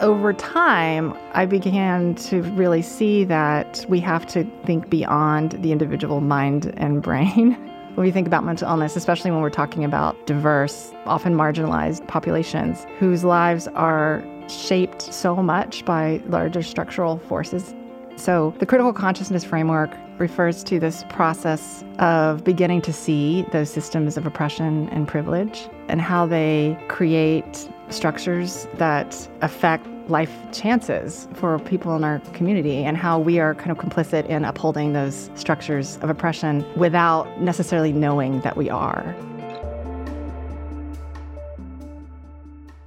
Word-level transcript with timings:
over 0.00 0.32
time, 0.32 1.16
I 1.32 1.46
began 1.46 2.14
to 2.16 2.42
really 2.42 2.82
see 2.82 3.24
that 3.24 3.84
we 3.88 4.00
have 4.00 4.26
to 4.28 4.44
think 4.64 4.88
beyond 4.90 5.52
the 5.62 5.72
individual 5.72 6.20
mind 6.20 6.72
and 6.76 7.02
brain. 7.02 7.52
when 7.94 8.06
we 8.06 8.12
think 8.12 8.28
about 8.28 8.44
mental 8.44 8.68
illness, 8.68 8.94
especially 8.94 9.32
when 9.32 9.40
we're 9.40 9.50
talking 9.50 9.84
about 9.84 10.24
diverse, 10.24 10.92
often 11.04 11.34
marginalized 11.34 12.06
populations 12.06 12.86
whose 13.00 13.24
lives 13.24 13.66
are 13.74 14.24
shaped 14.48 15.02
so 15.02 15.34
much 15.36 15.84
by 15.84 16.22
larger 16.28 16.62
structural 16.62 17.18
forces. 17.18 17.74
So, 18.14 18.54
the 18.58 18.66
critical 18.66 18.92
consciousness 18.92 19.44
framework 19.44 19.90
refers 20.18 20.62
to 20.64 20.78
this 20.78 21.04
process 21.08 21.84
of 21.98 22.44
beginning 22.44 22.82
to 22.82 22.92
see 22.92 23.44
those 23.52 23.70
systems 23.70 24.16
of 24.16 24.26
oppression 24.26 24.88
and 24.90 25.06
privilege 25.06 25.68
and 25.88 26.00
how 26.00 26.26
they 26.26 26.76
create 26.88 27.68
structures 27.90 28.68
that 28.74 29.28
affect 29.40 29.86
life 30.08 30.32
chances 30.52 31.28
for 31.34 31.58
people 31.58 31.94
in 31.94 32.02
our 32.02 32.18
community 32.32 32.84
and 32.84 32.96
how 32.96 33.18
we 33.18 33.38
are 33.38 33.54
kind 33.54 33.70
of 33.70 33.76
complicit 33.76 34.26
in 34.26 34.44
upholding 34.44 34.94
those 34.94 35.30
structures 35.34 35.98
of 35.98 36.08
oppression 36.08 36.64
without 36.76 37.40
necessarily 37.40 37.92
knowing 37.92 38.40
that 38.40 38.56
we 38.56 38.70
are. 38.70 39.14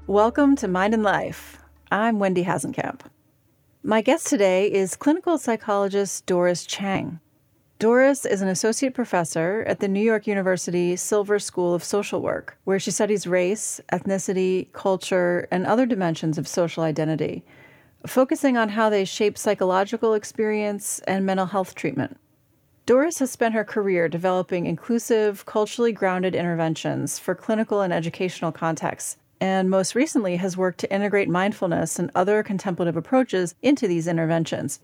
Welcome 0.07 0.55
to 0.57 0.67
Mind 0.67 0.93
and 0.93 1.03
Life. 1.03 1.59
I'm 1.91 2.17
Wendy 2.17 2.43
Hasenkamp. 2.43 3.01
My 3.83 4.01
guest 4.01 4.27
today 4.27 4.71
is 4.71 4.95
clinical 4.95 5.37
psychologist 5.37 6.25
Doris 6.25 6.65
Chang. 6.65 7.19
Doris 7.81 8.27
is 8.27 8.43
an 8.43 8.47
associate 8.47 8.93
professor 8.93 9.63
at 9.65 9.79
the 9.79 9.87
New 9.87 10.03
York 10.03 10.27
University 10.27 10.95
Silver 10.95 11.39
School 11.39 11.73
of 11.73 11.83
Social 11.83 12.21
Work, 12.21 12.55
where 12.63 12.77
she 12.77 12.91
studies 12.91 13.25
race, 13.25 13.81
ethnicity, 13.91 14.71
culture, 14.71 15.47
and 15.49 15.65
other 15.65 15.87
dimensions 15.87 16.37
of 16.37 16.47
social 16.47 16.83
identity, 16.83 17.43
focusing 18.05 18.55
on 18.55 18.69
how 18.69 18.87
they 18.91 19.03
shape 19.03 19.35
psychological 19.35 20.13
experience 20.13 20.99
and 21.07 21.25
mental 21.25 21.47
health 21.47 21.73
treatment. 21.73 22.19
Doris 22.85 23.17
has 23.17 23.31
spent 23.31 23.55
her 23.55 23.63
career 23.63 24.07
developing 24.07 24.67
inclusive, 24.67 25.47
culturally 25.47 25.91
grounded 25.91 26.35
interventions 26.35 27.17
for 27.17 27.33
clinical 27.33 27.81
and 27.81 27.91
educational 27.91 28.51
contexts, 28.51 29.17
and 29.39 29.71
most 29.71 29.95
recently 29.95 30.35
has 30.35 30.55
worked 30.55 30.79
to 30.81 30.93
integrate 30.93 31.29
mindfulness 31.29 31.97
and 31.97 32.11
other 32.13 32.43
contemplative 32.43 32.95
approaches 32.95 33.55
into 33.63 33.87
these 33.87 34.07
interventions. 34.07 34.81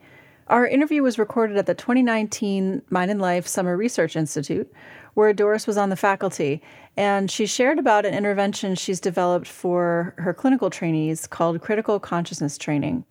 Our 0.49 0.65
interview 0.65 1.03
was 1.03 1.19
recorded 1.19 1.57
at 1.57 1.65
the 1.65 1.73
2019 1.73 2.81
Mind 2.89 3.11
and 3.11 3.19
Life 3.19 3.45
Summer 3.45 3.75
Research 3.75 4.15
Institute, 4.15 4.71
where 5.13 5.33
Doris 5.33 5.67
was 5.67 5.77
on 5.77 5.89
the 5.89 5.97
faculty, 5.97 6.61
and 6.95 7.29
she 7.29 7.45
shared 7.45 7.77
about 7.77 8.05
an 8.05 8.13
intervention 8.13 8.75
she's 8.75 9.01
developed 9.01 9.47
for 9.47 10.13
her 10.19 10.33
clinical 10.33 10.69
trainees 10.69 11.27
called 11.27 11.59
Critical 11.59 11.99
Consciousness 11.99 12.57
Training. 12.57 13.03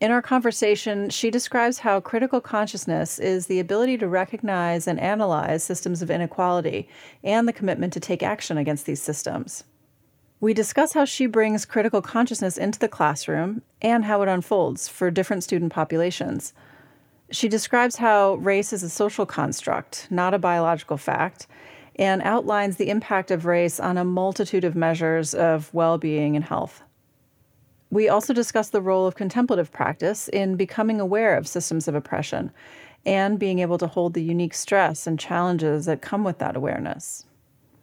In 0.00 0.12
our 0.12 0.22
conversation, 0.22 1.10
she 1.10 1.32
describes 1.32 1.80
how 1.80 1.98
critical 1.98 2.40
consciousness 2.40 3.18
is 3.18 3.46
the 3.46 3.58
ability 3.58 3.98
to 3.98 4.06
recognize 4.06 4.86
and 4.86 5.00
analyze 5.00 5.64
systems 5.64 6.00
of 6.00 6.12
inequality 6.12 6.88
and 7.24 7.48
the 7.48 7.52
commitment 7.52 7.92
to 7.94 8.00
take 8.00 8.22
action 8.22 8.56
against 8.56 8.86
these 8.86 9.02
systems. 9.02 9.64
We 10.42 10.54
discuss 10.54 10.92
how 10.92 11.04
she 11.04 11.26
brings 11.26 11.64
critical 11.64 12.02
consciousness 12.02 12.58
into 12.58 12.76
the 12.76 12.88
classroom 12.88 13.62
and 13.80 14.04
how 14.04 14.22
it 14.22 14.28
unfolds 14.28 14.88
for 14.88 15.08
different 15.08 15.44
student 15.44 15.72
populations. 15.72 16.52
She 17.30 17.48
describes 17.48 17.94
how 17.94 18.34
race 18.34 18.72
is 18.72 18.82
a 18.82 18.90
social 18.90 19.24
construct, 19.24 20.08
not 20.10 20.34
a 20.34 20.40
biological 20.40 20.96
fact, 20.96 21.46
and 21.94 22.20
outlines 22.22 22.76
the 22.76 22.90
impact 22.90 23.30
of 23.30 23.46
race 23.46 23.78
on 23.78 23.96
a 23.96 24.04
multitude 24.04 24.64
of 24.64 24.74
measures 24.74 25.32
of 25.32 25.72
well 25.72 25.96
being 25.96 26.34
and 26.34 26.44
health. 26.44 26.82
We 27.90 28.08
also 28.08 28.34
discuss 28.34 28.68
the 28.68 28.82
role 28.82 29.06
of 29.06 29.14
contemplative 29.14 29.70
practice 29.70 30.26
in 30.26 30.56
becoming 30.56 31.00
aware 31.00 31.36
of 31.36 31.46
systems 31.46 31.86
of 31.86 31.94
oppression 31.94 32.50
and 33.06 33.38
being 33.38 33.60
able 33.60 33.78
to 33.78 33.86
hold 33.86 34.14
the 34.14 34.24
unique 34.24 34.54
stress 34.54 35.06
and 35.06 35.20
challenges 35.20 35.86
that 35.86 36.02
come 36.02 36.24
with 36.24 36.38
that 36.38 36.56
awareness. 36.56 37.26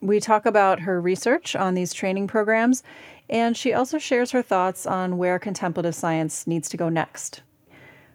We 0.01 0.19
talk 0.19 0.45
about 0.45 0.81
her 0.81 1.01
research 1.01 1.55
on 1.55 1.73
these 1.73 1.93
training 1.93 2.27
programs, 2.27 2.83
and 3.29 3.55
she 3.55 3.73
also 3.73 3.97
shares 3.97 4.31
her 4.31 4.41
thoughts 4.41 4.85
on 4.85 5.17
where 5.17 5.37
contemplative 5.39 5.93
science 5.93 6.47
needs 6.47 6.69
to 6.69 6.77
go 6.77 6.87
next. 6.89 7.41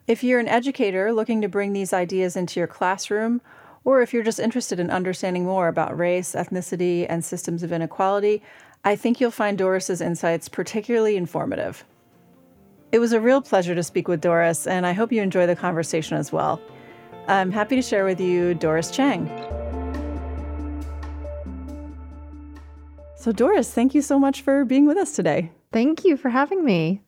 If 0.06 0.24
you're 0.24 0.40
an 0.40 0.48
educator 0.48 1.12
looking 1.12 1.40
to 1.42 1.48
bring 1.48 1.72
these 1.72 1.92
ideas 1.92 2.36
into 2.36 2.58
your 2.58 2.66
classroom, 2.66 3.40
or 3.84 4.00
if 4.00 4.12
you're 4.14 4.22
just 4.22 4.40
interested 4.40 4.80
in 4.80 4.90
understanding 4.90 5.44
more 5.44 5.68
about 5.68 5.96
race, 5.96 6.34
ethnicity, 6.34 7.06
and 7.08 7.24
systems 7.24 7.62
of 7.62 7.72
inequality, 7.72 8.42
I 8.82 8.96
think 8.96 9.20
you'll 9.20 9.30
find 9.30 9.56
Doris's 9.56 10.00
insights 10.00 10.48
particularly 10.48 11.16
informative. 11.16 11.84
It 12.92 12.98
was 12.98 13.12
a 13.12 13.20
real 13.20 13.42
pleasure 13.42 13.74
to 13.74 13.82
speak 13.82 14.08
with 14.08 14.20
Doris, 14.20 14.66
and 14.66 14.86
I 14.86 14.92
hope 14.92 15.12
you 15.12 15.20
enjoy 15.20 15.46
the 15.46 15.56
conversation 15.56 16.16
as 16.16 16.32
well. 16.32 16.60
I'm 17.28 17.50
happy 17.50 17.76
to 17.76 17.82
share 17.82 18.04
with 18.04 18.20
you 18.20 18.54
Doris 18.54 18.90
Chang. 18.90 19.83
So, 23.24 23.32
Doris, 23.32 23.72
thank 23.72 23.94
you 23.94 24.02
so 24.02 24.18
much 24.18 24.42
for 24.42 24.66
being 24.66 24.86
with 24.86 24.98
us 24.98 25.12
today. 25.12 25.50
Thank 25.72 26.04
you 26.04 26.18
for 26.18 26.28
having 26.28 26.62
me. 26.62 27.00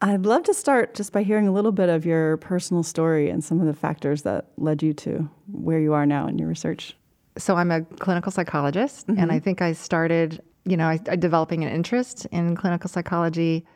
I'd 0.00 0.24
love 0.24 0.42
to 0.44 0.54
start 0.54 0.94
just 0.94 1.12
by 1.12 1.22
hearing 1.22 1.46
a 1.46 1.52
little 1.52 1.70
bit 1.70 1.90
of 1.90 2.06
your 2.06 2.38
personal 2.38 2.82
story 2.82 3.28
and 3.28 3.44
some 3.44 3.60
of 3.60 3.66
the 3.66 3.74
factors 3.74 4.22
that 4.22 4.46
led 4.56 4.82
you 4.82 4.94
to 4.94 5.28
where 5.52 5.78
you 5.78 5.92
are 5.92 6.06
now 6.06 6.26
in 6.28 6.38
your 6.38 6.48
research. 6.48 6.96
So, 7.36 7.56
I'm 7.56 7.70
a 7.70 7.82
clinical 7.82 8.32
psychologist, 8.32 9.06
mm-hmm. 9.06 9.20
and 9.20 9.30
I 9.30 9.38
think 9.38 9.60
I 9.60 9.74
started, 9.74 10.40
you 10.64 10.78
know, 10.78 10.86
I, 10.86 10.98
I 11.10 11.16
developing 11.16 11.62
an 11.62 11.70
interest 11.70 12.24
in 12.32 12.56
clinical 12.56 12.88
psychology 12.88 13.66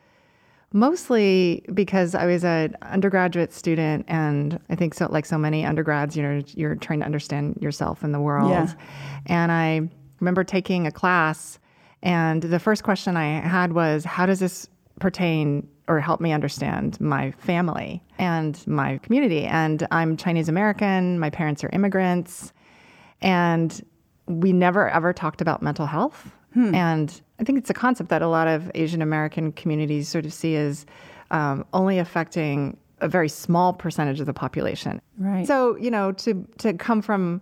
mostly 0.73 1.63
because 1.71 2.15
I 2.15 2.25
was 2.25 2.43
an 2.43 2.75
undergraduate 2.81 3.53
student, 3.53 4.05
and 4.07 4.59
I 4.71 4.75
think 4.75 4.95
so, 4.95 5.05
like 5.11 5.27
so 5.27 5.37
many 5.37 5.63
undergrads, 5.63 6.17
you 6.17 6.23
know, 6.23 6.41
you're 6.55 6.77
trying 6.77 7.01
to 7.01 7.05
understand 7.05 7.59
yourself 7.61 8.01
and 8.01 8.11
the 8.11 8.19
world. 8.19 8.49
Yeah. 8.49 8.73
And 9.27 9.51
I 9.51 9.87
remember 10.19 10.43
taking 10.43 10.87
a 10.87 10.91
class 10.91 11.59
and 12.03 12.41
the 12.41 12.59
first 12.59 12.83
question 12.83 13.17
I 13.17 13.39
had 13.39 13.73
was, 13.73 14.05
how 14.05 14.25
does 14.25 14.39
this 14.39 14.67
pertain 14.99 15.67
or 15.87 15.99
help 15.99 16.19
me 16.19 16.31
understand 16.31 16.99
my 16.99 17.31
family 17.31 18.01
and 18.17 18.65
my 18.67 18.97
community? 18.99 19.45
And 19.45 19.87
I'm 19.91 20.17
Chinese 20.17 20.49
American, 20.49 21.19
my 21.19 21.29
parents 21.29 21.63
are 21.63 21.69
immigrants, 21.73 22.53
and 23.21 23.85
we 24.27 24.53
never 24.53 24.89
ever 24.89 25.13
talked 25.13 25.41
about 25.41 25.61
mental 25.61 25.85
health. 25.85 26.31
Hmm. 26.53 26.73
And 26.73 27.21
I 27.39 27.43
think 27.43 27.57
it's 27.57 27.69
a 27.69 27.73
concept 27.73 28.09
that 28.09 28.21
a 28.21 28.27
lot 28.27 28.47
of 28.47 28.71
Asian 28.75 29.01
American 29.01 29.51
communities 29.51 30.07
sort 30.07 30.25
of 30.25 30.33
see 30.33 30.55
as 30.55 30.85
um, 31.31 31.65
only 31.73 31.99
affecting 31.99 32.77
a 33.01 33.09
very 33.09 33.27
small 33.27 33.73
percentage 33.73 34.19
of 34.21 34.25
the 34.25 34.33
population. 34.33 35.01
Right. 35.17 35.45
So, 35.45 35.75
you 35.77 35.91
know, 35.91 36.13
to 36.13 36.47
to 36.59 36.73
come 36.73 37.01
from 37.01 37.41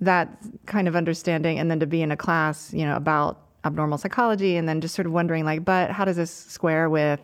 that 0.00 0.28
kind 0.66 0.86
of 0.86 0.94
understanding 0.94 1.58
and 1.58 1.70
then 1.70 1.80
to 1.80 1.86
be 1.86 2.00
in 2.00 2.12
a 2.12 2.16
class, 2.16 2.72
you 2.72 2.84
know, 2.84 2.96
about 2.96 3.40
abnormal 3.64 3.98
psychology 3.98 4.56
and 4.56 4.68
then 4.68 4.80
just 4.80 4.94
sort 4.94 5.06
of 5.06 5.12
wondering 5.12 5.44
like 5.44 5.64
but 5.64 5.90
how 5.90 6.04
does 6.04 6.16
this 6.16 6.30
square 6.30 6.88
with 6.90 7.20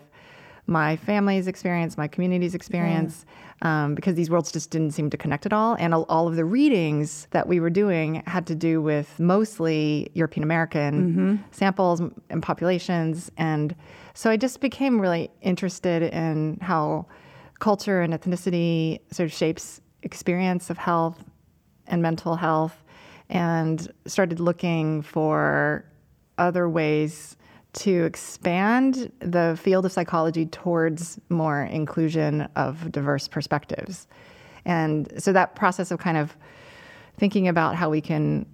my 0.66 0.96
family's 0.96 1.46
experience 1.46 1.96
my 1.98 2.08
community's 2.08 2.54
experience 2.54 3.26
yeah. 3.62 3.84
um, 3.84 3.94
because 3.94 4.14
these 4.14 4.30
worlds 4.30 4.52
just 4.52 4.70
didn't 4.70 4.92
seem 4.92 5.10
to 5.10 5.16
connect 5.16 5.44
at 5.46 5.52
all 5.52 5.74
and 5.74 5.92
all 5.94 6.28
of 6.28 6.36
the 6.36 6.44
readings 6.44 7.26
that 7.30 7.46
we 7.46 7.60
were 7.60 7.70
doing 7.70 8.22
had 8.26 8.46
to 8.46 8.54
do 8.54 8.80
with 8.80 9.18
mostly 9.18 10.10
european 10.14 10.42
american 10.42 11.12
mm-hmm. 11.12 11.36
samples 11.50 12.00
and 12.30 12.42
populations 12.42 13.30
and 13.36 13.74
so 14.14 14.30
i 14.30 14.36
just 14.36 14.60
became 14.60 15.00
really 15.00 15.30
interested 15.42 16.02
in 16.02 16.58
how 16.60 17.06
culture 17.58 18.00
and 18.00 18.14
ethnicity 18.14 19.00
sort 19.10 19.26
of 19.26 19.32
shapes 19.32 19.80
experience 20.02 20.70
of 20.70 20.78
health 20.78 21.22
and 21.86 22.00
mental 22.00 22.36
health 22.36 22.82
and 23.28 23.92
started 24.06 24.40
looking 24.40 25.02
for 25.02 25.84
other 26.40 26.68
ways 26.68 27.36
to 27.72 28.04
expand 28.04 29.12
the 29.20 29.56
field 29.60 29.86
of 29.86 29.92
psychology 29.92 30.46
towards 30.46 31.20
more 31.28 31.62
inclusion 31.62 32.48
of 32.56 32.90
diverse 32.90 33.28
perspectives. 33.28 34.08
And 34.64 35.12
so 35.22 35.32
that 35.32 35.54
process 35.54 35.90
of 35.90 36.00
kind 36.00 36.16
of 36.16 36.36
thinking 37.16 37.46
about 37.46 37.76
how 37.76 37.90
we 37.90 38.00
can 38.00 38.46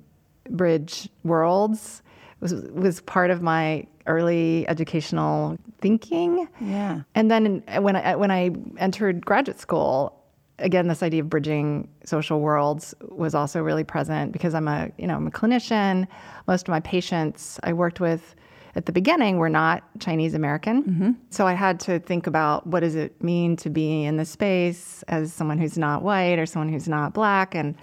bridge 0.51 1.09
worlds 1.25 2.03
was, 2.41 2.53
was 2.53 3.01
part 3.03 3.31
of 3.31 3.41
my 3.41 3.87
early 4.07 4.69
educational 4.69 5.57
thinking. 5.81 6.47
Yeah. 6.61 7.03
And 7.15 7.31
then 7.31 7.63
when 7.79 7.97
I, 7.97 8.17
when 8.17 8.31
I 8.31 8.51
entered 8.79 9.25
graduate 9.25 9.59
school, 9.59 10.23
again, 10.59 10.89
this 10.89 11.03
idea 11.03 11.23
of 11.23 11.29
bridging 11.29 11.89
social 12.05 12.41
worlds 12.41 12.95
was 13.11 13.35
also 13.35 13.61
really 13.63 13.85
present 13.85 14.33
because 14.33 14.55
I'm 14.55 14.69
a, 14.69 14.91
you 14.97 15.07
know, 15.07 15.17
I'm 15.17 15.27
a 15.27 15.31
clinician. 15.31 16.07
Most 16.47 16.69
of 16.69 16.73
my 16.73 16.81
patients 16.81 17.61
I 17.63 17.73
worked 17.73 18.01
with 18.01 18.35
at 18.75 18.87
the 18.87 18.93
beginning 18.93 19.39
were 19.39 19.49
not 19.49 19.83
Chinese 20.01 20.35
American. 20.35 20.83
Mm-hmm. 20.83 21.11
So 21.31 21.47
I 21.47 21.55
had 21.55 21.81
to 21.81 21.99
think 21.99 22.27
about 22.27 22.67
what 22.67 22.81
does 22.81 22.95
it 22.95 23.23
mean 23.23 23.57
to 23.57 23.71
be 23.71 24.05
in 24.05 24.19
this 24.19 24.31
space 24.31 25.03
as 25.09 25.33
someone 25.33 25.59
who's 25.59 25.79
not 25.79 26.03
white 26.03 26.39
or 26.39 26.47
someone 26.47 26.69
who's 26.69 26.89
not 26.89 27.15
black. 27.15 27.55
And, 27.55 27.75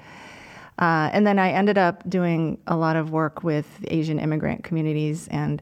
uh, 0.79 1.09
and 1.11 1.25
then 1.25 1.39
I 1.39 1.51
ended 1.51 1.77
up 1.77 2.07
doing 2.07 2.59
a 2.67 2.75
lot 2.75 2.95
of 2.95 3.11
work 3.11 3.43
with 3.43 3.67
Asian 3.87 4.19
immigrant 4.19 4.63
communities 4.63 5.27
and 5.29 5.61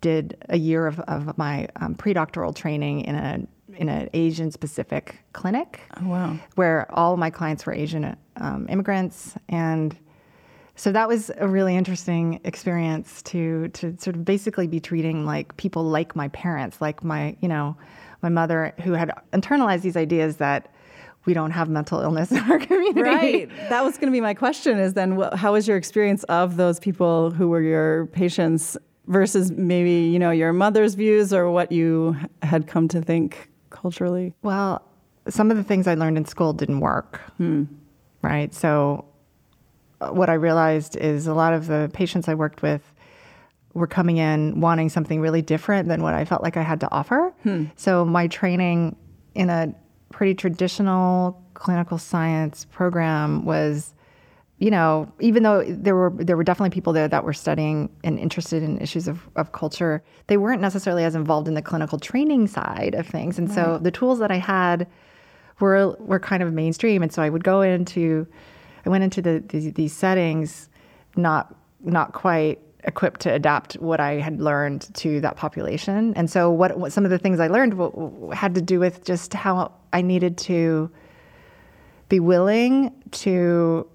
did 0.00 0.36
a 0.48 0.58
year 0.58 0.86
of, 0.86 1.00
of 1.00 1.38
my 1.38 1.68
um, 1.76 1.94
pre-doctoral 1.94 2.52
training 2.52 3.02
in 3.02 3.14
a 3.14 3.46
in 3.76 3.88
an 3.88 4.08
Asian 4.14 4.50
specific 4.50 5.16
clinic. 5.32 5.80
Oh, 6.00 6.08
wow. 6.08 6.38
Where 6.54 6.86
all 6.92 7.16
my 7.16 7.30
clients 7.30 7.66
were 7.66 7.72
Asian 7.72 8.16
um, 8.36 8.66
immigrants. 8.68 9.34
And 9.48 9.96
so 10.76 10.90
that 10.92 11.08
was 11.08 11.30
a 11.38 11.46
really 11.46 11.76
interesting 11.76 12.40
experience 12.44 13.22
to, 13.22 13.68
to 13.68 13.96
sort 13.98 14.16
of 14.16 14.24
basically 14.24 14.66
be 14.66 14.80
treating 14.80 15.24
like 15.24 15.56
people 15.56 15.84
like 15.84 16.16
my 16.16 16.28
parents, 16.28 16.80
like 16.80 17.04
my, 17.04 17.36
you 17.40 17.48
know, 17.48 17.76
my 18.22 18.28
mother 18.28 18.74
who 18.82 18.92
had 18.92 19.12
internalized 19.32 19.82
these 19.82 19.96
ideas 19.96 20.38
that 20.38 20.72
we 21.26 21.32
don't 21.32 21.52
have 21.52 21.68
mental 21.68 22.00
illness 22.00 22.32
in 22.32 22.38
our 22.38 22.58
community. 22.66 23.02
Right. 23.02 23.50
That 23.68 23.84
was 23.84 23.96
going 23.98 24.08
to 24.08 24.12
be 24.12 24.20
my 24.20 24.34
question 24.34 24.78
is 24.78 24.94
then 24.94 25.18
how 25.34 25.52
was 25.52 25.68
your 25.68 25.76
experience 25.76 26.24
of 26.24 26.56
those 26.56 26.80
people 26.80 27.30
who 27.30 27.48
were 27.48 27.62
your 27.62 28.06
patients 28.06 28.76
versus 29.06 29.50
maybe, 29.52 30.10
you 30.10 30.18
know, 30.18 30.30
your 30.30 30.52
mother's 30.52 30.94
views 30.94 31.32
or 31.32 31.50
what 31.50 31.70
you 31.70 32.16
had 32.42 32.66
come 32.66 32.88
to 32.88 33.00
think 33.00 33.50
culturally? 33.74 34.32
Well, 34.42 34.82
some 35.28 35.50
of 35.50 35.56
the 35.56 35.64
things 35.64 35.86
I 35.86 35.94
learned 35.94 36.16
in 36.16 36.24
school 36.24 36.52
didn't 36.52 36.80
work. 36.80 37.20
Hmm. 37.36 37.64
Right. 38.22 38.54
So, 38.54 39.04
uh, 40.00 40.10
what 40.10 40.30
I 40.30 40.34
realized 40.34 40.96
is 40.96 41.26
a 41.26 41.34
lot 41.34 41.52
of 41.52 41.66
the 41.66 41.90
patients 41.92 42.28
I 42.28 42.34
worked 42.34 42.62
with 42.62 42.82
were 43.74 43.86
coming 43.86 44.18
in 44.18 44.60
wanting 44.60 44.88
something 44.88 45.20
really 45.20 45.42
different 45.42 45.88
than 45.88 46.02
what 46.02 46.14
I 46.14 46.24
felt 46.24 46.42
like 46.42 46.56
I 46.56 46.62
had 46.62 46.80
to 46.80 46.90
offer. 46.92 47.34
Hmm. 47.42 47.66
So, 47.76 48.04
my 48.04 48.28
training 48.28 48.96
in 49.34 49.50
a 49.50 49.74
pretty 50.10 50.34
traditional 50.34 51.42
clinical 51.54 51.98
science 51.98 52.64
program 52.66 53.44
was 53.44 53.94
you 54.58 54.70
know, 54.70 55.12
even 55.20 55.42
though 55.42 55.64
there 55.64 55.96
were 55.96 56.12
there 56.16 56.36
were 56.36 56.44
definitely 56.44 56.70
people 56.70 56.92
there 56.92 57.08
that 57.08 57.24
were 57.24 57.32
studying 57.32 57.90
and 58.04 58.18
interested 58.18 58.62
in 58.62 58.80
issues 58.80 59.08
of, 59.08 59.28
of 59.36 59.52
culture, 59.52 60.02
they 60.28 60.36
weren't 60.36 60.62
necessarily 60.62 61.04
as 61.04 61.14
involved 61.14 61.48
in 61.48 61.54
the 61.54 61.62
clinical 61.62 61.98
training 61.98 62.46
side 62.46 62.94
of 62.94 63.06
things. 63.06 63.38
And 63.38 63.48
right. 63.48 63.54
so 63.54 63.78
the 63.78 63.90
tools 63.90 64.20
that 64.20 64.30
I 64.30 64.36
had 64.36 64.86
were 65.60 65.96
were 65.98 66.20
kind 66.20 66.42
of 66.42 66.52
mainstream. 66.52 67.02
And 67.02 67.12
so 67.12 67.20
I 67.20 67.28
would 67.28 67.42
go 67.42 67.62
into 67.62 68.26
I 68.86 68.90
went 68.90 69.02
into 69.02 69.20
the, 69.20 69.42
the 69.48 69.70
these 69.70 69.92
settings 69.92 70.68
not 71.16 71.54
not 71.82 72.12
quite 72.12 72.60
equipped 72.84 73.22
to 73.22 73.32
adapt 73.32 73.74
what 73.74 73.98
I 73.98 74.14
had 74.20 74.40
learned 74.40 74.94
to 74.94 75.20
that 75.22 75.36
population. 75.36 76.12
And 76.16 76.30
so 76.30 76.50
what, 76.50 76.78
what 76.78 76.92
some 76.92 77.04
of 77.04 77.10
the 77.10 77.18
things 77.18 77.40
I 77.40 77.48
learned 77.48 77.78
w- 77.78 78.30
had 78.30 78.54
to 78.54 78.62
do 78.62 78.78
with 78.78 79.04
just 79.04 79.32
how 79.32 79.72
I 79.92 80.02
needed 80.02 80.36
to 80.38 80.90
be 82.08 82.20
willing 82.20 82.92
to 83.10 83.88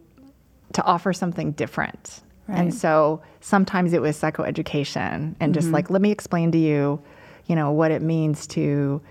to 0.73 0.83
offer 0.83 1.13
something 1.13 1.51
different. 1.53 2.21
Right. 2.47 2.59
And 2.59 2.73
so 2.73 3.21
sometimes 3.41 3.93
it 3.93 4.01
was 4.01 4.19
psychoeducation 4.19 5.05
and 5.05 5.35
mm-hmm. 5.35 5.53
just 5.53 5.69
like, 5.69 5.89
let 5.89 6.01
me 6.01 6.11
explain 6.11 6.51
to 6.51 6.57
you, 6.57 7.01
you 7.45 7.55
know, 7.55 7.71
what 7.71 7.91
it 7.91 8.01
means 8.01 8.47
to 8.47 9.01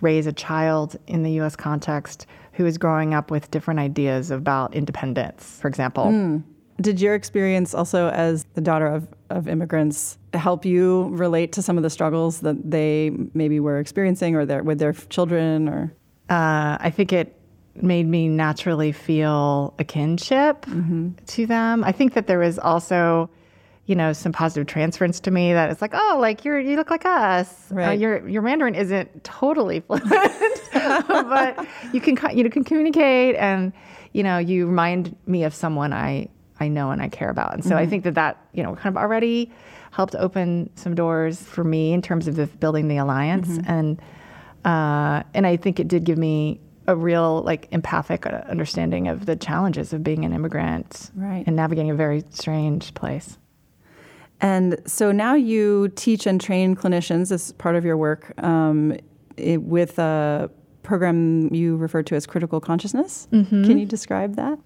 raise 0.00 0.26
a 0.26 0.32
child 0.32 0.96
in 1.06 1.22
the 1.22 1.40
US 1.40 1.56
context 1.56 2.26
who 2.52 2.66
is 2.66 2.76
growing 2.76 3.14
up 3.14 3.30
with 3.30 3.50
different 3.50 3.78
ideas 3.78 4.30
about 4.30 4.74
independence, 4.74 5.58
for 5.60 5.68
example. 5.68 6.06
Mm. 6.06 6.42
Did 6.80 7.00
your 7.00 7.14
experience 7.14 7.74
also 7.74 8.08
as 8.10 8.44
the 8.54 8.60
daughter 8.60 8.86
of, 8.86 9.08
of 9.30 9.48
immigrants 9.48 10.18
help 10.34 10.64
you 10.64 11.08
relate 11.08 11.52
to 11.52 11.62
some 11.62 11.76
of 11.76 11.82
the 11.82 11.90
struggles 11.90 12.40
that 12.40 12.70
they 12.70 13.10
maybe 13.34 13.58
were 13.58 13.78
experiencing 13.78 14.34
or 14.36 14.44
their, 14.44 14.62
with 14.62 14.78
their 14.78 14.92
children 14.92 15.68
or? 15.68 15.92
Uh, 16.28 16.76
I 16.80 16.90
think 16.90 17.12
it 17.12 17.37
made 17.82 18.06
me 18.06 18.28
naturally 18.28 18.92
feel 18.92 19.74
a 19.78 19.84
kinship 19.84 20.62
mm-hmm. 20.66 21.10
to 21.26 21.46
them. 21.46 21.84
I 21.84 21.92
think 21.92 22.14
that 22.14 22.26
there 22.26 22.38
was 22.38 22.58
also, 22.58 23.30
you 23.86 23.94
know, 23.94 24.12
some 24.12 24.32
positive 24.32 24.66
transference 24.66 25.20
to 25.20 25.30
me 25.30 25.52
that 25.52 25.70
it's 25.70 25.82
like, 25.82 25.92
oh, 25.94 26.18
like 26.20 26.44
you're 26.44 26.58
you 26.58 26.76
look 26.76 26.90
like 26.90 27.04
us. 27.04 27.70
Uh, 27.70 27.74
right. 27.74 27.88
Uh, 27.88 27.92
your 27.92 28.28
your 28.28 28.42
Mandarin 28.42 28.74
isn't 28.74 29.24
totally 29.24 29.80
fluent, 29.86 30.08
but 30.72 31.66
you 31.92 32.00
can 32.00 32.18
you 32.36 32.48
can 32.50 32.64
communicate 32.64 33.36
and 33.36 33.72
you 34.12 34.22
know 34.22 34.38
you 34.38 34.66
remind 34.66 35.16
me 35.26 35.44
of 35.44 35.54
someone 35.54 35.92
I 35.92 36.28
I 36.60 36.68
know 36.68 36.90
and 36.90 37.00
I 37.00 37.08
care 37.08 37.30
about. 37.30 37.54
And 37.54 37.62
so 37.62 37.70
mm-hmm. 37.70 37.78
I 37.78 37.86
think 37.86 38.04
that 38.04 38.14
that 38.14 38.46
you 38.52 38.62
know 38.62 38.74
kind 38.74 38.94
of 38.94 38.96
already 38.96 39.52
helped 39.90 40.14
open 40.14 40.70
some 40.76 40.94
doors 40.94 41.40
for 41.40 41.64
me 41.64 41.92
in 41.92 42.02
terms 42.02 42.28
of 42.28 42.36
the, 42.36 42.46
building 42.46 42.88
the 42.88 42.98
alliance 42.98 43.48
mm-hmm. 43.48 43.70
and. 43.70 44.02
Uh, 44.64 45.22
and 45.34 45.46
I 45.46 45.56
think 45.56 45.78
it 45.78 45.86
did 45.86 46.02
give 46.02 46.18
me 46.18 46.60
a 46.88 46.96
real 46.96 47.42
like 47.42 47.68
empathic 47.70 48.26
uh, 48.26 48.42
understanding 48.48 49.06
of 49.06 49.26
the 49.26 49.36
challenges 49.36 49.92
of 49.92 50.02
being 50.02 50.24
an 50.24 50.32
immigrant 50.32 51.10
right. 51.14 51.44
and 51.46 51.54
navigating 51.54 51.90
a 51.90 51.94
very 51.94 52.24
strange 52.30 52.92
place. 52.94 53.38
And 54.40 54.80
so 54.86 55.12
now 55.12 55.34
you 55.34 55.88
teach 55.90 56.26
and 56.26 56.40
train 56.40 56.74
clinicians 56.74 57.30
as 57.30 57.52
part 57.52 57.76
of 57.76 57.84
your 57.84 57.96
work 57.96 58.32
um, 58.42 58.96
it, 59.36 59.62
with 59.62 59.98
a 59.98 60.50
program 60.82 61.52
you 61.52 61.76
refer 61.76 62.02
to 62.04 62.14
as 62.14 62.26
critical 62.26 62.60
consciousness. 62.60 63.28
Mm-hmm. 63.32 63.64
Can 63.64 63.78
you 63.78 63.84
describe 63.84 64.36
that? 64.36 64.58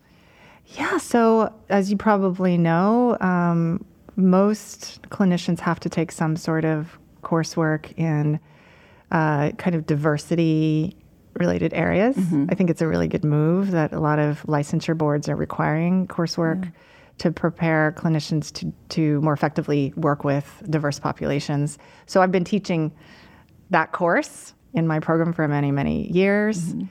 Yeah. 0.67 0.99
So, 0.99 1.53
as 1.69 1.91
you 1.91 1.97
probably 1.97 2.57
know, 2.57 3.19
um, 3.21 3.85
most 4.15 5.03
clinicians 5.09 5.59
have 5.59 5.81
to 5.81 5.89
take 5.89 6.13
some 6.13 6.37
sort 6.37 6.65
of 6.65 6.99
coursework 7.25 7.99
in 7.99 8.39
uh, 9.11 9.51
kind 9.53 9.75
of 9.75 9.87
diversity 9.87 10.97
related 11.35 11.73
areas. 11.75 12.17
Mm-hmm. 12.17 12.47
I 12.51 12.55
think 12.55 12.71
it's 12.71 12.83
a 12.83 12.89
really 12.89 13.09
good 13.09 13.25
move 13.25 13.71
that 13.71 13.93
a 13.93 14.01
lot 14.01 14.19
of 14.19 14.43
licensure 14.43 14.97
boards 14.97 15.29
are 15.29 15.37
requiring 15.37 16.07
coursework 16.07 16.65
yeah. 16.65 16.71
to 17.19 17.31
prepare 17.31 17.95
clinicians 17.97 18.53
to, 18.55 18.73
to 18.91 19.21
more 19.21 19.33
effectively 19.33 19.93
work 19.97 20.25
with 20.25 20.63
diverse 20.69 20.99
populations. 20.99 21.79
So 22.07 22.21
I've 22.23 22.33
been 22.33 22.45
teaching 22.45 22.93
that 23.71 23.93
course 23.93 24.55
in 24.75 24.87
my 24.87 25.01
program 25.01 25.33
for 25.33 25.47
many, 25.49 25.71
many 25.71 26.11
years. 26.13 26.61
Mm-hmm. 26.61 26.87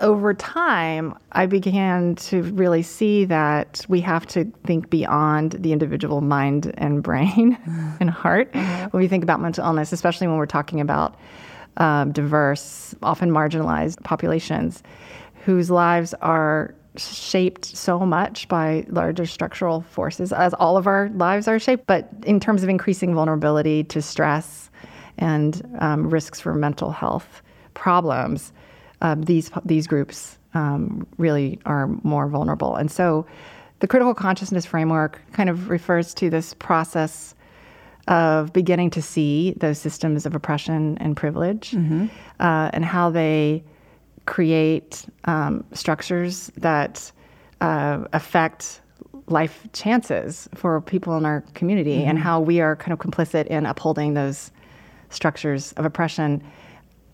Over 0.00 0.34
time, 0.34 1.16
I 1.30 1.46
began 1.46 2.16
to 2.16 2.42
really 2.42 2.82
see 2.82 3.24
that 3.26 3.86
we 3.88 4.00
have 4.00 4.26
to 4.26 4.44
think 4.66 4.90
beyond 4.90 5.52
the 5.52 5.72
individual 5.72 6.20
mind 6.20 6.74
and 6.76 7.00
brain 7.00 7.56
and 8.00 8.10
heart 8.10 8.52
mm-hmm. 8.52 8.88
when 8.90 9.02
we 9.02 9.08
think 9.08 9.22
about 9.22 9.40
mental 9.40 9.64
illness, 9.64 9.92
especially 9.92 10.26
when 10.26 10.36
we're 10.36 10.46
talking 10.46 10.80
about 10.80 11.16
um, 11.76 12.12
diverse, 12.12 12.94
often 13.02 13.30
marginalized 13.30 14.02
populations 14.04 14.82
whose 15.44 15.70
lives 15.70 16.14
are 16.22 16.74
shaped 16.96 17.64
so 17.64 18.00
much 18.00 18.46
by 18.48 18.86
larger 18.88 19.26
structural 19.26 19.80
forces, 19.82 20.32
as 20.32 20.54
all 20.54 20.76
of 20.76 20.86
our 20.86 21.10
lives 21.14 21.48
are 21.48 21.58
shaped, 21.58 21.86
but 21.86 22.08
in 22.24 22.38
terms 22.38 22.62
of 22.62 22.68
increasing 22.68 23.14
vulnerability 23.14 23.82
to 23.84 24.00
stress 24.00 24.70
and 25.18 25.62
um, 25.80 26.08
risks 26.08 26.40
for 26.40 26.54
mental 26.54 26.90
health 26.90 27.42
problems, 27.74 28.52
um, 29.00 29.22
these, 29.22 29.50
these 29.64 29.86
groups 29.86 30.38
um, 30.54 31.06
really 31.18 31.58
are 31.66 31.88
more 32.02 32.28
vulnerable. 32.28 32.76
And 32.76 32.90
so 32.90 33.26
the 33.80 33.88
critical 33.88 34.14
consciousness 34.14 34.64
framework 34.64 35.20
kind 35.32 35.50
of 35.50 35.68
refers 35.68 36.14
to 36.14 36.30
this 36.30 36.54
process 36.54 37.34
of 38.08 38.52
beginning 38.52 38.90
to 38.90 39.02
see 39.02 39.54
those 39.58 39.78
systems 39.78 40.26
of 40.26 40.34
oppression 40.34 40.98
and 40.98 41.16
privilege 41.16 41.70
mm-hmm. 41.70 42.06
uh, 42.40 42.70
and 42.72 42.84
how 42.84 43.10
they 43.10 43.64
create 44.26 45.06
um, 45.24 45.64
structures 45.72 46.50
that 46.56 47.10
uh, 47.60 48.04
affect 48.12 48.80
life 49.28 49.66
chances 49.72 50.48
for 50.54 50.80
people 50.80 51.16
in 51.16 51.24
our 51.24 51.40
community 51.54 51.98
mm-hmm. 51.98 52.10
and 52.10 52.18
how 52.18 52.40
we 52.40 52.60
are 52.60 52.76
kind 52.76 52.92
of 52.92 52.98
complicit 52.98 53.46
in 53.46 53.64
upholding 53.64 54.14
those 54.14 54.50
structures 55.08 55.72
of 55.72 55.84
oppression 55.84 56.42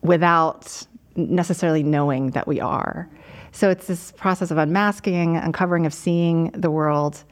without 0.03 0.87
necessarily 1.17 1.83
knowing 1.83 2.31
that 2.31 2.47
we 2.47 2.61
are. 2.61 3.09
So 3.53 3.71
it's 3.71 3.87
this 3.87 4.13
process 4.13 4.51
of 4.51 4.59
unmasking, 4.59 5.37
uncovering, 5.37 5.87
of 5.87 5.93
seeing 5.93 6.51
the 6.53 6.71
world 6.71 7.23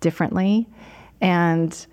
differently. 0.00 0.68
And 1.20 1.86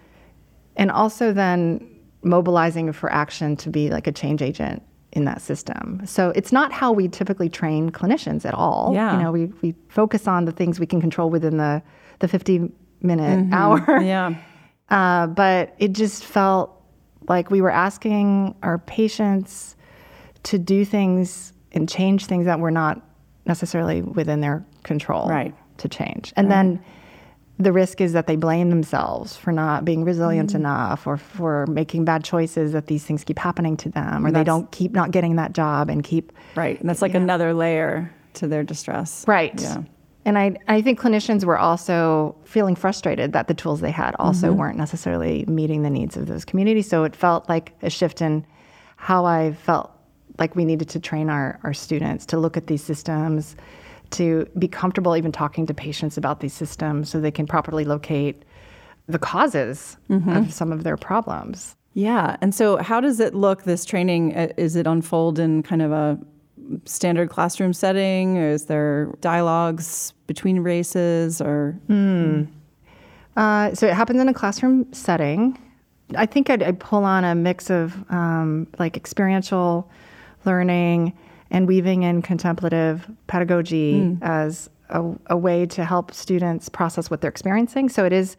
and 0.80 0.90
also 0.90 1.34
then 1.34 1.86
mobilizing 2.24 2.92
for 2.94 3.12
action 3.12 3.56
to 3.58 3.70
be 3.70 3.90
like 3.90 4.08
a 4.08 4.12
change 4.12 4.42
agent 4.42 4.82
in 5.12 5.26
that 5.26 5.42
system. 5.42 6.02
So 6.06 6.32
it's 6.36 6.52
not 6.52 6.72
how 6.72 6.92
we 6.92 7.08
typically 7.10 7.50
train 7.50 7.92
clinicians 7.92 8.46
at 8.46 8.54
all. 8.54 8.92
Yeah. 8.94 9.18
You 9.18 9.24
know, 9.24 9.32
we, 9.32 9.46
we 9.62 9.76
focus 9.90 10.28
on 10.28 10.46
the 10.46 10.52
things 10.52 10.80
we 10.80 10.86
can 10.86 11.02
control 11.02 11.30
within 11.30 11.58
the, 11.58 11.84
the 12.20 12.28
50 12.28 12.72
minute 13.02 13.40
mm-hmm. 13.40 13.54
hour. 13.54 14.02
Yeah. 14.02 14.36
Uh, 14.90 15.28
but 15.28 15.76
it 15.78 15.92
just 15.92 16.26
felt 16.26 16.84
like 17.28 17.52
we 17.52 17.62
were 17.62 17.70
asking 17.70 18.56
our 18.64 18.80
patients 18.80 19.76
to 20.42 20.58
do 20.58 20.84
things 20.84 21.54
and 21.74 21.88
change 21.88 22.26
things 22.26 22.46
that 22.46 22.60
were 22.60 22.72
not 22.72 23.00
necessarily 23.46 24.02
within 24.02 24.42
their 24.42 24.66
control 24.82 25.30
right. 25.30 25.54
to 25.78 25.88
change. 25.88 26.34
And 26.36 26.50
right. 26.50 26.56
then 26.56 26.84
the 27.60 27.74
risk 27.74 28.00
is 28.00 28.14
that 28.14 28.26
they 28.26 28.38
blame 28.38 28.70
themselves 28.70 29.36
for 29.36 29.52
not 29.52 29.84
being 29.84 30.06
resilient 30.06 30.52
mm. 30.52 30.56
enough 30.56 31.06
or 31.06 31.18
for 31.18 31.68
making 31.68 32.06
bad 32.06 32.24
choices 32.24 32.72
that 32.72 32.88
these 32.88 33.04
things 33.04 33.24
keep 33.24 33.38
happening 33.38 33.76
to 33.78 33.90
them 33.90 34.26
or 34.26 34.32
they 34.32 34.44
don't 34.46 34.72
keep 34.72 34.94
not 34.94 35.12
getting 35.12 35.36
that 35.36 35.54
job 35.54 35.90
and 35.90 36.04
keep 36.04 36.32
right 36.56 36.80
and 36.80 36.90
that's 36.90 37.02
like 37.02 37.12
yeah. 37.12 37.20
another 37.20 37.54
layer 37.54 38.12
to 38.34 38.48
their 38.48 38.64
distress 38.64 39.26
right 39.28 39.62
yeah 39.62 39.84
And 40.26 40.38
I, 40.38 40.58
I 40.68 40.82
think 40.82 41.00
clinicians 41.00 41.44
were 41.44 41.58
also 41.58 42.36
feeling 42.44 42.76
frustrated 42.76 43.32
that 43.34 43.48
the 43.48 43.54
tools 43.54 43.80
they 43.80 43.92
had 43.92 44.16
also 44.20 44.52
weren't 44.52 44.78
necessarily 44.78 45.46
meeting 45.48 45.82
the 45.82 45.90
needs 45.90 46.18
of 46.18 46.28
those 46.28 46.46
communities. 46.46 46.88
So 46.90 47.04
it 47.06 47.16
felt 47.16 47.48
like 47.50 47.74
a 47.82 47.90
shift 47.90 48.22
in 48.22 48.46
how 48.98 49.26
I 49.26 49.54
felt 49.54 49.90
like 50.38 50.56
we 50.56 50.66
needed 50.66 50.90
to 50.90 51.00
train 51.00 51.30
our, 51.30 51.60
our 51.64 51.74
students 51.74 52.26
to 52.28 52.38
look 52.38 52.58
at 52.58 52.68
these 52.68 52.84
systems, 52.84 53.56
to 54.12 54.48
be 54.58 54.68
comfortable 54.68 55.16
even 55.16 55.32
talking 55.32 55.66
to 55.68 55.74
patients 55.74 56.18
about 56.18 56.40
these 56.40 56.54
systems 56.54 57.10
so 57.10 57.20
they 57.20 57.32
can 57.32 57.46
properly 57.46 57.86
locate 57.86 58.44
the 59.08 59.20
causes 59.20 59.98
of 60.10 60.54
some 60.54 60.72
of 60.72 60.84
their 60.84 60.98
problems. 60.98 61.76
Yeah. 61.94 62.38
And 62.42 62.54
so, 62.54 62.78
how 62.78 63.02
does 63.02 63.20
it 63.20 63.34
look, 63.34 63.64
this 63.64 63.84
training? 63.84 64.36
Uh, 64.36 64.50
Is 64.58 64.76
it 64.76 64.86
unfold 64.88 65.40
in 65.40 65.64
kind 65.64 65.82
of 65.82 65.92
a 65.92 66.20
standard 66.86 67.30
classroom 67.30 67.74
setting? 67.74 68.38
Or 68.38 68.50
is 68.50 68.66
there 68.66 69.12
dialogues 69.22 70.14
between 70.28 70.60
races? 70.60 71.42
Or 71.42 71.80
Uh, 73.36 73.74
so 73.74 73.88
it 73.88 73.94
happens 73.94 74.20
in 74.20 74.30
a 74.30 74.34
classroom 74.34 74.92
setting. 74.94 75.58
I 76.16 76.26
think 76.26 76.50
I'd, 76.50 76.62
I'd 76.62 76.80
pull 76.80 77.04
on 77.04 77.24
a 77.24 77.36
mix 77.36 77.70
of 77.70 77.96
um, 78.12 78.68
like 78.78 78.98
experiential 78.98 79.90
learning 80.46 81.18
and 81.52 81.68
weaving 81.68 82.04
in 82.04 82.22
contemplative 82.22 83.10
pedagogy 83.28 84.18
as 84.22 84.70
a, 84.90 85.04
a 85.28 85.38
way 85.38 85.66
to 85.66 85.86
help 85.86 86.14
students 86.14 86.70
process 86.70 87.10
what 87.10 87.22
they're 87.22 87.30
experiencing. 87.30 87.90
So 87.90 88.06
it 88.06 88.14
is 88.14 88.38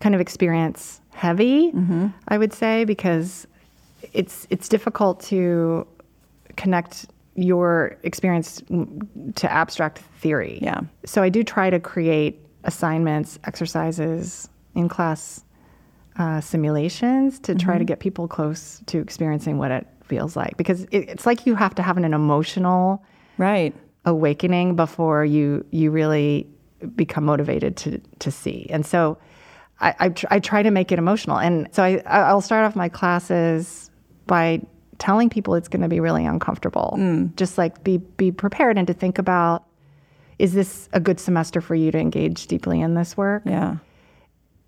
kind 0.00 0.14
of 0.14 0.20
experience 0.20 1.00
heavy, 1.10 1.70
I 2.28 2.38
would 2.38 2.52
say, 2.52 2.84
because 2.84 3.46
it's 4.12 4.46
it's 4.50 4.68
difficult 4.68 5.20
to 5.20 5.86
connect 6.56 7.06
your 7.34 7.96
experience 8.02 8.60
mm, 8.62 9.34
to 9.36 9.50
abstract 9.50 9.98
theory. 10.20 10.58
Yeah. 10.60 10.80
So 11.06 11.22
I 11.22 11.28
do 11.28 11.42
try 11.42 11.70
to 11.70 11.80
create 11.80 12.44
assignments, 12.64 13.38
exercises, 13.44 14.48
in 14.74 14.88
class 14.88 15.44
uh, 16.18 16.40
simulations 16.40 17.38
to 17.40 17.54
try 17.54 17.78
to 17.78 17.84
get 17.84 18.00
people 18.00 18.28
close 18.28 18.82
to 18.86 18.98
experiencing 18.98 19.56
what 19.58 19.70
it 19.70 19.86
feels 20.12 20.36
like 20.36 20.58
because 20.58 20.82
it, 20.90 21.08
it's 21.08 21.24
like 21.24 21.46
you 21.46 21.54
have 21.54 21.74
to 21.74 21.82
have 21.82 21.96
an, 21.96 22.04
an 22.04 22.12
emotional 22.12 23.02
right. 23.38 23.74
awakening 24.04 24.76
before 24.76 25.24
you 25.24 25.64
you 25.70 25.90
really 25.90 26.46
become 26.94 27.24
motivated 27.24 27.78
to 27.78 27.98
to 28.18 28.30
see. 28.30 28.66
And 28.68 28.84
so 28.84 29.16
I 29.80 29.94
I, 30.00 30.08
tr- 30.10 30.26
I 30.30 30.38
try 30.38 30.62
to 30.62 30.70
make 30.70 30.92
it 30.92 30.98
emotional. 30.98 31.38
And 31.38 31.66
so 31.72 31.82
I 31.82 32.02
I'll 32.04 32.42
start 32.42 32.66
off 32.66 32.76
my 32.76 32.90
classes 32.90 33.90
by 34.26 34.60
telling 34.98 35.30
people 35.30 35.54
it's 35.54 35.68
going 35.68 35.80
to 35.80 35.88
be 35.88 35.98
really 35.98 36.26
uncomfortable. 36.26 36.94
Mm. 36.98 37.34
Just 37.36 37.56
like 37.56 37.82
be 37.82 37.96
be 37.96 38.30
prepared 38.30 38.76
and 38.76 38.86
to 38.88 38.92
think 38.92 39.18
about 39.18 39.64
is 40.38 40.52
this 40.52 40.90
a 40.92 41.00
good 41.00 41.20
semester 41.20 41.62
for 41.62 41.74
you 41.74 41.90
to 41.90 41.98
engage 41.98 42.48
deeply 42.48 42.82
in 42.82 42.92
this 42.92 43.16
work? 43.16 43.44
Yeah. 43.46 43.76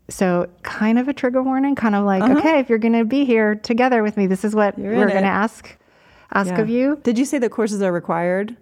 So 0.09 0.49
kind 0.63 0.99
of 0.99 1.09
a 1.09 1.13
trigger 1.15 1.43
warning, 1.43 1.75
kind 1.75 1.95
of 1.95 2.05
like, 2.05 2.23
okay, 2.23 2.59
if 2.59 2.69
you're 2.69 2.79
going 2.79 2.93
to 2.93 3.05
be 3.05 3.25
here 3.25 3.55
together 3.55 4.03
with 4.03 4.17
me, 4.17 4.27
this 4.27 4.45
is 4.45 4.55
what 4.55 4.79
You're 4.79 4.95
we're 4.97 5.09
going 5.09 5.23
to 5.23 5.29
ask 5.29 5.77
ask 6.33 6.51
Yeah. 6.51 6.61
of 6.61 6.69
you. 6.69 7.01
Did 7.05 7.19
you 7.19 7.25
say 7.25 7.39
the 7.39 7.49
courses 7.49 7.81
are 7.81 7.93
required? 7.93 8.57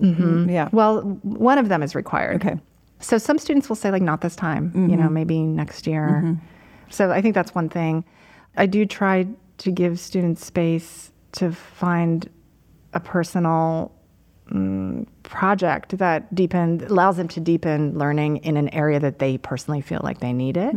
Mm-hmm. 0.00 0.48
Yeah. 0.50 0.68
Well, 0.72 1.02
one 1.22 1.58
of 1.58 1.68
them 1.68 1.82
is 1.82 1.94
required. 1.94 2.44
Okay. 2.44 2.58
So 3.00 3.16
some 3.18 3.38
students 3.38 3.68
will 3.68 3.76
say 3.76 3.90
like 3.92 4.02
not 4.02 4.22
this 4.22 4.34
time, 4.34 4.72
you 4.74 4.96
know, 4.96 5.08
maybe 5.08 5.40
next 5.40 5.86
year. 5.86 6.36
So 6.90 7.10
I 7.12 7.20
think 7.22 7.34
that's 7.34 7.54
one 7.54 7.68
thing. 7.68 8.04
I 8.56 8.66
do 8.66 8.84
try 8.86 9.26
to 9.58 9.70
give 9.70 10.00
students 10.00 10.44
space 10.44 11.12
to 11.32 11.52
find 11.52 12.28
a 12.94 13.00
personal 13.00 13.92
mm, 14.50 15.06
project 15.28 15.98
that 15.98 16.34
deepen 16.34 16.82
allows 16.88 17.16
them 17.16 17.28
to 17.28 17.40
deepen 17.40 17.96
learning 17.98 18.38
in 18.38 18.56
an 18.56 18.68
area 18.70 18.98
that 18.98 19.18
they 19.18 19.38
personally 19.38 19.80
feel 19.80 20.00
like 20.02 20.20
they 20.20 20.32
need 20.32 20.56
it. 20.56 20.74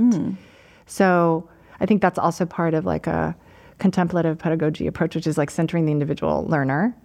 So 0.86 1.50
I 1.80 1.86
think 1.86 2.02
that's 2.02 2.20
also 2.20 2.46
part 2.46 2.74
of 2.74 2.86
like 2.86 3.08
a 3.08 3.36
contemplative 3.80 4.38
pedagogy 4.38 4.88
approach, 4.88 5.16
which 5.16 5.26
is 5.26 5.38
like 5.38 5.50
centering 5.50 5.86
the 5.86 5.92
individual 5.92 6.46
learner 6.48 6.96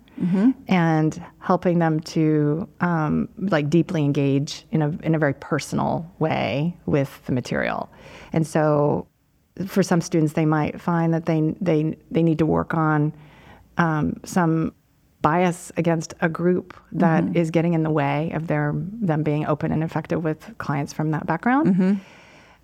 and 0.68 1.22
helping 1.40 1.78
them 1.78 2.00
to 2.00 2.66
um, 2.80 3.28
like 3.38 3.68
deeply 3.70 4.02
engage 4.02 4.64
in 4.70 4.80
a 4.82 4.88
in 5.02 5.14
a 5.14 5.18
very 5.18 5.34
personal 5.34 6.10
way 6.18 6.74
with 6.86 7.20
the 7.26 7.32
material. 7.32 7.90
And 8.32 8.46
so, 8.46 9.06
for 9.66 9.82
some 9.82 10.00
students, 10.00 10.32
they 10.32 10.46
might 10.46 10.80
find 10.80 11.12
that 11.12 11.26
they 11.26 11.54
they 11.60 11.96
they 12.10 12.22
need 12.22 12.38
to 12.38 12.46
work 12.46 12.72
on 12.74 13.12
um, 13.76 14.18
some 14.24 14.72
bias 15.26 15.72
against 15.76 16.14
a 16.20 16.28
group 16.28 16.68
that 16.92 17.24
is 17.34 17.50
getting 17.50 17.74
in 17.74 17.82
the 17.82 17.90
way 17.90 18.30
of 18.38 18.46
their 18.46 18.72
them 19.10 19.24
being 19.24 19.44
open 19.46 19.72
and 19.72 19.82
effective 19.82 20.22
with 20.22 20.40
clients 20.58 20.92
from 20.92 21.10
that 21.10 21.26
background. 21.26 22.00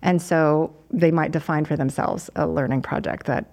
And 0.01 0.21
so 0.21 0.73
they 0.89 1.11
might 1.11 1.31
define 1.31 1.65
for 1.65 1.75
themselves 1.75 2.29
a 2.37 2.47
learning 2.47 2.81
project 2.81 3.25
that 3.25 3.43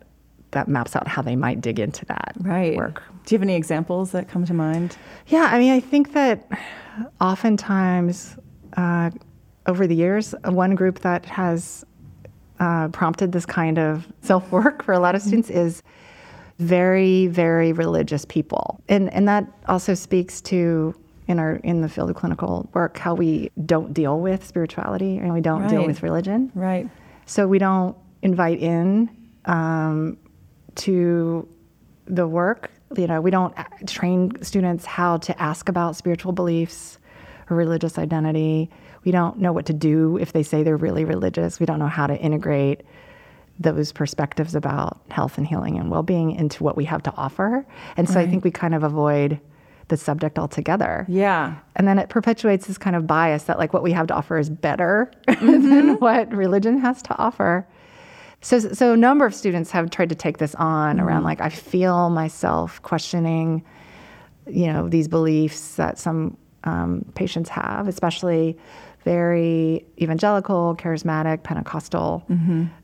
that 0.52 0.67
maps 0.69 0.95
out 0.97 1.07
how 1.09 1.23
they 1.23 1.37
might 1.37 1.61
dig 1.61 1.79
into 1.81 2.05
that 2.07 2.33
Right. 2.40 2.76
work. 2.76 3.02
Do 3.25 3.35
you 3.35 3.38
have 3.38 3.43
any 3.50 3.57
examples 3.57 4.11
that 4.12 4.29
come 4.29 4.45
to 4.47 4.55
mind? 4.55 4.97
Yeah, 5.26 5.47
I 5.55 5.59
mean, 5.59 5.73
I 5.73 5.81
think 5.81 6.12
that 6.12 6.37
oftentimes 7.21 8.37
uh, 8.76 9.11
over 9.67 9.87
the 9.87 9.95
years, 9.97 10.35
one 10.45 10.75
group 10.76 11.00
that 11.00 11.25
has 11.26 11.85
uh, 12.61 12.88
prompted 12.88 13.33
this 13.33 13.47
kind 13.47 13.79
of 13.79 14.07
self 14.23 14.50
work 14.52 14.83
for 14.85 14.93
a 14.93 14.99
lot 15.00 15.14
of 15.17 15.23
students 15.23 15.50
is 15.50 15.83
very, 16.61 17.26
very 17.26 17.73
religious 17.73 18.25
people, 18.26 18.83
and 18.88 19.12
and 19.12 19.26
that 19.26 19.47
also 19.67 19.95
speaks 19.95 20.40
to 20.43 20.95
in 21.26 21.38
our 21.38 21.57
in 21.57 21.81
the 21.81 21.88
field 21.88 22.11
of 22.11 22.17
clinical 22.17 22.69
work 22.75 22.99
how 22.99 23.14
we 23.14 23.50
don't 23.64 23.95
deal 23.95 24.21
with 24.21 24.45
spirituality 24.45 25.17
and 25.17 25.33
we 25.33 25.40
don't 25.40 25.69
deal 25.69 25.87
with 25.87 26.02
religion. 26.02 26.52
Right. 26.55 26.88
So 27.25 27.47
we 27.47 27.59
don't 27.59 27.97
invite 28.23 28.61
in 28.61 29.09
um, 29.47 30.19
to 30.75 31.49
the 32.07 32.26
work. 32.26 32.71
You 32.97 33.07
know, 33.07 33.21
we 33.21 33.31
don't 33.31 33.55
train 33.87 34.33
students 34.43 34.85
how 34.85 35.17
to 35.19 35.40
ask 35.40 35.69
about 35.69 35.97
spiritual 35.97 36.33
beliefs 36.33 36.99
or 37.49 37.57
religious 37.57 37.97
identity. 37.97 38.69
We 39.05 39.12
don't 39.12 39.38
know 39.38 39.52
what 39.52 39.67
to 39.67 39.73
do 39.73 40.19
if 40.19 40.33
they 40.33 40.43
say 40.43 40.62
they're 40.62 40.76
really 40.76 41.05
religious. 41.05 41.59
We 41.59 41.67
don't 41.67 41.79
know 41.79 41.87
how 41.87 42.07
to 42.07 42.17
integrate 42.17 42.83
those 43.61 43.93
perspectives 43.93 44.55
about 44.55 44.99
health 45.11 45.37
and 45.37 45.47
healing 45.47 45.79
and 45.79 45.90
well-being 45.90 46.33
into 46.33 46.64
what 46.64 46.76
we 46.76 46.85
have 46.87 47.02
to 47.02 47.12
offer. 47.17 47.64
And 47.97 48.09
so 48.09 48.19
I 48.19 48.26
think 48.26 48.43
we 48.43 48.50
kind 48.50 48.75
of 48.75 48.83
avoid 48.83 49.38
the 49.88 49.99
subject 49.99 50.38
altogether. 50.38 51.05
Yeah. 51.09 51.57
And 51.76 51.87
then 51.87 51.99
it 51.99 52.09
perpetuates 52.09 52.67
this 52.67 52.79
kind 52.79 52.97
of 52.97 53.07
bias 53.07 53.45
that 53.45 53.59
like 53.59 53.75
what 53.75 53.83
we 53.83 53.93
have 53.93 54.07
to 54.07 54.14
offer 54.14 54.38
is 54.38 54.49
better 54.49 55.12
than 55.26 55.97
what 55.97 56.33
religion 56.33 56.79
has 56.79 57.02
to 57.02 57.19
offer. 57.19 57.69
So, 58.40 58.59
so 58.59 58.95
a 58.95 58.97
number 58.97 59.26
of 59.26 59.35
students 59.35 59.71
have 59.73 59.90
tried 59.90 60.09
to 60.09 60.14
take 60.14 60.38
this 60.38 60.55
on 60.55 60.99
around 60.99 61.25
like 61.25 61.43
I 61.43 61.50
feel 61.50 62.09
myself 62.09 62.81
questioning, 62.81 63.62
you 64.47 64.73
know, 64.73 64.88
these 64.88 65.09
beliefs 65.09 65.75
that 65.75 65.99
some 65.99 66.38
um, 66.64 67.05
patients 67.14 67.50
have, 67.50 67.87
especially 67.87 68.57
very 69.05 69.85
evangelical, 70.00 70.76
charismatic, 70.76 71.43
Pentecostal, 71.43 72.25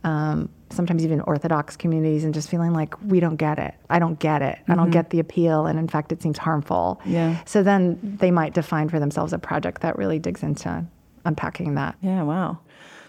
um, 0.05 0.49
sometimes 0.71 1.05
even 1.05 1.21
Orthodox 1.23 1.77
communities, 1.77 2.25
and 2.25 2.35
just 2.35 2.49
feeling 2.51 2.73
like 2.73 3.01
we 3.03 3.21
don't 3.21 3.37
get 3.37 3.59
it. 3.59 3.75
I 3.89 3.99
don't 3.99 4.19
get 4.19 4.43
it. 4.43 4.59
I 4.69 4.75
don't 4.75 4.91
get 4.91 5.11
the 5.11 5.21
appeal, 5.21 5.67
and 5.67 5.79
in 5.79 5.89
fact, 5.89 6.13
it 6.13 6.23
seems 6.23 6.39
harmful. 6.39 7.01
Yeah. 7.05 7.41
So 7.45 7.63
then 7.63 7.99
they 8.03 8.31
might 8.31 8.55
define 8.55 8.89
for 8.89 8.99
themselves 8.99 9.33
a 9.33 9.39
project 9.39 9.83
that 9.83 9.97
really 9.97 10.19
digs 10.19 10.43
into 10.43 10.85
unpacking 11.25 11.75
that. 11.75 11.97
Yeah, 12.03 12.23
wow. 12.23 12.59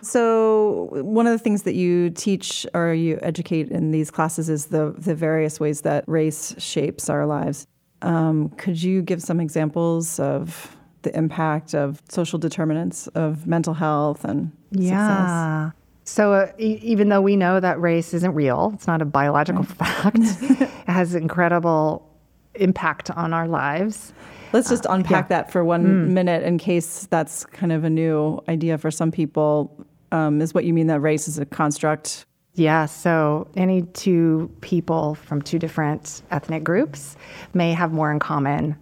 So 0.01 0.89
one 0.91 1.27
of 1.27 1.33
the 1.33 1.39
things 1.39 1.63
that 1.63 1.73
you 1.73 2.09
teach 2.11 2.65
or 2.73 2.93
you 2.93 3.19
educate 3.21 3.69
in 3.69 3.91
these 3.91 4.11
classes 4.11 4.49
is 4.49 4.67
the 4.67 4.93
the 4.97 5.15
various 5.15 5.59
ways 5.59 5.81
that 5.81 6.03
race 6.07 6.55
shapes 6.57 7.09
our 7.09 7.25
lives. 7.25 7.67
Um, 8.01 8.49
could 8.49 8.81
you 8.81 9.01
give 9.01 9.21
some 9.21 9.39
examples 9.39 10.19
of 10.19 10.75
the 11.01 11.15
impact 11.17 11.73
of 11.73 12.01
social 12.09 12.37
determinants 12.37 13.07
of 13.07 13.47
mental 13.47 13.73
health 13.73 14.23
and 14.23 14.51
success? 14.71 15.73
So 16.07 16.33
uh, 16.33 16.51
e- 16.57 16.79
even 16.81 17.09
though 17.09 17.21
we 17.21 17.35
know 17.35 17.59
that 17.59 17.79
race 17.81 18.13
isn't 18.13 18.33
real, 18.33 18.71
it's 18.75 18.87
not 18.87 19.01
a 19.01 19.05
biological 19.05 19.63
fact, 19.63 20.15
it 20.41 20.69
has 20.87 21.13
incredible 21.13 22.09
impact 22.55 23.11
on 23.11 23.33
our 23.33 23.47
lives. 23.47 24.13
Let's 24.53 24.69
just 24.69 24.85
unpack 24.89 25.25
yeah. 25.25 25.41
that 25.41 25.51
for 25.51 25.65
one 25.65 26.13
minute 26.13 26.43
in 26.43 26.57
case 26.57 27.07
that's 27.11 27.45
kind 27.45 27.73
of 27.73 27.83
a 27.83 27.89
new 27.89 28.39
idea 28.47 28.77
for 28.77 28.89
some 28.89 29.11
people. 29.11 29.85
Um, 30.13 30.41
is 30.41 30.53
what 30.53 30.63
you 30.63 30.73
mean 30.73 30.87
that 30.87 31.01
race 31.01 31.27
is 31.27 31.37
a 31.37 31.45
construct? 31.45 32.25
Yeah, 32.53 32.85
so 32.85 33.47
any 33.57 33.81
two 33.81 34.49
people 34.61 35.15
from 35.15 35.41
two 35.41 35.59
different 35.59 36.21
ethnic 36.31 36.63
groups 36.63 37.17
may 37.53 37.73
have 37.73 37.91
more 37.91 38.09
in 38.11 38.19
common 38.19 38.77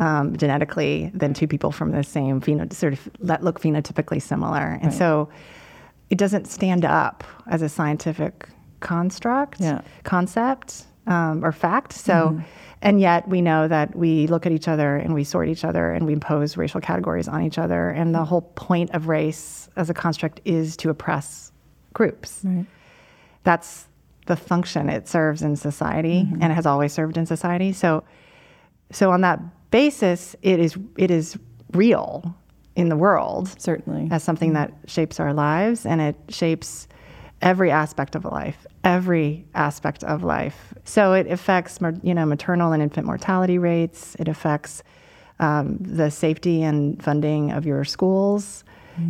um, 0.00 0.36
genetically 0.36 1.12
than 1.14 1.32
two 1.34 1.46
people 1.46 1.70
from 1.70 1.92
the 1.92 2.02
same 2.02 2.40
pheno- 2.40 2.70
sort 2.72 2.94
of 2.94 3.08
that 3.20 3.44
look 3.44 3.60
phenotypically 3.60 4.20
similar, 4.20 4.78
and 4.82 4.92
so 4.92 5.28
it 6.14 6.18
doesn't 6.18 6.46
stand 6.46 6.84
up 6.84 7.24
as 7.48 7.60
a 7.60 7.68
scientific 7.68 8.48
construct 8.78 9.60
Yeah. 9.60 9.80
concept 10.04 10.84
um, 11.08 11.44
or 11.44 11.50
fact. 11.50 11.92
So, 11.92 12.40
and 12.80 13.00
yet 13.00 13.26
we 13.28 13.40
know 13.42 13.66
that 13.66 13.96
we 13.96 14.28
look 14.28 14.46
at 14.46 14.52
each 14.52 14.68
other 14.68 14.94
and 14.94 15.12
we 15.12 15.24
sort 15.24 15.48
each 15.48 15.64
other 15.64 15.90
and 15.90 16.06
we 16.06 16.12
impose 16.12 16.56
racial 16.56 16.80
categories 16.80 17.26
on 17.26 17.42
each 17.42 17.58
other. 17.58 17.90
And 17.90 18.14
the 18.14 18.24
whole 18.24 18.42
point 18.42 18.90
of 18.92 19.08
race 19.08 19.68
as 19.74 19.90
a 19.90 19.94
construct 19.94 20.40
is 20.44 20.76
to 20.76 20.88
oppress 20.88 21.50
groups. 21.94 22.42
Right. 22.44 22.64
That's 23.42 23.88
the 24.26 24.36
function 24.36 24.88
it 24.88 25.08
serves 25.08 25.42
in 25.42 25.56
society 25.56 26.28
and 26.40 26.44
it 26.44 26.54
has 26.54 26.64
always 26.64 26.92
served 26.92 27.16
in 27.16 27.26
society. 27.26 27.72
So, 27.72 28.04
so 28.92 29.10
on 29.10 29.22
that 29.22 29.40
basis, 29.72 30.36
it 30.42 30.60
is 30.60 30.78
it 30.96 31.10
is 31.10 31.36
real 31.72 32.36
in 32.76 32.88
the 32.88 32.96
world 32.96 33.48
Certainly. 33.60 34.08
as 34.10 34.22
something 34.22 34.54
that 34.54 34.72
shapes 34.86 35.20
our 35.20 35.32
lives 35.32 35.86
and 35.86 36.00
it 36.00 36.16
shapes 36.28 36.88
every 37.40 37.70
aspect 37.70 38.14
of 38.14 38.24
life 38.24 38.66
every 38.84 39.46
aspect 39.54 40.04
of 40.04 40.22
life. 40.22 40.74
So 40.84 41.14
it 41.14 41.26
affects 41.26 41.78
you 42.02 42.14
know 42.14 42.26
maternal 42.26 42.72
and 42.72 42.82
infant 42.82 43.06
mortality 43.06 43.58
rates. 43.58 44.14
It 44.18 44.28
affects 44.28 44.82
um, 45.40 45.78
the 45.80 46.10
safety 46.10 46.62
and 46.62 47.02
funding 47.02 47.50
of 47.50 47.66
your 47.66 47.84
schools. 47.84 48.62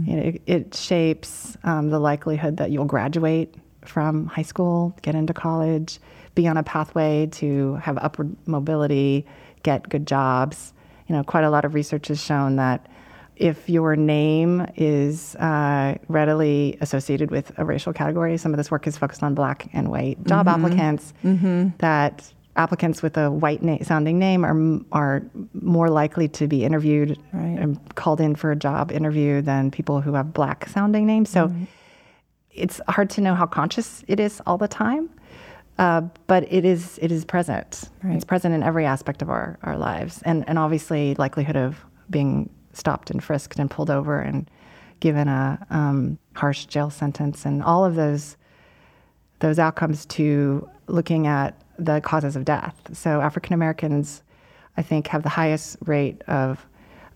It, 0.07 0.41
it 0.47 0.75
shapes 0.75 1.59
um, 1.63 1.91
the 1.91 1.99
likelihood 1.99 2.57
that 2.57 2.71
you'll 2.71 2.87
graduate 2.87 3.55
from 3.85 4.27
high 4.29 4.41
school 4.41 4.97
get 5.03 5.15
into 5.15 5.35
college 5.35 6.01
be 6.35 6.49
on 6.49 6.57
a 6.57 6.63
pathway 6.63 7.27
to 7.27 7.75
have 7.75 7.99
upward 7.99 8.35
mobility 8.47 9.27
get 9.63 9.87
good 9.91 10.07
jobs. 10.07 10.73
You 11.07 11.17
know 11.17 11.23
quite 11.23 11.45
a 11.45 11.51
lot 11.51 11.67
of 11.67 11.75
research 11.75 12.09
has 12.09 12.23
shown 12.23 12.57
that 12.57 12.89
if 13.37 13.69
your 13.69 13.97
name 13.97 14.67
is 14.77 15.35
uh, 15.37 15.97
readily 16.09 16.77
associated 16.81 17.31
with 17.31 17.51
a 17.59 17.65
racial 17.65 17.93
category, 17.93 18.37
some 18.37 18.53
of 18.53 18.57
this 18.59 18.71
work 18.71 18.87
is 18.87 18.97
focused 18.97 19.23
on 19.23 19.35
black 19.35 19.69
and 19.73 19.91
white 19.91 20.23
job 20.25 20.47
applicants, 20.49 21.13
that 21.79 22.33
applicants 22.57 23.03
with 23.03 23.17
a 23.17 23.31
white 23.31 23.63
na- 23.63 23.79
sounding 23.83 24.19
name 24.19 24.45
are, 24.45 24.81
are 24.93 25.23
more 25.55 25.91
likely 25.91 26.29
to 26.29 26.47
be 26.47 26.65
interviewed 26.65 27.19
Right. 27.33 27.59
and 27.59 27.95
called 27.97 28.21
in 28.21 28.37
for 28.37 28.53
a 28.53 28.57
job 28.57 28.93
interview 28.93 29.43
than 29.43 29.73
people 29.73 30.01
who 30.01 30.15
have 30.15 30.33
black 30.33 30.69
sounding 30.69 31.05
names. 31.07 31.31
So 31.31 31.53
it's 32.53 32.81
hard 32.89 33.11
to 33.11 33.21
know 33.21 33.35
how 33.35 33.47
conscious 33.47 34.05
it 34.07 34.21
is 34.21 34.41
all 34.47 34.59
the 34.59 34.69
time. 34.69 35.11
Uh, 35.77 36.03
but 36.29 36.47
it 36.53 36.65
is 36.65 37.01
it 37.03 37.11
is 37.11 37.25
present. 37.25 37.91
Right. 38.05 38.15
It's 38.15 38.25
present 38.25 38.55
in 38.55 38.63
every 38.63 38.87
aspect 38.87 39.23
of 39.23 39.29
our, 39.29 39.59
our 39.65 39.77
lives, 39.77 40.23
and 40.25 40.49
and 40.49 40.57
obviously 40.57 41.17
likelihood 41.17 41.57
of 41.57 41.85
being 42.09 42.49
stopped 42.77 43.11
and 43.11 43.23
frisked 43.23 43.59
and 43.59 43.71
pulled 43.71 43.91
over 43.91 44.21
and 44.21 44.51
given 45.01 45.29
a 45.29 45.67
um, 45.71 46.19
harsh 46.35 46.67
jail 46.67 46.91
sentence, 46.91 47.45
and 47.45 47.63
all 47.63 47.85
of 47.85 47.95
those 47.95 48.37
those 49.41 49.59
outcomes 49.59 50.07
to 50.07 50.69
looking 50.87 51.27
at 51.27 51.61
the 51.79 52.01
causes 52.01 52.37
of 52.37 52.45
death. 52.45 52.75
So 52.93 53.21
African 53.21 53.53
Americans, 53.53 54.23
I 54.77 54.83
think, 54.83 55.09
have 55.09 55.23
the 55.23 55.29
highest 55.29 55.77
rate 55.85 56.23
of 56.29 56.65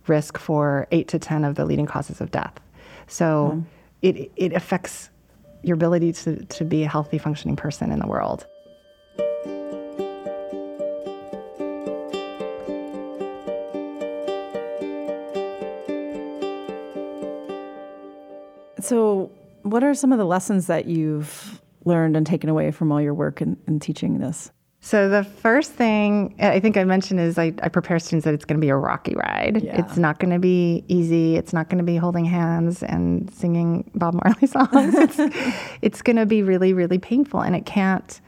risk 0.07 0.39
for 0.39 0.87
eight 0.91 1.09
to 1.09 1.19
ten 1.19 1.45
of 1.45 1.55
the 1.55 1.65
leading 1.65 1.87
causes 1.87 2.21
of 2.21 2.31
death. 2.31 2.59
So 3.07 3.65
it 4.03 4.31
it 4.37 4.53
affects 4.53 5.11
your 5.63 5.75
ability 5.75 6.13
to, 6.13 6.45
to 6.45 6.65
be 6.65 6.85
a 6.85 6.89
healthy, 6.89 7.19
functioning 7.19 7.57
person 7.57 7.91
in 7.91 7.99
the 7.99 8.07
world. 8.07 8.47
What 19.71 19.85
are 19.85 19.95
some 19.95 20.13
of 20.13 20.19
the 20.19 20.25
lessons 20.25 20.67
that 20.67 20.87
you've 20.87 21.61
learned 21.85 22.17
and 22.17 22.27
taken 22.27 22.51
away 22.51 22.71
from 22.71 22.93
all 22.93 23.01
your 23.01 23.15
work 23.15 23.41
in, 23.41 23.57
in 23.67 23.81
teaching 23.81 24.19
this? 24.19 24.51
So 24.81 25.09
the 25.09 25.25
first 25.25 25.73
thing 25.73 26.37
I 26.39 26.61
think 26.61 26.77
I 26.77 26.85
mentioned 26.85 27.19
is 27.19 27.37
I, 27.37 27.53
I 27.63 27.69
prepare 27.69 27.99
students 27.99 28.25
that 28.25 28.35
it's 28.35 28.45
going 28.45 28.61
to 28.61 28.65
be 28.65 28.69
a 28.69 28.77
rocky 28.77 29.15
ride. 29.17 29.63
Yeah. 29.63 29.81
It's 29.81 29.97
not 29.99 30.21
going 30.21 30.31
to 30.31 30.39
be 30.39 30.85
easy. 30.87 31.37
It's 31.37 31.53
not 31.53 31.69
going 31.69 31.79
to 31.79 31.85
be 31.85 31.97
holding 31.97 32.25
hands 32.25 32.83
and 32.85 33.33
singing 33.35 33.91
Bob 33.97 34.15
Marley 34.15 34.47
songs. 34.47 34.95
it's 34.95 35.19
it's 35.83 36.03
going 36.03 36.17
to 36.17 36.27
be 36.27 36.43
really, 36.43 36.73
really 36.73 36.99
painful, 36.99 37.41
and 37.41 37.57
it 37.57 37.67
can't 37.67 38.21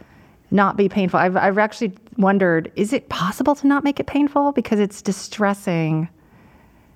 not 0.51 0.77
be 0.77 0.89
painful. 0.89 1.21
I've 1.21 1.37
I've 1.37 1.57
actually 1.57 1.93
wondered: 2.19 2.73
is 2.75 2.93
it 2.93 3.09
possible 3.09 3.55
to 3.55 3.67
not 3.69 3.85
make 3.85 4.01
it 4.01 4.07
painful 4.07 4.51
because 4.51 4.81
it's 4.81 5.03
distressing 5.03 6.09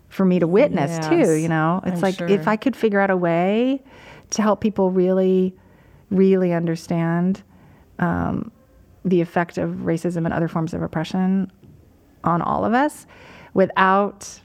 for 0.08 0.24
me 0.24 0.40
to 0.40 0.48
witness 0.48 1.06
too? 1.08 1.34
You 1.34 1.48
know, 1.48 1.80
it's 1.86 1.96
I'm 1.96 2.00
like 2.02 2.16
sure. 2.16 2.26
if 2.26 2.48
I 2.48 2.56
could 2.56 2.74
figure 2.74 3.00
out 3.00 3.10
a 3.10 3.16
way 3.16 3.84
to 4.34 4.42
help 4.42 4.60
people 4.60 4.90
really, 4.90 5.54
really 6.10 6.52
understand 6.52 7.42
um, 7.98 8.50
the 9.04 9.20
effect 9.20 9.58
of 9.58 9.70
racism 9.70 10.24
and 10.24 10.32
other 10.32 10.48
forms 10.48 10.74
of 10.74 10.82
oppression 10.82 11.50
on 12.24 12.40
all 12.42 12.64
of 12.64 12.72
us 12.72 13.06
without 13.52 14.40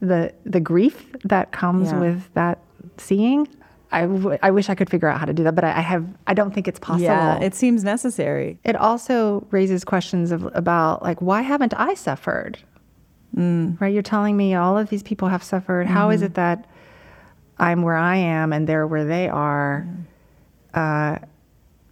the 0.00 0.32
the 0.44 0.60
grief 0.60 1.10
that 1.24 1.52
comes 1.52 1.90
Yeah. 1.90 2.00
with 2.00 2.34
that 2.34 2.58
seeing. 2.98 3.48
I, 3.92 4.02
w- 4.02 4.36
I 4.42 4.50
wish 4.50 4.68
I 4.68 4.74
could 4.74 4.90
figure 4.90 5.08
out 5.08 5.18
how 5.20 5.26
to 5.26 5.32
do 5.32 5.44
that 5.44 5.54
but 5.54 5.64
I, 5.64 5.78
I 5.78 5.80
have 5.80 6.04
I 6.26 6.34
don't 6.34 6.52
think 6.52 6.68
it's 6.68 6.78
possible. 6.80 7.04
Yeah, 7.04 7.38
it 7.40 7.54
seems 7.54 7.84
necessary. 7.84 8.58
it 8.64 8.76
also 8.76 9.46
raises 9.50 9.84
questions 9.84 10.32
of 10.32 10.48
about 10.54 11.02
like 11.02 11.22
why 11.22 11.42
haven't 11.42 11.72
I 11.76 11.94
suffered? 11.94 12.58
Right? 13.34 13.92
You're 13.92 14.02
telling 14.02 14.36
me 14.36 14.54
all 14.54 14.78
of 14.78 14.88
these 14.88 15.02
people 15.02 15.28
have 15.28 15.42
suffered. 15.42 15.86
How 15.86 16.08
is 16.10 16.22
it 16.22 16.34
that 16.34 16.66
I'm 17.58 17.82
where 17.82 17.96
I 17.96 18.16
am 18.16 18.52
and 18.52 18.68
they're 18.68 18.86
where 18.86 19.04
they 19.04 19.28
are 19.28 19.86
uh, 20.74 21.18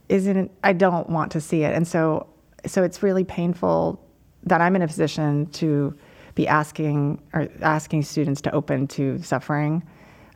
isn't 0.08 0.50
I 0.62 0.72
don't 0.72 1.08
want 1.08 1.32
to 1.32 1.40
see 1.40 1.62
it. 1.62 1.74
And 1.74 1.88
so 1.88 2.26
so 2.66 2.82
it's 2.82 3.02
really 3.02 3.24
painful 3.24 4.00
that 4.44 4.60
I'm 4.60 4.76
in 4.76 4.82
a 4.82 4.86
position 4.86 5.46
to 5.46 5.94
be 6.34 6.46
asking 6.46 7.22
or 7.32 7.48
asking 7.62 8.02
students 8.02 8.40
to 8.42 8.52
open 8.52 8.86
to 8.88 9.18
suffering 9.22 9.82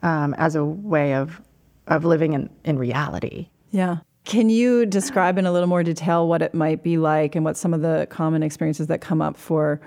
um, 0.03 0.35
as 0.35 0.55
a 0.55 0.65
way 0.65 1.15
of 1.15 1.41
of 1.87 2.05
living 2.05 2.35
in, 2.35 2.51
in 2.65 2.79
reality. 2.79 3.49
Yeah. 3.71 3.99
Can 4.25 4.51
you 4.51 4.85
describe 4.85 5.39
in 5.39 5.47
a 5.47 5.53
little 5.53 5.69
more 5.69 5.83
detail 5.83 6.29
what 6.29 6.43
it 6.43 6.53
might 6.53 6.83
be 6.83 6.99
like 6.99 7.35
and 7.35 7.45
what 7.45 7.57
some 7.57 7.73
of 7.73 7.81
the 7.81 8.07
common 8.11 8.43
experiences 8.43 8.87
that 8.89 9.01
come 9.01 9.23
up 9.23 9.39
for 9.39 9.81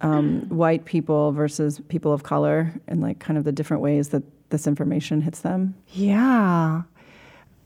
um, 0.00 0.48
white 0.48 0.86
people 0.86 1.32
versus 1.32 1.80
people 1.88 2.12
of 2.12 2.22
color 2.22 2.72
and 2.88 3.02
like 3.02 3.18
kind 3.18 3.38
of 3.38 3.44
the 3.44 3.52
different 3.52 3.82
ways 3.82 4.08
that 4.08 4.22
this 4.52 4.68
information 4.68 5.20
hits 5.20 5.40
them? 5.40 5.74
Yeah. 5.88 6.82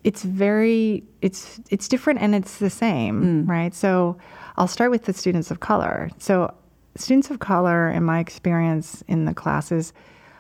It's 0.02 0.22
very 0.22 1.04
it's 1.20 1.60
it's 1.68 1.88
different 1.88 2.20
and 2.22 2.34
it's 2.34 2.58
the 2.58 2.70
same, 2.70 3.44
right? 3.46 3.74
So 3.74 4.16
I'll 4.56 4.68
start 4.68 4.90
with 4.90 5.04
the 5.04 5.12
students 5.12 5.50
of 5.50 5.60
color. 5.60 6.10
So 6.18 6.54
students 6.96 7.30
of 7.30 7.40
color, 7.40 7.90
in 7.90 8.04
my 8.04 8.20
experience 8.20 9.04
in 9.08 9.26
the 9.26 9.34
classes, 9.34 9.92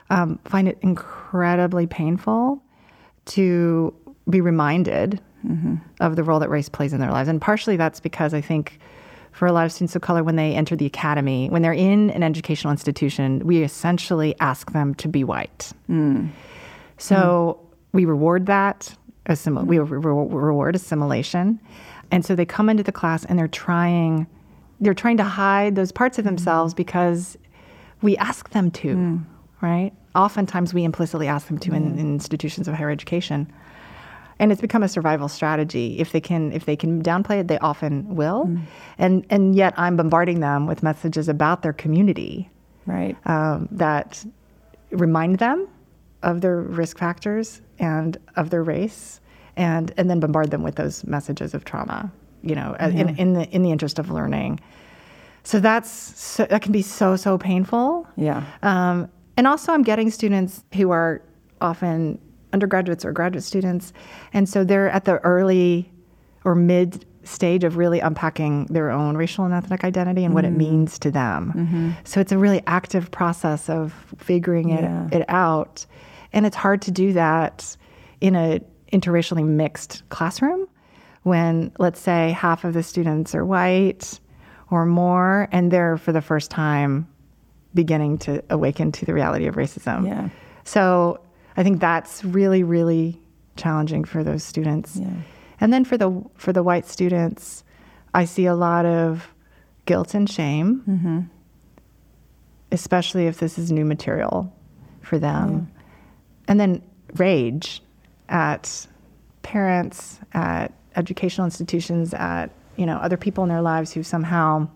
um, 0.08 0.38
find 0.44 0.68
it 0.68 0.78
incredibly 0.80 1.86
painful 1.86 2.62
to 3.26 3.92
be 4.30 4.40
reminded 4.40 5.20
of 6.00 6.16
the 6.16 6.24
role 6.24 6.40
that 6.40 6.48
race 6.48 6.68
plays 6.68 6.92
in 6.92 7.00
their 7.00 7.10
lives. 7.10 7.28
And 7.28 7.40
partially 7.40 7.76
that's 7.76 8.00
because 8.00 8.34
I 8.34 8.40
think 8.40 8.78
for 9.36 9.46
a 9.46 9.52
lot 9.52 9.66
of 9.66 9.72
students 9.72 9.94
of 9.94 10.00
color, 10.00 10.24
when 10.24 10.36
they 10.36 10.54
enter 10.54 10.74
the 10.74 10.86
academy, 10.86 11.50
when 11.50 11.60
they're 11.60 11.74
in 11.74 12.08
an 12.10 12.22
educational 12.22 12.70
institution, 12.70 13.40
we 13.40 13.62
essentially 13.62 14.34
ask 14.40 14.72
them 14.72 14.94
to 14.94 15.08
be 15.08 15.24
white. 15.24 15.72
Hmm. 15.88 16.28
So 16.96 17.60
hmm. 17.60 17.98
we 17.98 18.06
reward 18.06 18.46
that, 18.46 18.96
assimil- 19.28 19.66
we 19.66 19.78
re- 19.78 19.98
re- 19.98 20.00
reward 20.00 20.74
assimilation. 20.74 21.60
And 22.10 22.24
so 22.24 22.34
they 22.34 22.46
come 22.46 22.70
into 22.70 22.82
the 22.82 22.92
class 22.92 23.26
and 23.26 23.38
they're 23.38 23.46
trying, 23.46 24.26
they're 24.80 24.94
trying 24.94 25.18
to 25.18 25.24
hide 25.24 25.74
those 25.74 25.92
parts 25.92 26.18
of 26.18 26.24
hmm. 26.24 26.30
themselves 26.30 26.72
because 26.72 27.36
we 28.00 28.16
ask 28.16 28.48
them 28.50 28.70
to, 28.70 29.20
right? 29.60 29.92
Oftentimes 30.14 30.72
we 30.72 30.82
implicitly 30.82 31.28
ask 31.28 31.48
them 31.48 31.58
to 31.58 31.74
in, 31.74 31.98
in 31.98 32.14
institutions 32.14 32.68
of 32.68 32.74
higher 32.74 32.88
education. 32.88 33.52
And 34.38 34.52
it's 34.52 34.60
become 34.60 34.82
a 34.82 34.88
survival 34.88 35.28
strategy. 35.28 35.98
If 35.98 36.12
they 36.12 36.20
can, 36.20 36.52
if 36.52 36.66
they 36.66 36.76
can 36.76 37.02
downplay 37.02 37.40
it, 37.40 37.48
they 37.48 37.58
often 37.58 38.14
will. 38.14 38.50
And 38.98 39.24
and 39.30 39.54
yet 39.56 39.72
I'm 39.76 39.96
bombarding 39.96 40.40
them 40.40 40.66
with 40.66 40.82
messages 40.82 41.28
about 41.28 41.62
their 41.62 41.72
community 41.72 42.50
Right. 42.84 43.16
um, 43.26 43.68
that 43.72 44.24
remind 44.90 45.38
them 45.38 45.66
of 46.22 46.40
their 46.42 46.60
risk 46.60 46.98
factors 46.98 47.60
and 47.78 48.16
of 48.36 48.50
their 48.50 48.62
race, 48.62 49.20
and 49.56 49.92
and 49.96 50.10
then 50.10 50.20
bombard 50.20 50.50
them 50.50 50.62
with 50.62 50.76
those 50.76 51.04
messages 51.04 51.54
of 51.54 51.64
trauma. 51.64 52.12
You 52.42 52.54
know, 52.54 52.76
uh, 52.78 52.90
in, 52.94 53.16
in 53.16 53.32
the 53.34 53.48
in 53.50 53.62
the 53.62 53.72
interest 53.72 53.98
of 53.98 54.10
learning. 54.10 54.60
So 55.44 55.60
that's 55.60 55.90
so, 55.90 56.44
that 56.44 56.60
can 56.62 56.72
be 56.72 56.82
so 56.82 57.16
so 57.16 57.38
painful. 57.38 58.06
Yeah. 58.16 58.44
Um, 58.62 59.08
and 59.38 59.46
also, 59.46 59.72
I'm 59.72 59.82
getting 59.82 60.10
students 60.10 60.62
who 60.74 60.90
are 60.90 61.22
often 61.60 62.18
undergraduates 62.52 63.04
or 63.04 63.12
graduate 63.12 63.44
students, 63.44 63.92
and 64.32 64.48
so 64.48 64.64
they're 64.64 64.90
at 64.90 65.04
the 65.04 65.18
early 65.18 65.90
or 66.44 66.54
mid 66.54 67.04
stage 67.24 67.64
of 67.64 67.76
really 67.76 68.00
unpacking 68.00 68.66
their 68.66 68.90
own 68.90 69.16
racial 69.16 69.44
and 69.44 69.52
ethnic 69.52 69.82
identity 69.82 70.24
and 70.24 70.32
what 70.32 70.44
it 70.44 70.52
mm. 70.52 70.58
means 70.58 70.98
to 71.00 71.10
them. 71.10 71.52
Mm-hmm. 71.56 71.90
So 72.04 72.20
it's 72.20 72.30
a 72.32 72.38
really 72.38 72.62
active 72.66 73.10
process 73.10 73.68
of 73.68 73.92
figuring 74.18 74.70
it, 74.70 74.82
Yeah. 74.82 75.08
it 75.10 75.24
out, 75.28 75.84
and 76.32 76.46
it's 76.46 76.56
hard 76.56 76.82
to 76.82 76.90
do 76.90 77.12
that 77.14 77.76
in 78.20 78.36
a 78.36 78.60
interracially 78.92 79.44
mixed 79.44 80.08
classroom 80.10 80.68
when, 81.24 81.72
let's 81.78 82.00
say, 82.00 82.30
half 82.30 82.64
of 82.64 82.72
the 82.72 82.82
students 82.82 83.34
are 83.34 83.44
white 83.44 84.20
or 84.70 84.86
more, 84.86 85.48
and 85.50 85.72
they're 85.72 85.96
for 85.96 86.12
the 86.12 86.22
first 86.22 86.50
time 86.50 87.08
beginning 87.74 88.18
to 88.18 88.42
awaken 88.50 88.92
to 88.92 89.04
the 89.04 89.12
reality 89.12 89.46
of 89.46 89.56
racism. 89.56 90.06
Yeah. 90.06 90.28
So 90.64 91.20
I 91.56 91.62
think 91.62 91.80
that's 91.80 92.24
really, 92.24 92.62
really 92.62 93.20
challenging 93.56 94.04
for 94.04 94.22
those 94.22 94.44
students. 94.44 94.96
Yeah. 94.96 95.08
And 95.60 95.72
then 95.72 95.84
for 95.84 95.96
the 95.96 96.22
for 96.34 96.52
the 96.52 96.62
white 96.62 96.86
students, 96.86 97.64
I 98.14 98.24
see 98.26 98.46
a 98.46 98.54
lot 98.54 98.84
of 98.86 99.32
guilt 99.86 100.14
and 100.14 100.28
shame, 100.28 100.82
Mm-hmm. 100.88 101.20
especially 102.72 103.26
if 103.26 103.38
this 103.38 103.58
is 103.58 103.70
new 103.72 103.84
material 103.84 104.52
for 105.00 105.18
them. 105.18 105.70
And 106.48 106.60
then 106.60 106.82
rage 107.14 107.82
at 108.28 108.86
parents, 109.42 110.20
at 110.32 110.72
educational 110.96 111.44
institutions, 111.44 112.12
at 112.14 112.50
you 112.76 112.86
know 112.86 112.96
other 112.98 113.16
people 113.16 113.42
in 113.44 113.48
their 113.48 113.62
lives 113.62 113.92
who 113.92 114.02
somehow 114.02 114.68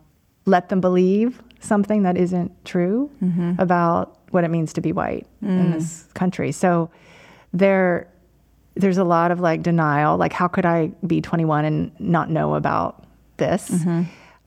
let 0.47 0.69
them 0.71 0.81
believe 0.81 1.43
something 1.61 2.03
that 2.05 2.17
isn't 2.17 2.51
true 2.65 3.11
about 3.59 4.17
what 4.31 4.45
it 4.45 4.49
means 4.49 4.73
to 4.75 4.81
be 4.81 4.93
white 4.93 5.27
in 5.43 5.73
this 5.73 6.05
country. 6.15 6.53
So 6.53 6.91
there 7.53 8.09
there's 8.77 8.99
a 8.99 9.05
lot 9.05 9.31
of 9.33 9.41
like 9.41 9.63
denial 9.63 10.17
like 10.17 10.33
how 10.33 10.47
could 10.47 10.65
i 10.65 10.87
be 11.07 11.21
21 11.21 11.65
and 11.65 12.01
not 12.01 12.31
know 12.31 12.55
about 12.55 13.05
this? 13.39 13.69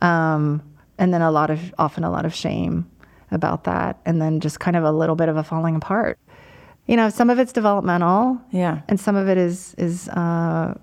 Um, 0.01 0.61
and 0.97 1.13
then 1.13 1.21
a 1.21 1.31
lot 1.31 1.49
of 1.49 1.73
often 1.77 2.03
a 2.03 2.09
lot 2.11 2.25
of 2.25 2.33
shame 2.33 2.89
about 3.31 3.63
that 3.65 3.99
and 4.05 4.21
then 4.21 4.39
just 4.39 4.59
kind 4.59 4.77
of 4.77 4.83
a 4.83 4.91
little 4.91 5.15
bit 5.15 5.27
of 5.29 5.37
a 5.37 5.43
falling 5.43 5.75
apart. 5.75 6.17
You 6.87 6.95
know 6.97 7.09
some 7.09 7.29
of 7.29 7.39
it's 7.39 7.53
developmental. 7.53 8.39
Yeah. 8.51 8.81
and 8.87 8.99
some 8.99 9.15
of 9.15 9.27
it 9.29 9.37
is 9.37 9.73
is 9.77 10.09
uh, 10.09 10.75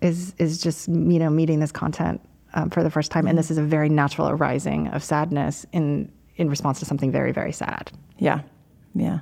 is 0.00 0.34
is 0.38 0.60
just 0.60 0.88
you 0.88 1.18
know 1.18 1.30
meeting 1.30 1.60
this 1.60 1.72
content 1.72 2.20
um, 2.54 2.70
for 2.70 2.82
the 2.82 2.90
first 2.90 3.10
time. 3.10 3.26
And 3.26 3.38
this 3.38 3.50
is 3.50 3.58
a 3.58 3.62
very 3.62 3.88
natural 3.88 4.28
arising 4.28 4.88
of 4.88 5.02
sadness 5.04 5.66
in 5.72 6.10
in 6.36 6.48
response 6.48 6.78
to 6.78 6.84
something 6.84 7.10
very 7.12 7.32
very 7.32 7.52
sad 7.52 7.90
Yeah. 8.18 8.40
Yeah. 8.94 9.20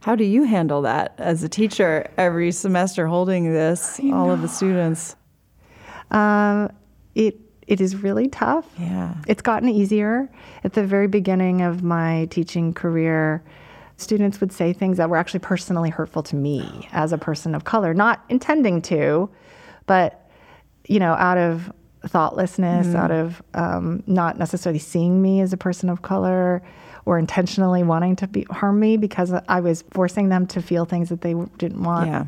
How 0.00 0.14
do 0.14 0.24
you 0.24 0.44
handle 0.44 0.82
that 0.82 1.14
as 1.18 1.42
a 1.42 1.48
teacher 1.48 2.08
every 2.16 2.52
semester 2.52 3.06
holding 3.08 3.52
this, 3.52 4.00
all 4.12 4.30
of 4.30 4.42
the 4.42 4.48
students? 4.48 5.16
um, 6.10 6.70
it 7.14 7.36
it 7.66 7.80
is 7.82 7.96
really 7.96 8.28
tough 8.28 8.66
Yeah. 8.78 9.14
It's 9.26 9.42
gotten 9.42 9.68
easier. 9.68 10.30
At 10.64 10.72
the 10.72 10.84
very 10.84 11.06
beginning 11.08 11.60
of 11.62 11.82
my 11.82 12.26
teaching 12.30 12.72
career, 12.72 13.42
students 13.96 14.40
would 14.40 14.52
say 14.52 14.72
things 14.72 14.96
that 14.96 15.10
were 15.10 15.16
actually 15.18 15.40
personally 15.40 15.90
hurtful 15.90 16.22
to 16.24 16.36
me 16.36 16.88
as 16.92 17.12
a 17.12 17.18
person 17.18 17.54
of 17.54 17.64
color, 17.64 17.92
not 17.92 18.24
intending 18.30 18.80
to, 18.82 19.28
but 19.86 20.30
you 20.86 20.98
know, 20.98 21.12
out 21.12 21.36
of 21.36 21.70
thoughtlessness, 22.08 22.94
out 22.94 23.10
of 23.10 23.42
um, 23.54 24.02
not 24.06 24.38
necessarily 24.38 24.78
seeing 24.78 25.20
me 25.22 25.40
as 25.40 25.52
a 25.52 25.56
person 25.56 25.88
of 25.88 26.02
color, 26.02 26.62
or 27.06 27.18
intentionally 27.18 27.82
wanting 27.82 28.16
to 28.16 28.26
be, 28.26 28.42
harm 28.50 28.78
me 28.80 28.96
because 28.96 29.32
I 29.48 29.60
was 29.60 29.82
forcing 29.92 30.28
them 30.28 30.46
to 30.48 30.60
feel 30.62 30.84
things 30.84 31.08
that 31.08 31.20
they 31.22 31.34
didn't 31.56 31.82
want 31.82 32.08
Yeah. 32.08 32.24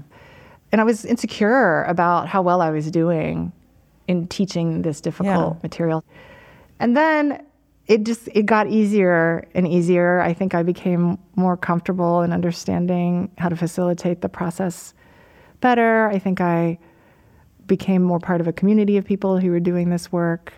and 0.73 0.81
I 0.81 0.85
was 0.85 1.05
insecure 1.05 1.85
about 1.85 2.29
how 2.29 2.41
well 2.43 2.63
I 2.63 2.71
was 2.71 2.91
doing 2.91 3.53
in 4.09 4.27
teaching 4.29 4.83
this 4.83 5.01
difficult 5.01 5.55
Yeah. 5.57 5.61
material. 5.63 6.05
And 6.79 6.97
then 6.97 7.43
it 7.87 8.05
just 8.05 8.29
it 8.33 8.47
got 8.47 8.69
easier 8.69 9.47
and 9.55 9.67
easier. 9.69 10.21
I 10.21 10.33
think 10.33 10.55
I 10.55 10.63
became 10.63 11.19
more 11.37 11.57
comfortable 11.57 12.23
in 12.23 12.33
understanding 12.33 13.31
how 13.37 13.49
to 13.51 13.57
facilitate 13.57 14.21
the 14.23 14.29
process 14.29 14.95
better. 15.61 16.09
I 16.09 16.19
think 16.19 16.41
I 16.41 16.79
became 17.71 18.03
more 18.03 18.19
part 18.19 18.41
of 18.41 18.49
a 18.49 18.53
community 18.53 18.97
of 18.97 19.05
people 19.05 19.39
who 19.39 19.49
were 19.49 19.61
doing 19.61 19.91
this 19.91 20.11
work 20.11 20.53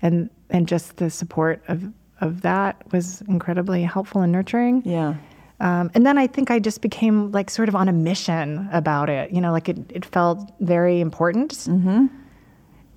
and 0.00 0.30
and 0.48 0.66
just 0.66 0.96
the 0.96 1.10
support 1.10 1.62
of 1.68 1.92
of 2.22 2.40
that 2.40 2.82
was 2.90 3.22
incredibly 3.28 3.82
helpful 3.82 4.22
and 4.22 4.32
nurturing. 4.32 4.82
Yeah. 4.84 5.16
Um, 5.60 5.90
and 5.94 6.06
then 6.06 6.16
I 6.16 6.26
think 6.26 6.50
I 6.50 6.58
just 6.58 6.80
became 6.80 7.30
like 7.32 7.50
sort 7.50 7.68
of 7.68 7.76
on 7.76 7.86
a 7.88 7.92
mission 7.92 8.68
about 8.72 9.10
it. 9.10 9.30
You 9.30 9.42
know, 9.42 9.52
like 9.52 9.68
it, 9.68 9.78
it 9.90 10.04
felt 10.06 10.38
very 10.60 11.00
important. 11.00 11.52
Mm-hmm. 11.52 12.06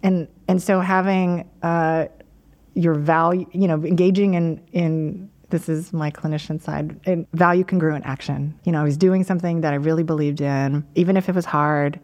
And 0.02 0.28
and 0.48 0.64
so 0.64 0.80
having 0.80 1.48
uh, 1.62 2.08
your 2.74 2.94
value, 2.94 3.48
you 3.52 3.68
know, 3.68 3.84
engaging 3.84 4.36
in 4.36 4.62
in 4.72 5.30
this 5.50 5.68
is 5.68 5.92
my 5.92 6.10
clinician 6.10 6.62
side, 6.62 6.98
in 7.06 7.28
value 7.34 7.66
congruent 7.66 8.06
action. 8.06 8.58
You 8.64 8.72
know, 8.72 8.80
I 8.80 8.84
was 8.84 8.98
doing 8.98 9.26
something 9.26 9.62
that 9.62 9.74
I 9.74 9.78
really 9.78 10.04
believed 10.04 10.40
in, 10.40 10.86
even 10.96 11.18
if 11.18 11.28
it 11.28 11.36
was 11.36 11.46
hard. 11.46 12.00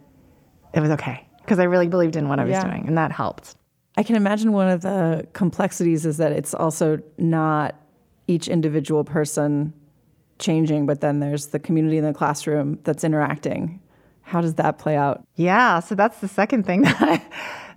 It 0.74 0.82
was 0.82 0.90
okay 0.92 1.26
because 1.54 1.62
I 1.62 1.66
really 1.66 1.88
believed 1.88 2.16
in 2.16 2.30
what 2.30 2.40
I 2.40 2.46
was 2.46 2.54
Yeah. 2.54 2.64
doing, 2.64 2.88
and 2.88 2.98
that 2.98 3.12
helped. 3.12 3.56
I 3.96 4.02
can 4.02 4.16
imagine 4.16 4.54
one 4.54 4.70
of 4.70 4.82
the 4.82 5.28
complexities 5.34 6.04
is 6.04 6.18
that 6.18 6.32
it's 6.32 6.56
also 6.56 7.00
not 7.20 7.76
each 8.28 8.48
individual 8.48 9.04
person 9.04 9.72
changing, 10.40 10.88
but 10.88 11.02
then 11.02 11.20
there's 11.20 11.48
the 11.48 11.60
community 11.60 12.00
in 12.00 12.06
the 12.06 12.14
classroom 12.14 12.80
that's 12.86 13.04
interacting. 13.04 13.80
How 14.24 14.42
does 14.42 14.56
that 14.56 14.80
play 14.80 14.96
out? 14.96 15.22
Yeah, 15.36 15.80
so 15.80 15.94
that's 15.94 16.22
the 16.22 16.28
second 16.28 16.66
thing 16.66 16.82
that 16.90 17.02
I, 17.04 17.22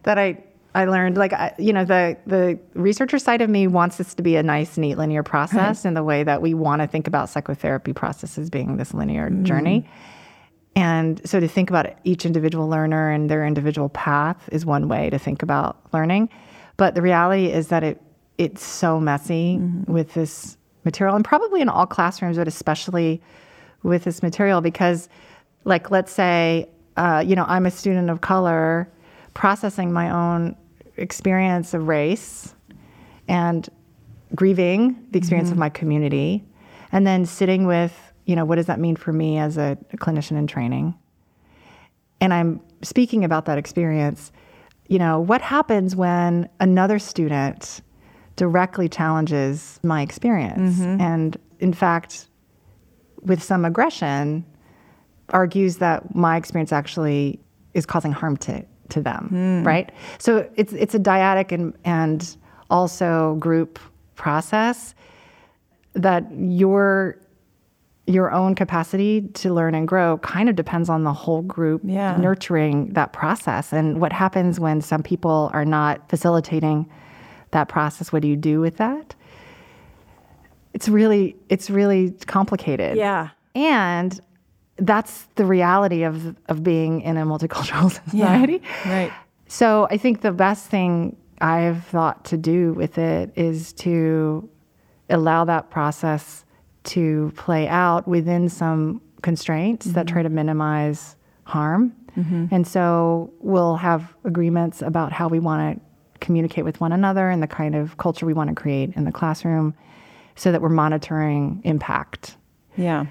that 0.04 0.18
I 0.18 0.42
I 0.74 0.86
learned. 0.86 1.18
Like 1.18 1.34
I, 1.34 1.54
you 1.58 1.74
know, 1.74 1.84
the 1.84 2.16
the 2.26 2.58
researcher 2.72 3.18
side 3.18 3.42
of 3.42 3.50
me 3.50 3.66
wants 3.66 3.98
this 3.98 4.14
to 4.14 4.22
be 4.22 4.36
a 4.36 4.42
nice, 4.42 4.78
neat, 4.78 4.96
linear 4.96 5.22
process 5.22 5.84
in 5.84 5.92
the 5.92 6.02
way 6.02 6.24
that 6.24 6.40
we 6.40 6.54
want 6.54 6.80
to 6.80 6.88
think 6.88 7.06
about 7.06 7.28
psychotherapy 7.28 7.92
processes 7.92 8.48
being 8.48 8.78
this 8.78 8.94
linear 8.94 9.28
mm-hmm. 9.28 9.44
journey. 9.44 9.86
And 10.76 11.26
so 11.28 11.40
to 11.40 11.48
think 11.48 11.70
about 11.70 11.86
each 12.04 12.24
individual 12.24 12.68
learner 12.68 13.10
and 13.10 13.28
their 13.28 13.44
individual 13.44 13.88
path 13.88 14.48
is 14.52 14.64
one 14.64 14.88
way 14.88 15.10
to 15.10 15.18
think 15.18 15.42
about 15.42 15.78
learning. 15.92 16.28
But 16.76 16.94
the 16.94 17.02
reality 17.02 17.46
is 17.46 17.68
that 17.68 17.82
it 17.82 18.00
it's 18.38 18.62
so 18.62 19.00
messy 19.00 19.58
with 19.86 20.12
this 20.12 20.58
material 20.84 21.16
and 21.16 21.24
probably 21.24 21.62
in 21.62 21.70
all 21.70 21.86
classrooms, 21.86 22.36
but 22.36 22.46
especially 22.46 23.22
with 23.82 24.04
this 24.04 24.22
material 24.22 24.60
because 24.60 25.08
like 25.64 25.90
let's 25.90 26.12
say 26.12 26.68
uh, 26.96 27.22
you 27.24 27.36
know 27.36 27.44
i'm 27.48 27.66
a 27.66 27.70
student 27.70 28.10
of 28.10 28.20
color 28.20 28.90
processing 29.34 29.92
my 29.92 30.10
own 30.10 30.56
experience 30.96 31.72
of 31.72 31.86
race 31.88 32.54
and 33.28 33.68
grieving 34.34 35.06
the 35.10 35.18
experience 35.18 35.50
of 35.50 35.56
my 35.56 35.68
community 35.68 36.44
and 36.92 37.06
then 37.06 37.24
sitting 37.24 37.66
with 37.66 38.05
you 38.26 38.36
know 38.36 38.44
what 38.44 38.56
does 38.56 38.66
that 38.66 38.78
mean 38.78 38.96
for 38.96 39.12
me 39.12 39.38
as 39.38 39.56
a, 39.56 39.78
a 39.92 39.96
clinician 39.96 40.36
in 40.36 40.46
training? 40.46 40.94
And 42.20 42.34
i'm 42.34 42.60
speaking 42.82 43.24
about 43.24 43.46
that 43.46 43.58
experience. 43.58 44.32
You 44.88 44.98
know 44.98 45.18
what 45.18 45.40
happens 45.40 45.96
when 45.96 46.48
another 46.60 46.98
student 46.98 47.80
directly 48.36 48.88
challenges 48.88 49.80
my 49.82 50.02
experience? 50.02 50.76
Mm-hmm. 50.76 51.00
And 51.00 51.36
in 51.58 51.72
fact 51.72 52.28
with 53.22 53.42
some 53.42 53.64
aggression 53.64 54.44
argues 55.30 55.78
that 55.78 56.14
my 56.14 56.36
experience 56.36 56.72
actually 56.72 57.40
is 57.74 57.84
causing 57.84 58.12
harm 58.12 58.36
to, 58.38 58.64
to 58.88 59.00
them, 59.02 59.28
hmm. 59.28 59.66
right? 59.66 59.90
So 60.18 60.48
it's 60.56 60.72
it's 60.72 60.94
a 60.94 60.98
dyadic 60.98 61.52
and 61.52 61.74
and 61.84 62.36
also 62.70 63.34
group 63.36 63.78
process 64.14 64.94
that 65.94 66.24
your 66.32 67.18
your 68.06 68.30
own 68.30 68.54
capacity 68.54 69.22
to 69.34 69.52
learn 69.52 69.74
and 69.74 69.88
grow 69.88 70.18
kind 70.18 70.48
of 70.48 70.54
depends 70.54 70.88
on 70.88 71.02
the 71.02 71.12
whole 71.12 71.42
group 71.42 71.80
Yeah. 71.84 72.16
nurturing 72.16 72.92
that 72.92 73.12
process. 73.12 73.72
And 73.72 74.00
what 74.00 74.12
happens 74.12 74.60
when 74.60 74.80
some 74.80 75.02
people 75.02 75.50
are 75.52 75.64
not 75.64 76.08
facilitating 76.08 76.88
that 77.50 77.68
process? 77.68 78.12
What 78.12 78.22
do 78.22 78.28
you 78.28 78.36
do 78.36 78.60
with 78.60 78.76
that? 78.76 79.14
It's 80.72 80.88
really 80.88 81.36
it's 81.48 81.70
really 81.70 82.10
complicated. 82.26 82.96
Yeah. 82.96 83.30
And 83.54 84.18
that's 84.76 85.24
the 85.36 85.44
reality 85.46 86.02
of 86.04 86.36
of 86.48 86.62
being 86.62 87.00
in 87.00 87.16
a 87.16 87.24
multicultural 87.24 87.90
society. 88.10 88.62
Right. 88.84 89.12
So 89.48 89.88
I 89.90 89.96
think 89.96 90.20
the 90.20 90.32
best 90.32 90.68
thing 90.68 91.16
I've 91.40 91.84
thought 91.86 92.24
to 92.26 92.36
do 92.36 92.72
with 92.74 92.98
it 92.98 93.32
is 93.36 93.72
to 93.74 94.48
allow 95.08 95.44
that 95.44 95.70
process 95.70 96.44
to 96.87 97.33
play 97.37 97.68
out 97.68 98.07
within 98.09 98.49
some 98.49 99.01
constraints 99.22 99.87
that 99.87 100.07
mm-hmm. 100.07 100.14
try 100.14 100.22
to 100.22 100.29
minimize 100.29 101.16
harm. 101.44 101.94
Mm-hmm. 102.16 102.46
And 102.51 102.66
so 102.66 103.33
we'll 103.40 103.77
have 103.77 104.14
agreements 104.25 104.83
about 104.83 105.12
how 105.12 105.29
we 105.29 105.38
want 105.38 105.79
to 105.79 106.18
communicate 106.20 106.64
with 106.64 106.81
one 106.81 106.92
another 106.92 107.29
and 107.29 107.42
the 107.42 107.46
kind 107.46 107.75
of 107.75 107.99
culture 107.99 108.25
we 108.25 108.33
want 108.33 108.49
to 108.49 108.55
create 108.55 108.94
in 108.96 109.05
the 109.05 109.12
classroom 109.12 109.75
so 110.35 110.51
that 110.53 110.62
we're 110.62 110.68
monitoring 110.68 111.61
impact 111.64 112.37
Yeah. 112.77 113.07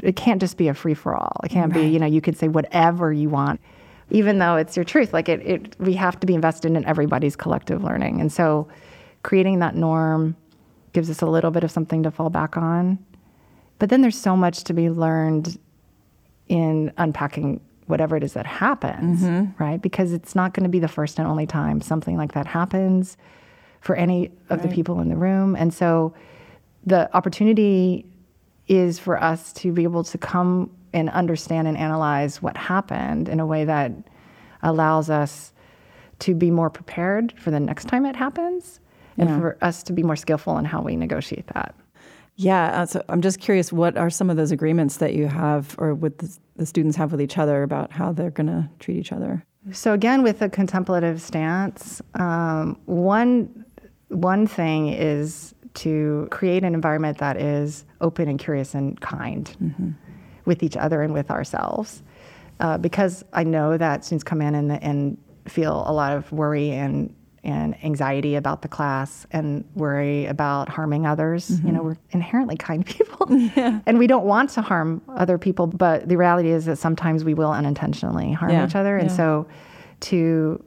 it 0.00 0.16
can't 0.16 0.40
just 0.40 0.56
be 0.56 0.68
a 0.68 0.74
free 0.74 0.94
for 0.94 1.14
all. 1.14 1.40
It 1.44 1.50
can't 1.50 1.72
be, 1.72 1.82
you 1.86 1.98
know, 1.98 2.06
you 2.06 2.20
could 2.20 2.36
say 2.36 2.48
whatever 2.48 3.12
you 3.12 3.28
want, 3.28 3.60
even 4.10 4.38
though 4.38 4.56
it's 4.56 4.76
your 4.76 4.84
truth. 4.84 5.12
Like 5.12 5.28
it, 5.28 5.40
it, 5.44 5.76
we 5.80 5.94
have 5.94 6.18
to 6.20 6.26
be 6.26 6.34
invested 6.34 6.72
in 6.72 6.84
everybody's 6.84 7.36
collective 7.36 7.82
learning. 7.84 8.20
And 8.20 8.32
so 8.32 8.68
creating 9.22 9.58
that 9.58 9.74
norm 9.74 10.36
gives 10.92 11.10
us 11.10 11.20
a 11.22 11.26
little 11.26 11.50
bit 11.50 11.64
of 11.64 11.70
something 11.70 12.02
to 12.04 12.10
fall 12.10 12.30
back 12.30 12.56
on. 12.56 12.98
But 13.78 13.90
then 13.90 14.02
there's 14.02 14.18
so 14.18 14.36
much 14.36 14.64
to 14.64 14.72
be 14.72 14.90
learned 14.90 15.58
in 16.48 16.92
unpacking 16.96 17.60
whatever 17.86 18.16
it 18.16 18.22
is 18.22 18.34
that 18.34 18.46
happens, 18.46 19.22
mm-hmm. 19.22 19.62
right? 19.62 19.80
Because 19.80 20.12
it's 20.12 20.34
not 20.34 20.52
going 20.52 20.64
to 20.64 20.68
be 20.68 20.78
the 20.78 20.88
first 20.88 21.18
and 21.18 21.26
only 21.26 21.46
time 21.46 21.80
something 21.80 22.16
like 22.16 22.32
that 22.32 22.46
happens 22.46 23.16
for 23.80 23.96
any 23.96 24.30
of 24.50 24.62
the 24.62 24.68
people 24.68 25.00
in 25.00 25.08
the 25.08 25.16
room. 25.16 25.56
And 25.56 25.72
so 25.72 26.12
the 26.84 27.14
opportunity 27.16 28.04
is 28.66 28.98
for 28.98 29.22
us 29.22 29.52
to 29.54 29.72
be 29.72 29.84
able 29.84 30.04
to 30.04 30.18
come 30.18 30.70
and 30.92 31.08
understand 31.10 31.68
and 31.68 31.76
analyze 31.76 32.42
what 32.42 32.56
happened 32.56 33.28
in 33.28 33.40
a 33.40 33.46
way 33.46 33.64
that 33.64 33.92
allows 34.62 35.08
us 35.08 35.52
to 36.20 36.34
be 36.34 36.50
more 36.50 36.68
prepared 36.68 37.32
for 37.38 37.50
the 37.50 37.60
next 37.60 37.86
time 37.86 38.04
it 38.04 38.16
happens 38.16 38.80
and 39.16 39.40
for 39.40 39.58
us 39.62 39.82
to 39.82 39.92
be 39.92 40.02
more 40.02 40.14
skillful 40.14 40.58
in 40.58 40.64
how 40.64 40.80
we 40.80 40.94
negotiate 40.94 41.46
that. 41.48 41.74
Yeah, 42.40 42.82
uh, 42.82 42.86
so 42.86 43.02
I'm 43.08 43.20
just 43.20 43.40
curious, 43.40 43.72
what 43.72 43.96
are 43.96 44.10
some 44.10 44.30
of 44.30 44.36
those 44.36 44.52
agreements 44.52 44.98
that 44.98 45.14
you 45.14 45.26
have, 45.26 45.74
or 45.76 45.92
with 45.92 46.18
the, 46.18 46.38
the 46.54 46.66
students 46.66 46.96
have 46.96 47.10
with 47.10 47.20
each 47.20 47.36
other 47.36 47.64
about 47.64 47.90
how 47.90 48.12
they're 48.12 48.30
going 48.30 48.46
to 48.46 48.70
treat 48.78 48.96
each 48.96 49.10
other? 49.10 49.44
So 49.72 49.92
again, 49.92 50.22
with 50.22 50.38
the 50.38 50.48
contemplative 50.48 51.20
stance, 51.20 52.00
um, 52.14 52.78
one 52.86 53.64
one 54.06 54.46
thing 54.46 54.88
is 54.88 55.52
to 55.74 56.28
create 56.30 56.62
an 56.62 56.74
environment 56.74 57.18
that 57.18 57.36
is 57.38 57.84
open 58.00 58.28
and 58.28 58.38
curious 58.38 58.72
and 58.72 58.98
kind 59.00 59.94
with 60.44 60.62
each 60.62 60.76
other 60.76 61.02
and 61.02 61.12
with 61.12 61.32
ourselves, 61.32 62.04
uh, 62.60 62.78
because 62.78 63.24
I 63.32 63.42
know 63.42 63.76
that 63.76 64.04
students 64.04 64.24
come 64.24 64.40
in 64.40 64.54
and, 64.54 64.82
and 64.82 65.18
feel 65.46 65.82
a 65.86 65.92
lot 65.92 66.16
of 66.16 66.30
worry 66.30 66.70
and 66.70 67.12
and 67.44 67.82
anxiety 67.84 68.34
about 68.34 68.62
the 68.62 68.68
class 68.68 69.26
and 69.30 69.64
worry 69.74 70.26
about 70.26 70.68
harming 70.68 71.06
others. 71.06 71.60
You 71.64 71.72
know, 71.72 71.82
we're 71.82 71.96
inherently 72.10 72.56
kind 72.56 72.84
people, 72.84 73.26
and 73.86 73.98
we 73.98 74.06
don't 74.06 74.24
want 74.24 74.50
to 74.50 74.62
harm 74.62 75.02
other 75.08 75.38
people. 75.38 75.66
But 75.66 76.08
the 76.08 76.16
reality 76.16 76.50
is 76.50 76.64
that 76.66 76.76
sometimes 76.76 77.24
we 77.24 77.34
will 77.34 77.52
unintentionally 77.52 78.32
harm 78.32 78.52
Yeah, 78.52 78.66
each 78.66 78.74
other, 78.74 78.96
and 78.96 79.08
yeah. 79.10 79.16
so 79.16 79.48
to 80.00 80.62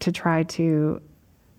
to 0.00 0.12
try 0.12 0.42
to 0.44 1.00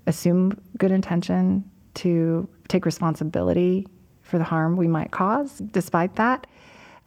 assume 0.07 0.59
good 0.77 0.91
intention, 0.91 1.63
to 1.95 2.47
take 2.67 2.85
responsibility 2.85 3.87
for 4.21 4.37
the 4.37 4.43
harm 4.43 4.77
we 4.77 4.87
might 4.87 5.11
cause, 5.11 5.59
despite 5.71 6.15
that, 6.15 6.47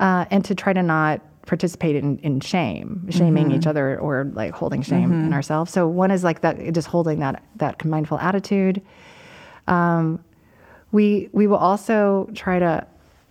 uh, 0.01 0.25
and 0.31 0.45
to 0.45 0.55
try 0.55 0.73
to 0.73 0.83
not 0.83 1.21
participate 1.47 1.97
in, 1.97 2.19
in 2.19 2.41
shame, 2.41 3.07
shaming 3.11 3.49
mm-hmm. 3.49 3.57
each 3.57 3.67
other 3.67 3.99
or 3.99 4.31
like 4.35 4.55
holding 4.55 4.83
shame 4.83 5.13
in 5.13 5.23
mm-hmm. 5.25 5.33
ourselves. 5.33 5.73
So 5.73 5.87
one 5.87 6.11
is 6.11 6.25
like 6.25 6.41
that, 6.41 6.73
just 6.73 6.89
holding 6.89 7.21
that 7.21 7.43
that 7.57 7.85
mindful 7.85 8.19
attitude. 8.19 8.83
Um, 9.67 10.25
we 10.93 11.29
we 11.33 11.47
will 11.47 11.59
also 11.59 12.29
try 12.35 12.59
to 12.59 12.87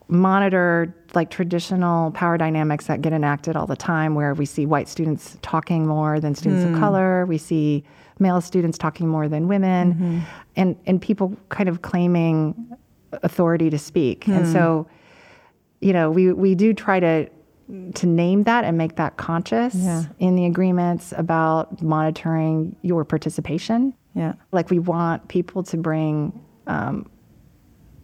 monitor 0.08 0.94
like 1.16 1.30
traditional 1.30 2.12
power 2.12 2.38
dynamics 2.38 2.88
that 2.88 3.02
get 3.02 3.14
enacted 3.14 3.56
all 3.56 3.66
the 3.66 3.76
time 3.76 4.16
where 4.16 4.34
we 4.34 4.46
see 4.46 4.66
white 4.66 4.88
students 4.88 5.38
talking 5.42 5.88
more 5.88 6.20
than 6.20 6.36
students 6.36 6.66
of 6.66 6.72
mm. 6.72 6.80
color. 6.80 7.26
We 7.26 7.38
see 7.38 7.84
male 8.20 8.42
students 8.42 8.78
talking 8.78 9.08
more 9.08 9.28
than 9.28 9.48
women. 9.48 9.94
Mm-hmm. 9.94 10.20
And 10.56 10.76
and 10.86 11.02
people 11.02 11.36
kind 11.50 11.70
of 11.70 11.82
claiming 11.82 12.76
authority 13.24 13.70
to 13.70 13.80
speak. 13.80 14.28
And 14.28 14.46
mm. 14.46 14.54
so 14.54 14.88
you 15.82 15.94
know 15.94 16.12
we 16.12 16.32
we 16.32 16.54
do 16.54 16.74
try 16.74 17.00
to 17.00 17.28
to 17.96 18.06
name 18.08 18.44
that 18.44 18.66
and 18.66 18.78
make 18.78 18.96
that 18.98 19.18
conscious 19.18 19.74
Yeah. 19.76 20.04
in 20.20 20.36
the 20.36 20.46
agreements 20.46 21.14
about 21.18 21.82
monitoring 21.82 22.76
your 22.82 23.06
participation 23.06 23.94
Yeah. 24.16 24.34
like 24.52 24.70
we 24.70 24.80
want 24.80 25.28
people 25.30 25.64
to 25.64 25.78
bring 25.78 26.40
um, 26.68 27.10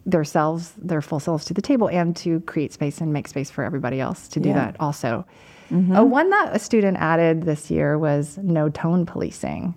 their 0.05 0.23
selves, 0.23 0.73
their 0.81 1.01
full 1.01 1.19
selves 1.19 1.45
to 1.45 1.53
the 1.53 1.61
table 1.61 1.87
and 1.89 2.15
to 2.17 2.39
create 2.41 2.73
space 2.73 2.99
and 3.01 3.11
make 3.13 3.27
space 3.27 3.49
for 3.51 3.63
everybody 3.63 3.99
else 3.99 4.27
to 4.29 4.39
do 4.39 4.49
Yeah. 4.49 4.55
that 4.55 4.75
also. 4.79 5.25
Uh, 5.71 6.03
one 6.03 6.29
that 6.31 6.55
a 6.55 6.57
student 6.59 6.97
added 6.97 7.43
this 7.43 7.69
year 7.69 7.97
was 7.99 8.39
no 8.41 8.69
tone 8.69 9.05
policing. 9.05 9.75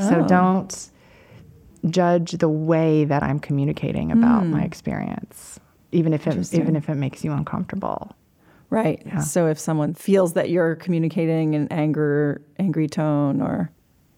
So 0.00 0.24
don't 0.28 0.90
judge 1.90 2.32
the 2.32 2.48
way 2.48 3.04
that 3.04 3.22
I'm 3.24 3.40
communicating 3.40 4.12
about 4.12 4.46
my 4.46 4.62
experience, 4.62 5.58
even 5.90 6.12
if 6.12 6.26
it 6.28 6.54
even 6.54 6.76
if 6.76 6.88
it 6.88 6.94
makes 6.94 7.24
you 7.24 7.32
uncomfortable. 7.32 8.12
Right. 8.70 9.02
So 9.24 9.46
if 9.46 9.58
someone 9.58 9.94
feels 9.94 10.34
that 10.34 10.50
you're 10.50 10.76
communicating 10.76 11.54
in 11.54 11.68
anger, 11.68 12.42
angry 12.58 12.86
tone, 12.86 13.40
or 13.40 13.70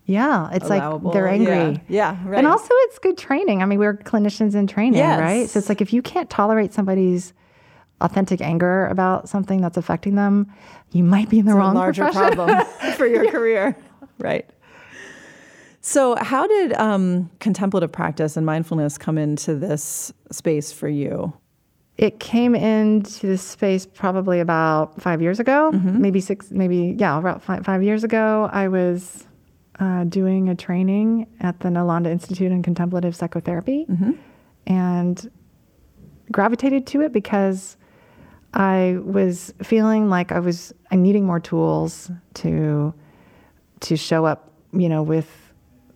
Yeah, 0.07 0.51
it's 0.53 0.67
Allowable, 0.67 1.11
like 1.11 1.13
they're 1.15 1.29
angry. 1.29 1.55
yeah. 1.89 2.17
Yeah, 2.17 2.29
right. 2.29 2.39
And 2.39 2.47
also, 2.49 2.69
it's 2.71 2.99
good 2.99 3.17
training. 3.17 3.63
I 3.63 3.67
mean, 3.67 3.79
we're 3.79 3.95
clinicians 3.97 4.55
in 4.57 4.67
training, 4.67 4.95
Yes. 4.99 5.21
right? 5.21 5.49
So 5.49 5.59
it's 5.61 5.69
like 5.69 5.81
if 5.81 5.93
you 5.93 6.03
can't 6.03 6.29
tolerate 6.29 6.73
somebody's 6.73 7.33
authentic 8.01 8.41
anger 8.41 8.87
about 8.87 9.29
something 9.29 9.61
that's 9.61 9.77
affecting 9.77 10.17
them, 10.17 10.53
you 10.91 11.05
might 11.05 11.29
be 11.29 11.39
in 11.39 11.47
the 11.47 11.53
a 11.53 11.55
wrong 11.55 11.75
larger 11.77 12.05
profession. 12.05 12.35
problem 12.35 12.67
for 12.97 13.07
your 13.07 13.31
career. 13.31 13.77
Right. 14.19 14.49
So, 15.83 16.15
how 16.17 16.47
did 16.47 16.73
um, 16.75 17.31
contemplative 17.39 17.91
practice 17.93 18.37
and 18.37 18.45
mindfulness 18.45 18.99
come 18.99 19.17
into 19.17 19.55
this 19.55 20.13
space 20.31 20.73
for 20.73 20.89
you? 20.89 21.33
It 22.07 22.19
came 22.19 22.55
into 22.55 23.27
this 23.27 23.43
space 23.43 23.85
probably 23.85 24.41
about 24.41 25.01
five 25.03 25.21
years 25.21 25.39
ago, 25.39 25.71
Mm-hmm. 25.75 26.01
maybe 26.01 26.21
six, 26.21 26.51
maybe 26.51 26.97
yeah, 26.99 27.19
about 27.19 27.43
five, 27.43 27.65
five 27.67 27.83
years 27.83 28.05
ago. 28.05 28.49
I 28.53 28.69
was 28.69 29.27
uh, 29.79 30.05
doing 30.05 30.49
a 30.49 30.55
training 30.55 31.27
at 31.41 31.61
the 31.61 31.69
Nalanda 31.69 32.07
Institute 32.07 32.53
in 32.53 32.63
Contemplative 32.63 33.15
Psychotherapy, 33.15 33.85
Mm-hmm. 33.91 34.13
and 34.67 35.31
gravitated 36.33 36.87
to 36.87 37.03
it 37.03 37.13
because 37.13 37.77
I 38.55 38.97
was 39.05 39.53
feeling 39.63 40.09
like 40.09 40.33
I 40.33 40.39
was 40.41 40.73
I 40.91 40.97
needing 40.97 41.25
more 41.27 41.41
tools 41.41 42.11
to 42.35 42.95
to 43.81 43.97
show 43.97 44.25
up, 44.25 44.51
you 44.73 44.89
know, 44.89 45.03
with 45.03 45.29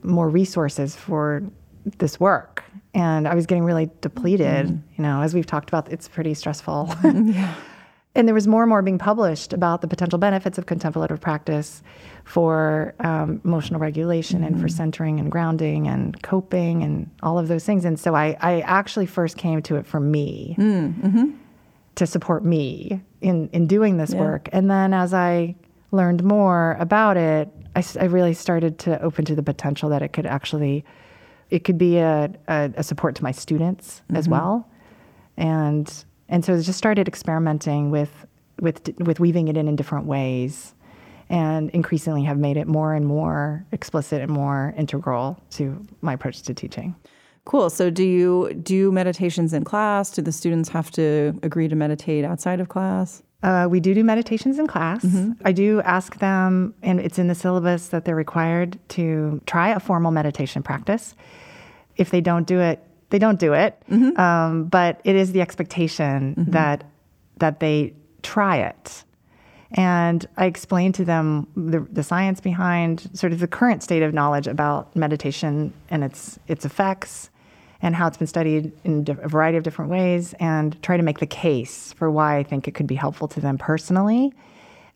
more 0.03 0.29
resources 0.29 0.95
for 0.97 1.43
this 1.99 2.21
work. 2.21 2.63
And 2.95 3.27
I 3.27 3.35
was 3.35 3.47
getting 3.47 3.65
really 3.65 3.91
depleted, 4.01 4.67
mm-hmm. 4.67 4.77
you 4.97 5.03
know, 5.03 5.21
as 5.21 5.35
we've 5.35 5.47
talked 5.47 5.69
about, 5.69 5.91
it's 5.91 6.09
pretty 6.09 6.35
stressful. 6.35 6.95
yeah. 7.05 7.55
And 8.17 8.29
there 8.29 8.35
was 8.35 8.47
more 8.47 8.63
and 8.63 8.69
more 8.69 8.81
being 8.81 8.99
published 8.99 9.53
about 9.53 9.81
the 9.81 9.89
potential 9.89 10.19
benefits 10.21 10.57
of 10.57 10.67
contemplative 10.67 11.21
practice 11.21 11.83
for 12.23 12.95
um, 13.01 13.41
emotional 13.45 13.81
regulation 13.81 14.45
and 14.45 14.57
for 14.61 14.69
mm-hmm. 14.69 14.77
centering 14.77 15.19
and 15.19 15.33
grounding 15.33 15.89
and 15.89 16.23
coping 16.23 16.85
and 16.85 17.11
all 17.25 17.41
of 17.41 17.49
those 17.49 17.65
things. 17.65 17.85
And 17.85 17.99
so 17.99 18.15
I, 18.15 18.37
I 18.41 18.61
actually 18.61 19.07
first 19.07 19.37
came 19.37 19.63
to 19.63 19.77
it 19.77 19.87
for 19.87 19.99
me 19.99 20.55
mm, 20.57 20.95
mm-hmm. 20.95 21.31
to 21.97 22.07
support 22.07 22.45
me 22.45 23.03
in, 23.21 23.49
in 23.53 23.67
doing 23.67 23.97
this 23.97 24.13
Yeah. 24.13 24.21
work. 24.21 24.49
And 24.53 24.71
then 24.71 24.95
as 24.95 25.13
I 25.13 25.57
learned 25.91 26.23
more 26.23 26.77
about 26.79 27.17
it, 27.17 27.49
I 27.75 28.05
really 28.05 28.35
started 28.35 28.79
to 28.81 29.03
open 29.03 29.25
to 29.25 29.35
the 29.35 29.43
potential 29.43 29.89
that 29.89 30.03
it 30.03 30.13
could 30.13 30.27
actually, 30.27 30.85
it 31.55 31.63
could 31.63 31.79
be 31.79 31.99
a, 31.99 32.31
a, 32.49 32.73
a 32.77 32.83
support 32.83 33.15
to 33.15 33.23
my 33.23 33.31
students 33.31 34.03
as 34.13 34.29
well. 34.29 34.69
And, 35.37 36.05
and 36.29 36.45
so 36.45 36.55
I 36.55 36.61
just 36.61 36.77
started 36.77 37.07
experimenting 37.07 37.93
with, 37.93 38.27
with, 38.61 38.89
with 38.99 39.21
weaving 39.21 39.47
it 39.47 39.57
in 39.57 39.69
in 39.69 39.77
different 39.77 40.07
ways 40.07 40.75
and 41.31 41.71
increasingly 41.71 42.25
have 42.25 42.39
made 42.39 42.57
it 42.57 42.67
more 42.67 42.93
and 42.93 43.07
more 43.07 43.65
explicit 43.71 44.21
and 44.21 44.33
more 44.33 44.75
integral 44.77 45.41
to 45.51 45.81
my 46.01 46.15
approach 46.15 46.43
to 46.43 46.55
teaching. 46.55 46.97
Cool. 47.45 47.71
So, 47.71 47.89
do 47.89 48.03
you 48.03 48.53
do 48.55 48.91
meditations 48.91 49.53
in 49.53 49.65
class? 49.65 50.11
Do 50.11 50.23
the 50.23 50.33
students 50.33 50.71
have 50.71 50.91
to 50.93 51.39
agree 51.43 51.69
to 51.69 51.77
meditate 51.77 52.25
outside 52.25 52.59
of 52.59 52.69
class? 52.69 53.23
Uh, 53.43 53.69
we 53.71 53.79
do 53.81 53.93
do 53.93 54.03
meditations 54.03 54.59
in 54.59 54.67
class. 54.67 55.05
I 55.45 55.53
do 55.53 55.83
ask 55.83 56.19
them, 56.19 56.75
and 56.83 56.99
it's 56.99 57.19
in 57.19 57.29
the 57.29 57.35
syllabus 57.35 57.89
that 57.89 58.07
they're 58.07 58.17
required 58.17 58.79
to 58.91 59.43
try 59.45 59.69
a 59.69 59.79
formal 59.79 60.11
meditation 60.11 60.63
practice. 60.63 61.15
If 61.97 62.11
they 62.11 62.21
don't 62.21 62.47
do 62.47 62.61
it, 62.61 62.83
they 63.11 63.19
don't 63.19 63.39
do 63.39 63.53
it. 63.53 63.81
Um, 64.19 64.65
but 64.65 65.01
it 65.05 65.17
is 65.17 65.33
the 65.33 65.41
expectation 65.41 66.35
that 66.51 66.85
that 67.39 67.61
they 67.61 67.95
try 68.23 68.57
it. 68.59 69.05
And 69.77 70.25
I 70.37 70.47
explain 70.47 70.93
to 70.93 71.05
them 71.05 71.49
the, 71.57 71.81
the 71.91 72.05
science 72.05 72.41
behind 72.41 73.11
sort 73.13 73.33
of 73.33 73.41
the 73.41 73.49
current 73.49 73.83
state 73.83 74.03
of 74.03 74.15
knowledge 74.15 74.47
about 74.47 74.95
meditation 74.95 75.73
and 75.91 76.05
its 76.05 76.39
its 76.47 76.65
effects, 76.65 77.31
and 77.83 77.95
how 77.95 78.07
it's 78.07 78.17
been 78.17 78.29
studied 78.29 78.73
in 78.85 79.05
a 79.09 79.29
variety 79.29 79.59
of 79.59 79.65
different 79.65 79.91
ways, 79.91 80.35
and 80.41 80.81
try 80.83 80.97
to 80.97 81.03
make 81.03 81.19
the 81.19 81.27
case 81.27 81.93
for 81.93 82.11
why 82.11 82.39
I 82.39 82.45
think 82.45 82.69
it 82.69 82.75
could 82.75 82.87
be 82.87 82.95
helpful 82.95 83.29
to 83.29 83.41
them 83.41 83.59
personally, 83.59 84.33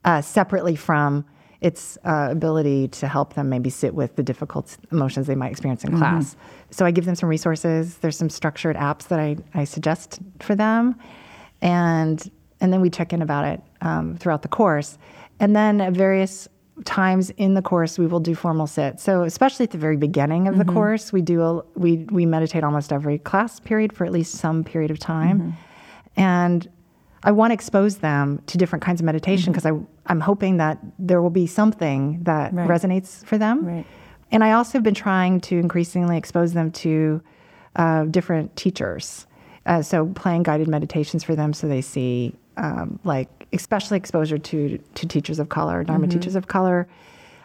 uh, 0.05 0.21
separately 0.23 0.77
from 0.77 1.25
its 1.61 1.99
uh, 2.05 2.29
ability 2.31 2.89
to 2.89 3.09
help 3.09 3.35
them 3.35 3.49
maybe 3.49 3.69
sit 3.69 3.95
with 3.95 4.15
the 4.15 4.23
difficult 4.23 4.77
emotions 4.93 5.27
they 5.27 5.35
might 5.35 5.51
experience 5.51 5.83
in 5.85 5.97
class. 5.99 6.37
So 6.71 6.87
I 6.87 6.93
give 6.93 7.05
them 7.05 7.17
some 7.17 7.29
resources. 7.29 7.99
There's 7.99 8.17
some 8.17 8.31
structured 8.31 8.77
apps 8.77 9.09
that 9.09 9.19
I, 9.19 9.37
I 9.55 9.65
suggest 9.65 10.21
for 10.41 10.55
them, 10.55 10.95
and 11.61 12.31
and 12.61 12.73
then 12.73 12.81
we 12.81 12.91
check 12.91 13.13
in 13.13 13.23
about 13.23 13.45
it 13.45 13.61
um, 13.81 14.17
throughout 14.17 14.43
the 14.43 14.49
course. 14.49 14.99
And 15.41 15.55
then 15.55 15.81
at 15.81 15.93
various 15.93 16.49
times 16.85 17.31
in 17.31 17.55
the 17.55 17.63
course, 17.63 17.99
we 17.99 18.07
will 18.07 18.21
do 18.21 18.35
formal 18.35 18.67
sit. 18.67 19.01
So 19.01 19.23
especially 19.23 19.65
at 19.65 19.71
the 19.71 19.79
very 19.79 19.97
beginning 19.97 20.47
of 20.47 20.59
the 20.59 20.65
course, 20.65 21.13
we 21.13 21.23
do 21.23 21.43
a, 21.43 21.63
we 21.75 22.07
we 22.11 22.25
meditate 22.25 22.63
almost 22.63 22.93
every 22.93 23.19
class 23.19 23.59
period 23.59 23.93
for 23.93 24.05
at 24.05 24.13
least 24.13 24.37
some 24.37 24.63
period 24.63 24.93
of 24.93 25.01
time, 25.01 25.57
and 26.17 26.69
I 27.25 27.33
want 27.33 27.51
to 27.51 27.55
expose 27.55 27.99
them 27.99 28.41
to 28.47 28.57
different 28.57 28.85
kinds 28.85 29.01
of 29.01 29.05
meditation 29.05 29.53
because 29.53 29.67
I 29.67 29.73
I'm 30.09 30.21
hoping 30.21 30.57
that 30.57 30.79
there 30.99 31.23
will 31.23 31.31
be 31.31 31.47
something 31.47 32.23
that 32.23 32.53
Right. 32.53 32.69
resonates 32.69 33.25
for 33.25 33.39
them. 33.39 33.67
Right. 33.67 33.87
And 34.31 34.43
I 34.43 34.53
also 34.53 34.73
have 34.73 34.83
been 34.83 34.95
trying 34.95 35.41
to 35.43 35.59
increasingly 35.59 36.17
expose 36.17 36.53
them 36.53 36.71
to 36.73 37.23
uh, 37.77 38.05
different 38.05 38.57
teachers. 38.57 39.27
Uh, 39.67 39.83
so 39.83 40.07
playing 40.07 40.43
guided 40.43 40.69
meditations 40.69 41.23
for 41.23 41.37
them 41.37 41.53
so 41.53 41.69
they 41.69 41.83
see 41.83 42.35
um, 42.57 42.99
like 43.05 43.29
especially 43.53 43.97
exposure 43.97 44.39
to 44.39 44.79
to 44.95 45.07
teachers 45.07 45.39
of 45.39 45.49
color, 45.49 45.85
Dharma 45.85 46.09
teachers 46.09 46.35
of 46.35 46.49
color, 46.49 46.89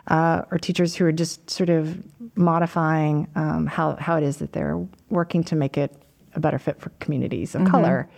uh, 0.08 0.42
or 0.52 0.58
teachers 0.58 0.96
who 0.96 1.06
are 1.06 1.12
just 1.12 1.50
sort 1.50 1.70
of 1.70 2.02
modifying 2.36 3.28
um, 3.36 3.68
how, 3.68 3.96
how 3.98 4.18
it 4.18 4.24
is 4.24 4.38
that 4.38 4.54
they're 4.54 4.86
working 5.10 5.44
to 5.46 5.56
make 5.56 5.78
it 5.78 5.96
a 6.34 6.40
better 6.40 6.58
fit 6.58 6.80
for 6.80 6.90
communities 7.00 7.56
of 7.56 7.66
color. 7.66 8.10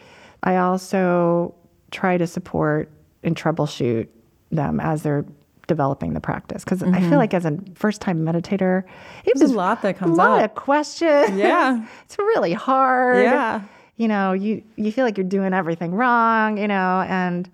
I 0.44 0.58
also 0.58 1.54
try 1.92 2.18
to 2.18 2.28
support 2.28 2.90
and 3.24 3.36
troubleshoot 3.36 4.08
them 4.56 4.80
as 4.80 5.04
they're 5.04 5.26
developing 5.68 6.14
the 6.14 6.20
practice 6.20 6.64
because 6.64 6.84
I 6.84 7.00
feel 7.02 7.18
like 7.18 7.34
as 7.34 7.46
a 7.46 7.58
first 7.74 8.02
time 8.02 8.24
meditator, 8.24 8.84
it 9.26 9.34
There's 9.36 9.52
a 9.52 9.56
lot 9.56 9.82
that 9.82 9.98
comes 9.98 10.18
up. 10.20 10.26
a 10.26 10.30
lot 10.30 10.44
up. 10.44 10.52
of 10.52 10.56
questions. 10.56 11.32
Yeah. 11.38 11.86
it's 12.06 12.18
really 12.18 12.54
hard. 12.54 13.24
Yeah. 13.24 13.62
you 13.98 14.08
know, 14.08 14.34
you 14.34 14.64
you 14.76 14.92
feel 14.92 15.06
like 15.06 15.18
you're 15.18 15.28
doing 15.28 15.54
everything 15.54 15.94
wrong. 15.94 16.58
You 16.58 16.68
know, 16.68 17.04
and 17.08 17.50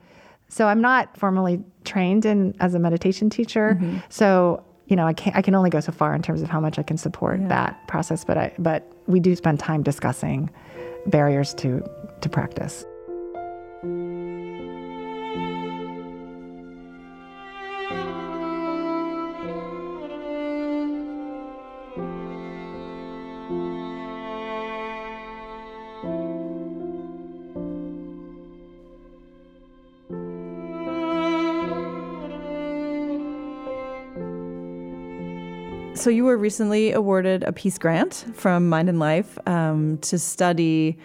so 0.50 0.68
I'm 0.68 0.82
not 0.82 1.18
formally 1.18 1.64
trained 1.86 2.26
in 2.26 2.54
as 2.60 2.74
a 2.74 2.80
meditation 2.80 3.30
teacher. 3.30 3.78
Mm-hmm. 3.80 4.00
So 4.10 4.64
you 4.88 4.98
know, 4.98 5.08
I 5.08 5.14
can 5.14 5.32
I 5.34 5.42
can 5.42 5.56
only 5.56 5.70
go 5.70 5.80
so 5.80 5.94
far 5.94 6.14
in 6.14 6.22
terms 6.22 6.42
of 6.42 6.50
how 6.50 6.60
much 6.60 6.78
I 6.78 6.84
can 6.84 6.98
support 6.98 7.48
that 7.48 7.88
process. 7.88 8.26
But 8.26 8.38
I 8.38 8.54
but 8.60 8.92
we 9.08 9.22
do 9.22 9.36
spend 9.36 9.60
time 9.60 9.84
discussing 9.84 10.50
barriers 11.06 11.54
to 11.56 11.82
to 12.20 12.30
practice. 12.30 12.86
So 36.02 36.10
you 36.10 36.24
were 36.24 36.36
recently 36.36 36.94
awarded 36.94 37.44
a 37.44 37.52
Peace 37.52 37.78
Grant 37.78 38.26
from 38.34 38.68
Mind 38.68 38.90
and 38.90 38.98
Life 38.98 39.38
um, 39.48 40.00
to 40.00 40.18
study 40.18 40.98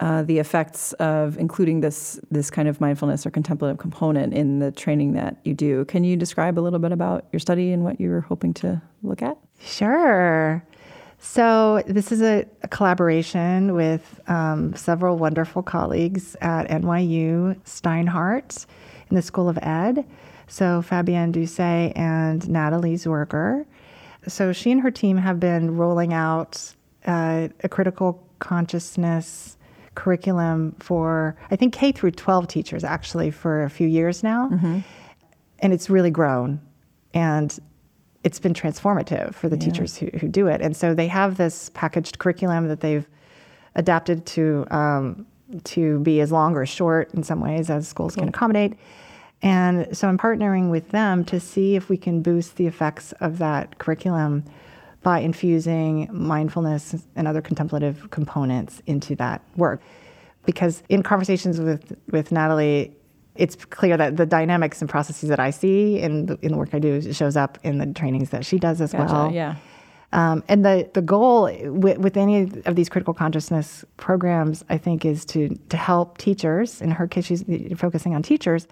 uh, 0.00 0.22
the 0.22 0.38
effects 0.38 0.92
of 0.94 1.38
including 1.38 1.80
this 1.80 2.20
this 2.30 2.50
kind 2.50 2.68
of 2.68 2.78
mindfulness 2.78 3.24
or 3.24 3.30
contemplative 3.30 3.78
component 3.78 4.34
in 4.34 4.58
the 4.58 4.70
training 4.70 5.14
that 5.14 5.38
you 5.44 5.54
do. 5.54 5.86
Can 5.86 6.04
you 6.04 6.14
describe 6.14 6.58
a 6.58 6.60
little 6.60 6.78
bit 6.78 6.92
about 6.92 7.24
your 7.32 7.40
study 7.40 7.72
and 7.72 7.84
what 7.84 7.98
you 7.98 8.10
were 8.10 8.20
hoping 8.20 8.52
to 8.52 8.82
look 9.02 9.22
at? 9.22 9.38
Sure. 9.60 10.62
So, 11.18 11.82
this 11.86 12.12
is 12.12 12.20
a, 12.20 12.44
a 12.62 12.68
collaboration 12.68 13.72
with 13.72 14.20
um, 14.26 14.76
several 14.76 15.16
wonderful 15.16 15.62
colleagues 15.62 16.36
at 16.42 16.68
NYU 16.68 17.58
Steinhardt 17.64 18.66
in 19.08 19.16
the 19.16 19.22
School 19.22 19.48
of 19.48 19.58
Ed. 19.62 20.04
So, 20.48 20.84
Fabienne 20.86 21.32
Doucet 21.32 21.96
and 21.96 22.46
Natalie 22.46 22.96
Zorger. 22.96 23.64
So, 24.28 24.52
she 24.52 24.70
and 24.70 24.80
her 24.80 24.90
team 24.90 25.16
have 25.16 25.38
been 25.40 25.76
rolling 25.76 26.12
out 26.12 26.74
uh, 27.06 27.48
a 27.62 27.68
critical 27.68 28.26
consciousness 28.38 29.56
curriculum 29.94 30.74
for, 30.80 31.36
I 31.50 31.56
think, 31.56 31.72
K 31.72 31.92
through 31.92 32.12
12 32.12 32.48
teachers 32.48 32.84
actually 32.84 33.30
for 33.30 33.62
a 33.62 33.70
few 33.70 33.86
years 33.86 34.22
now. 34.22 34.48
And 35.60 35.72
it's 35.72 35.88
really 35.88 36.10
grown. 36.10 36.60
And 37.12 37.56
it's 38.24 38.40
been 38.40 38.54
transformative 38.54 39.34
for 39.34 39.48
the 39.48 39.56
teachers 39.56 39.96
who, 39.96 40.06
who 40.18 40.28
do 40.28 40.46
it. 40.46 40.60
And 40.62 40.76
so 40.76 40.94
they 40.94 41.06
have 41.08 41.36
this 41.36 41.70
packaged 41.74 42.18
curriculum 42.18 42.68
that 42.68 42.80
they've 42.80 43.06
adapted 43.76 44.24
to 44.26 44.66
um, 44.70 45.26
to 45.64 45.98
be 46.00 46.20
as 46.20 46.32
long 46.32 46.54
or 46.54 46.62
as 46.62 46.68
short 46.68 47.12
in 47.14 47.22
some 47.22 47.40
ways 47.40 47.70
as 47.70 47.86
schools 47.86 48.16
can 48.16 48.28
accommodate. 48.28 48.74
And 49.44 49.94
so 49.94 50.08
I'm 50.08 50.16
partnering 50.16 50.70
with 50.70 50.88
them 50.88 51.22
to 51.26 51.38
see 51.38 51.76
if 51.76 51.90
we 51.90 51.98
can 51.98 52.22
boost 52.22 52.56
the 52.56 52.66
effects 52.66 53.12
of 53.20 53.36
that 53.38 53.78
curriculum 53.78 54.42
by 55.02 55.20
infusing 55.20 56.08
mindfulness 56.10 57.04
and 57.14 57.28
other 57.28 57.42
contemplative 57.42 58.10
components 58.10 58.80
into 58.86 59.14
that 59.16 59.42
work. 59.56 59.82
Because 60.46 60.82
in 60.88 61.02
conversations 61.02 61.60
with, 61.60 61.94
with 62.10 62.32
Natalie, 62.32 62.96
it's 63.34 63.54
clear 63.66 63.98
that 63.98 64.16
the 64.16 64.24
dynamics 64.24 64.80
and 64.80 64.88
processes 64.88 65.28
that 65.28 65.40
I 65.40 65.50
see 65.50 66.00
in 66.00 66.24
the, 66.24 66.38
in 66.40 66.52
the 66.52 66.58
work 66.58 66.70
I 66.72 66.78
do 66.78 67.12
shows 67.12 67.36
up 67.36 67.58
in 67.62 67.76
the 67.76 67.86
trainings 67.86 68.30
that 68.30 68.46
she 68.46 68.58
does 68.58 68.80
as 68.80 68.92
Gotcha, 68.92 69.12
well. 69.12 69.30
yeah. 69.30 69.56
Um, 70.14 70.42
and 70.48 70.64
the, 70.64 70.88
the 70.94 71.02
goal 71.02 71.50
with, 71.64 71.98
with 71.98 72.16
any 72.16 72.62
of 72.64 72.76
these 72.76 72.88
critical 72.88 73.12
consciousness 73.12 73.84
programs, 73.98 74.64
I 74.70 74.78
think, 74.78 75.04
is 75.04 75.26
to, 75.26 75.54
to 75.68 75.76
help 75.76 76.16
teachers, 76.16 76.80
in 76.80 76.92
her 76.92 77.06
case, 77.06 77.26
she's 77.26 77.44
focusing 77.76 78.14
on 78.14 78.22
teachers, 78.22 78.68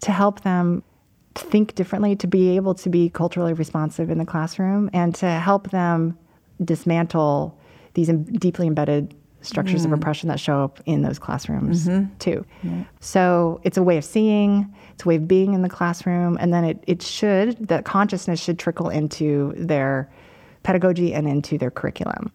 to 0.00 0.12
help 0.12 0.42
them 0.42 0.82
think 1.34 1.74
differently, 1.74 2.16
to 2.16 2.26
be 2.26 2.56
able 2.56 2.74
to 2.74 2.88
be 2.88 3.10
culturally 3.10 3.52
responsive 3.52 4.10
in 4.10 4.18
the 4.18 4.24
classroom, 4.24 4.88
and 4.92 5.14
to 5.16 5.28
help 5.28 5.70
them 5.70 6.16
dismantle 6.64 7.58
these 7.94 8.08
em- 8.08 8.24
deeply 8.24 8.66
embedded 8.66 9.14
structures 9.42 9.84
of 9.84 9.92
oppression 9.92 10.28
that 10.28 10.40
show 10.40 10.64
up 10.64 10.80
in 10.86 11.02
those 11.02 11.18
classrooms 11.20 11.86
too. 12.18 12.44
So 13.00 13.60
it's 13.62 13.76
a 13.76 13.82
way 13.82 13.96
of 13.96 14.04
seeing, 14.04 14.74
it's 14.92 15.04
a 15.04 15.08
way 15.08 15.16
of 15.16 15.28
being 15.28 15.54
in 15.54 15.62
the 15.62 15.68
classroom, 15.68 16.36
and 16.40 16.52
then 16.52 16.64
it, 16.64 16.82
it 16.86 17.02
should, 17.02 17.68
that 17.68 17.84
consciousness 17.84 18.40
should 18.40 18.58
trickle 18.58 18.88
into 18.88 19.52
their 19.56 20.10
pedagogy 20.64 21.14
and 21.14 21.28
into 21.28 21.58
their 21.58 21.70
curriculum. 21.70 22.32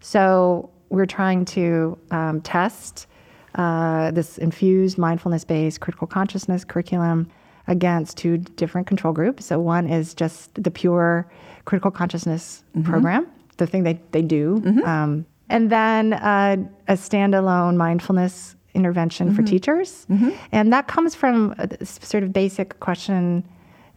So 0.00 0.70
we're 0.88 1.06
trying 1.06 1.44
to 1.44 1.96
um, 2.10 2.40
test 2.40 3.06
uh, 3.54 4.10
this 4.10 4.38
infused 4.38 4.98
mindfulness 4.98 5.44
based 5.44 5.80
critical 5.80 6.06
consciousness 6.06 6.64
curriculum 6.64 7.28
against 7.66 8.16
two 8.16 8.38
different 8.38 8.86
control 8.86 9.12
groups. 9.12 9.46
So 9.46 9.58
one 9.60 9.88
is 9.88 10.14
just 10.14 10.54
the 10.54 10.70
pure 10.70 11.26
critical 11.64 11.90
consciousness 11.90 12.64
program, 12.84 13.26
the 13.58 13.66
thing 13.66 13.82
they, 13.82 14.00
they 14.12 14.22
do. 14.22 14.62
Um, 14.86 15.26
and 15.50 15.70
then 15.70 16.12
uh, 16.14 16.56
a 16.88 16.92
standalone 16.94 17.76
mindfulness 17.76 18.56
intervention 18.74 19.34
for 19.34 19.42
teachers. 19.42 20.06
And 20.52 20.72
that 20.72 20.88
comes 20.88 21.14
from 21.14 21.54
a 21.58 21.84
sort 21.84 22.22
of 22.22 22.32
basic 22.32 22.78
question 22.80 23.44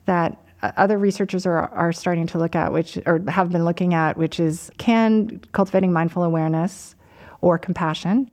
that 0.05 0.37
uh, 0.63 0.71
other 0.77 0.97
researchers 0.97 1.45
are, 1.45 1.69
are 1.73 1.91
starting 1.91 2.25
to 2.27 2.37
look 2.37 2.55
at, 2.55 2.71
which 2.73 2.97
or 3.05 3.21
have 3.27 3.51
been 3.51 3.65
looking 3.65 3.93
at, 3.93 4.17
which 4.17 4.39
is 4.39 4.71
can 4.77 5.39
cultivating 5.51 5.91
mindful 5.93 6.23
awareness 6.23 6.95
or 7.41 7.57
compassion, 7.57 8.29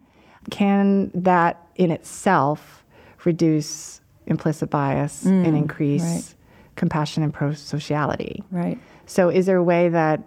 can 0.50 1.10
that 1.14 1.66
in 1.76 1.90
itself 1.90 2.84
reduce 3.24 4.00
implicit 4.26 4.70
bias 4.70 5.24
and 5.24 5.56
increase 5.56 6.02
right. 6.02 6.34
compassion 6.76 7.22
and 7.22 7.32
pro-sociality? 7.32 8.42
Right. 8.50 8.78
So, 9.06 9.28
is 9.28 9.46
there 9.46 9.56
a 9.56 9.62
way 9.62 9.88
that 9.88 10.22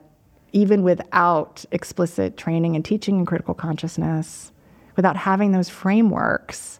even 0.53 0.84
without 0.84 1.63
explicit 1.71 2.36
training 2.36 2.75
and 2.75 2.84
teaching 2.84 3.19
in 3.19 3.25
critical 3.25 3.53
consciousness, 3.53 4.51
without 4.95 5.15
having 5.15 5.51
those 5.51 5.69
frameworks, 5.69 6.79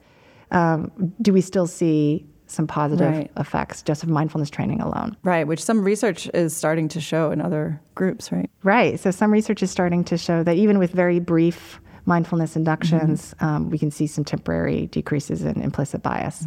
um, 0.52 1.14
do 1.22 1.32
we 1.32 1.42
still 1.42 1.68
see 1.68 2.26
some 2.48 2.68
positive 2.68 3.10
Right. 3.10 3.32
effects 3.38 3.82
just 3.82 4.04
of 4.04 4.10
mindfulness 4.10 4.50
training 4.50 4.82
alone? 4.82 5.16
Right, 5.24 5.48
which 5.48 5.64
some 5.64 5.86
research 5.86 6.30
is 6.34 6.54
starting 6.56 6.90
to 6.90 7.00
show 7.00 7.32
in 7.32 7.40
other 7.40 7.80
groups, 7.96 8.30
right? 8.32 8.50
Right. 8.64 9.00
So, 9.00 9.12
some 9.12 9.32
research 9.32 9.64
is 9.64 9.72
starting 9.72 10.04
to 10.06 10.18
show 10.18 10.44
that 10.44 10.58
even 10.58 10.80
with 10.80 10.92
very 10.92 11.20
brief 11.20 11.80
mindfulness 12.06 12.56
inductions, 12.56 13.36
um, 13.40 13.70
we 13.70 13.78
can 13.78 13.92
see 13.92 14.08
some 14.08 14.24
temporary 14.24 14.88
decreases 14.88 15.44
in 15.44 15.62
implicit 15.62 16.02
bias. 16.02 16.46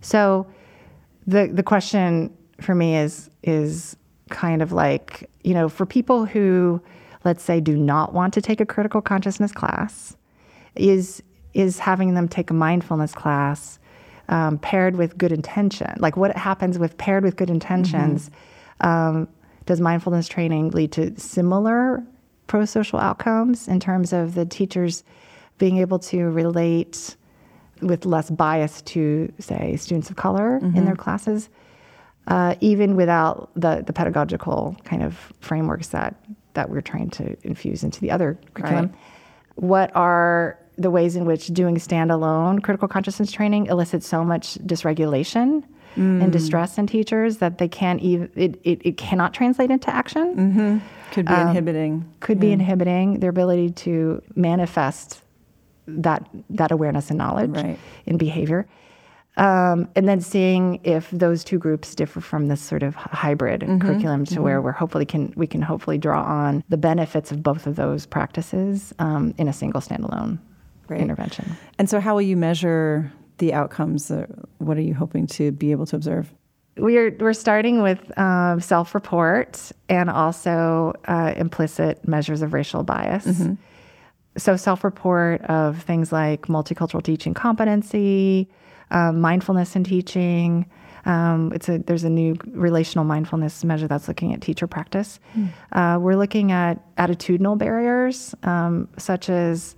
So, 0.00 0.46
the 1.26 1.46
the 1.46 1.62
question 1.62 2.36
for 2.60 2.74
me 2.74 2.96
is 2.96 3.30
is 3.42 3.96
kind 4.30 4.62
of 4.62 4.72
like 4.72 5.28
you 5.42 5.54
know 5.54 5.68
for 5.68 5.86
people 5.86 6.24
who 6.24 6.80
let's 7.24 7.42
say 7.42 7.60
do 7.60 7.76
not 7.76 8.12
want 8.12 8.34
to 8.34 8.40
take 8.40 8.60
a 8.60 8.66
critical 8.66 9.00
consciousness 9.00 9.52
class 9.52 10.16
is 10.74 11.22
is 11.52 11.78
having 11.78 12.14
them 12.14 12.28
take 12.28 12.50
a 12.50 12.54
mindfulness 12.54 13.14
class 13.14 13.78
um, 14.28 14.58
paired 14.58 14.96
with 14.96 15.16
good 15.18 15.32
intention 15.32 15.92
like 15.98 16.16
what 16.16 16.34
happens 16.36 16.78
with 16.78 16.96
paired 16.96 17.22
with 17.22 17.36
good 17.36 17.50
intentions 17.50 18.30
um, 18.80 19.28
does 19.66 19.80
mindfulness 19.80 20.28
training 20.28 20.70
lead 20.70 20.92
to 20.92 21.18
similar 21.18 22.02
pro-social 22.46 22.98
outcomes 22.98 23.68
in 23.68 23.80
terms 23.80 24.12
of 24.12 24.34
the 24.34 24.44
teachers 24.44 25.04
being 25.58 25.78
able 25.78 25.98
to 25.98 26.24
relate 26.24 27.16
with 27.80 28.06
less 28.06 28.30
bias 28.30 28.82
to, 28.82 29.32
say, 29.38 29.76
students 29.76 30.10
of 30.10 30.16
color 30.16 30.58
in 30.58 30.84
their 30.84 30.96
classes, 30.96 31.48
uh, 32.28 32.54
even 32.60 32.96
without 32.96 33.50
the, 33.54 33.82
the 33.86 33.92
pedagogical 33.92 34.76
kind 34.84 35.02
of 35.02 35.32
frameworks 35.40 35.88
that, 35.88 36.14
that 36.54 36.70
we're 36.70 36.80
trying 36.80 37.10
to 37.10 37.36
infuse 37.46 37.82
into 37.82 38.00
the 38.00 38.10
other 38.10 38.38
curriculum. 38.54 38.86
Right. 38.86 38.94
What 39.56 39.94
are 39.94 40.58
the 40.76 40.90
ways 40.90 41.14
in 41.14 41.24
which 41.24 41.48
doing 41.48 41.76
standalone 41.76 42.62
critical 42.62 42.88
consciousness 42.88 43.30
training 43.30 43.66
elicits 43.66 44.06
so 44.06 44.24
much 44.24 44.54
dysregulation 44.66 45.62
and 45.96 46.32
distress 46.32 46.78
in 46.78 46.86
teachers 46.86 47.38
that 47.38 47.58
they 47.58 47.68
can't 47.68 48.00
even 48.02 48.30
it, 48.34 48.60
it, 48.64 48.80
it 48.84 48.96
cannot 48.96 49.32
translate 49.34 49.70
into 49.70 49.90
action 49.90 50.80
Could 51.12 51.26
be 51.26 51.34
inhibiting. 51.34 52.04
could 52.20 52.40
be 52.40 52.50
inhibiting 52.52 53.20
their 53.20 53.30
ability 53.30 53.70
to 53.70 54.20
manifest 54.34 55.20
that 55.86 56.26
that 56.50 56.70
awareness 56.72 57.10
and 57.10 57.18
knowledge 57.18 57.50
Right. 57.50 57.78
in 58.06 58.16
behavior 58.16 58.66
um, 59.36 59.88
and 59.96 60.08
then 60.08 60.20
seeing 60.20 60.78
if 60.84 61.10
those 61.10 61.42
two 61.42 61.58
groups 61.58 61.94
differ 61.96 62.20
from 62.20 62.46
this 62.46 62.60
sort 62.60 62.82
of 62.84 62.94
hybrid 62.94 63.60
Mm-hmm. 63.62 63.78
curriculum 63.80 64.24
to 64.26 64.40
where 64.42 64.60
we're 64.62 64.72
hopefully 64.72 65.04
can 65.06 65.32
we 65.36 65.46
can 65.46 65.60
hopefully 65.62 65.98
draw 65.98 66.22
on 66.22 66.62
the 66.68 66.76
benefits 66.76 67.30
of 67.32 67.42
both 67.42 67.66
of 67.66 67.76
those 67.76 68.06
practices 68.06 68.92
um, 68.98 69.34
in 69.38 69.46
a 69.48 69.52
single 69.52 69.80
standalone 69.80 70.38
Great. 70.86 71.00
intervention 71.00 71.56
And 71.78 71.88
so, 71.90 71.98
how 72.00 72.14
will 72.14 72.22
you 72.22 72.36
measure 72.36 73.10
the 73.38 73.52
outcomes? 73.52 74.10
Uh, 74.10 74.26
what 74.58 74.76
are 74.76 74.82
you 74.82 74.94
hoping 74.94 75.26
to 75.28 75.52
be 75.52 75.70
able 75.72 75.86
to 75.86 75.96
observe? 75.96 76.32
We're 76.76 77.16
we're 77.20 77.34
starting 77.34 77.82
with 77.82 78.16
um, 78.18 78.60
self-report 78.60 79.72
and 79.88 80.10
also 80.10 80.94
uh, 81.06 81.32
implicit 81.36 82.06
measures 82.08 82.42
of 82.42 82.52
racial 82.52 82.82
bias. 82.82 83.24
So 84.36 84.56
self-report 84.56 85.42
of 85.42 85.80
things 85.82 86.10
like 86.10 86.48
multicultural 86.48 87.02
teaching 87.02 87.34
competency, 87.34 88.48
um, 88.90 89.20
mindfulness 89.20 89.76
in 89.76 89.84
teaching. 89.84 90.66
Um, 91.06 91.52
it's 91.54 91.68
a 91.68 91.78
there's 91.78 92.02
a 92.02 92.10
new 92.10 92.34
relational 92.50 93.04
mindfulness 93.04 93.62
measure 93.62 93.86
that's 93.86 94.08
looking 94.08 94.32
at 94.32 94.40
teacher 94.40 94.66
practice. 94.66 95.20
Uh, 95.70 95.98
we're 96.00 96.16
looking 96.16 96.50
at 96.50 96.80
attitudinal 96.96 97.56
barriers, 97.56 98.34
um, 98.42 98.88
such 98.98 99.28
as 99.28 99.76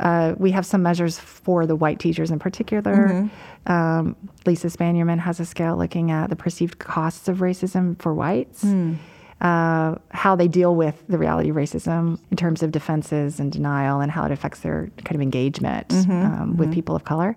uh, 0.00 0.34
we 0.38 0.50
have 0.50 0.64
some 0.66 0.82
measures 0.82 1.18
for 1.18 1.66
the 1.66 1.76
white 1.76 1.98
teachers 2.00 2.30
in 2.30 2.38
particular. 2.38 3.28
Um, 3.66 4.16
Lisa 4.46 4.68
Spanierman 4.68 5.18
has 5.20 5.38
a 5.40 5.44
scale 5.44 5.76
looking 5.76 6.10
at 6.10 6.30
the 6.30 6.36
perceived 6.36 6.78
costs 6.78 7.28
of 7.28 7.38
racism 7.38 7.96
for 8.02 8.12
whites, 8.14 8.64
uh, 9.40 9.94
how 10.10 10.34
they 10.36 10.48
deal 10.48 10.74
with 10.74 10.96
the 11.08 11.18
reality 11.18 11.50
of 11.50 11.56
racism 11.56 12.18
in 12.30 12.36
terms 12.36 12.62
of 12.62 12.70
defenses 12.72 13.38
and 13.40 13.52
denial, 13.52 14.00
and 14.00 14.10
how 14.10 14.24
it 14.24 14.32
affects 14.32 14.60
their 14.60 14.90
kind 15.04 15.16
of 15.16 15.20
engagement 15.22 15.92
um, 16.10 16.56
with 16.56 16.68
people 16.72 16.96
of 16.96 17.04
color. 17.04 17.36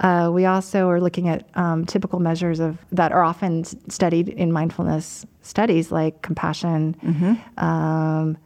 Uh, 0.00 0.30
we 0.32 0.46
also 0.46 0.88
are 0.88 0.98
looking 1.00 1.28
at 1.28 1.46
um, 1.56 1.84
typical 1.84 2.20
measures 2.20 2.58
of 2.58 2.78
that 2.90 3.12
are 3.12 3.22
often 3.22 3.64
studied 3.90 4.28
in 4.30 4.50
mindfulness 4.50 5.26
studies, 5.42 5.92
like 5.92 6.22
compassion, 6.22 6.94
um, 7.58 8.36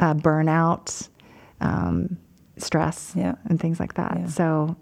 uh, 0.00 0.14
burnout, 0.14 1.08
um, 1.60 2.16
stress, 2.62 3.12
Yeah. 3.16 3.34
and 3.46 3.58
things 3.60 3.78
like 3.80 3.94
that. 3.94 4.16
Yeah. 4.18 4.26
So 4.26 4.76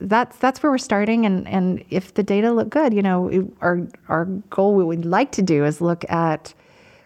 that's 0.00 0.36
that's 0.38 0.62
where 0.62 0.70
we're 0.70 0.78
starting, 0.78 1.26
and 1.26 1.46
and 1.48 1.84
if 1.90 2.14
the 2.14 2.22
data 2.22 2.52
look 2.52 2.70
good, 2.70 2.94
you 2.94 3.02
know, 3.02 3.28
it, 3.28 3.44
our 3.60 3.80
our 4.08 4.26
goal, 4.50 4.74
what 4.76 4.86
we'd 4.86 5.04
like 5.04 5.32
to 5.32 5.42
do 5.42 5.64
is 5.64 5.80
look 5.80 6.08
at 6.10 6.54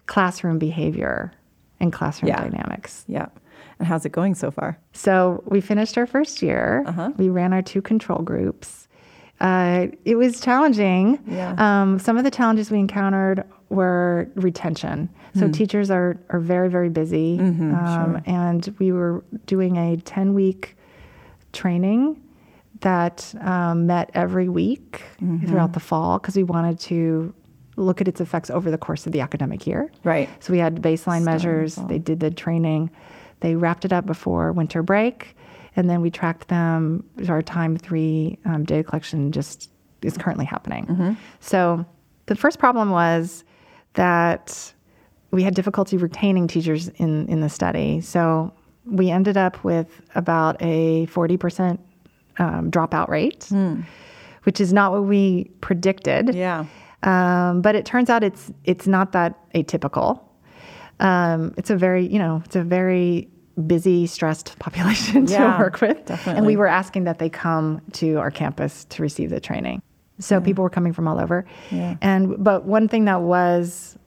classroom 0.05 0.59
behavior 0.59 1.31
and 1.79 1.91
classroom 1.91 2.29
Yeah. 2.29 2.41
dynamics. 2.41 3.03
Yeah. 3.07 3.27
And 3.79 3.87
how's 3.87 4.05
it 4.05 4.11
going 4.11 4.35
so 4.35 4.51
far? 4.51 4.77
So 4.93 5.41
we 5.47 5.59
finished 5.61 5.97
our 5.97 6.05
first 6.05 6.41
year. 6.41 6.83
Uh-huh. 6.85 7.11
We 7.17 7.29
ran 7.29 7.53
our 7.53 7.61
two 7.61 7.81
control 7.81 8.19
groups. 8.21 8.87
Uh, 9.41 9.87
it 10.05 10.15
was 10.15 10.39
challenging. 10.39 11.19
Yeah. 11.25 11.55
Um, 11.57 11.99
some 11.99 12.17
of 12.17 12.23
the 12.23 12.31
challenges 12.31 12.69
we 12.69 12.79
encountered 12.79 13.43
were 13.73 14.29
retention. 14.35 15.09
So 15.35 15.49
teachers 15.49 15.89
are, 15.89 16.19
are 16.29 16.39
very, 16.39 16.69
very 16.69 16.89
busy. 16.89 17.39
um, 17.39 18.21
And 18.25 18.73
we 18.79 18.91
were 18.91 19.23
doing 19.47 19.77
a 19.77 19.97
10 19.97 20.33
week 20.35 20.75
training 21.53 22.21
that 22.81 23.33
um, 23.41 23.87
met 23.87 24.11
every 24.13 24.49
week 24.49 25.01
throughout 25.47 25.73
the 25.73 25.79
fall 25.79 26.19
because 26.19 26.35
we 26.35 26.43
wanted 26.43 26.79
to 26.79 27.33
look 27.77 28.01
at 28.01 28.07
its 28.07 28.21
effects 28.21 28.49
over 28.51 28.69
the 28.69 28.77
course 28.77 29.05
of 29.07 29.11
the 29.13 29.21
academic 29.21 29.65
year. 29.65 29.91
Right. 30.03 30.29
So 30.43 30.53
we 30.53 30.59
had 30.59 30.75
baseline 30.81 31.21
Starting 31.21 31.25
measures. 31.25 31.75
fall. 31.75 31.87
They 31.87 31.97
did 31.99 32.19
the 32.19 32.29
training. 32.29 32.91
They 33.39 33.55
wrapped 33.55 33.85
it 33.85 33.91
up 33.93 34.05
before 34.05 34.51
winter 34.51 34.83
break, 34.83 35.35
and 35.75 35.89
then 35.89 36.01
we 36.01 36.11
tracked 36.11 36.47
them. 36.49 37.03
Our 37.27 37.41
time 37.41 37.75
three 37.77 38.37
um, 38.45 38.63
data 38.63 38.83
collection 38.83 39.31
just 39.31 39.69
is 40.03 40.17
currently 40.17 40.45
happening. 40.45 40.85
Mm-hmm. 40.85 41.13
So 41.39 41.85
the 42.27 42.35
first 42.35 42.59
problem 42.59 42.91
was 42.91 43.43
that 43.93 44.73
we 45.31 45.43
had 45.43 45.55
difficulty 45.55 45.97
retaining 45.97 46.47
teachers 46.47 46.89
in 46.97 47.27
in 47.27 47.41
the 47.41 47.49
study. 47.49 48.01
So 48.01 48.53
we 48.85 49.09
ended 49.09 49.37
up 49.37 49.63
with 49.63 50.01
about 50.15 50.61
a 50.61 51.05
forty 51.07 51.37
percent 51.37 51.79
um, 52.39 52.71
dropout 52.71 53.09
rate, 53.09 53.49
which 54.43 54.59
is 54.59 54.73
not 54.73 54.91
what 54.91 55.03
we 55.05 55.51
predicted. 55.61 56.33
Yeah. 56.35 56.65
Um, 57.03 57.61
but 57.61 57.75
it 57.75 57.85
turns 57.85 58.09
out 58.09 58.23
it's 58.23 58.51
it's 58.63 58.87
not 58.87 59.11
that 59.11 59.37
atypical. 59.53 60.21
Um, 60.99 61.53
it's 61.57 61.69
a 61.69 61.75
very 61.75 62.05
you 62.07 62.19
know 62.19 62.41
it's 62.45 62.55
a 62.55 62.63
very 62.63 63.27
busy, 63.67 64.07
stressed 64.07 64.57
population 64.65 65.25
to 65.27 65.33
Yeah, 65.33 65.59
work 65.59 65.81
with, 65.81 66.27
and 66.27 66.45
we 66.45 66.55
were 66.55 66.67
asking 66.67 67.03
that 67.03 67.19
they 67.19 67.29
come 67.29 67.81
to 67.93 68.15
our 68.15 68.31
campus 68.31 68.85
to 68.85 69.01
receive 69.01 69.29
the 69.29 69.39
training. 69.39 69.81
So 70.19 70.39
people 70.39 70.63
were 70.63 70.69
coming 70.69 70.93
from 70.93 71.07
all 71.07 71.19
over, 71.19 71.45
Yeah. 71.71 71.95
and 72.01 72.41
but 72.43 72.65
one 72.65 72.87
thing 72.87 73.05
that 73.05 73.21
was 73.21 73.97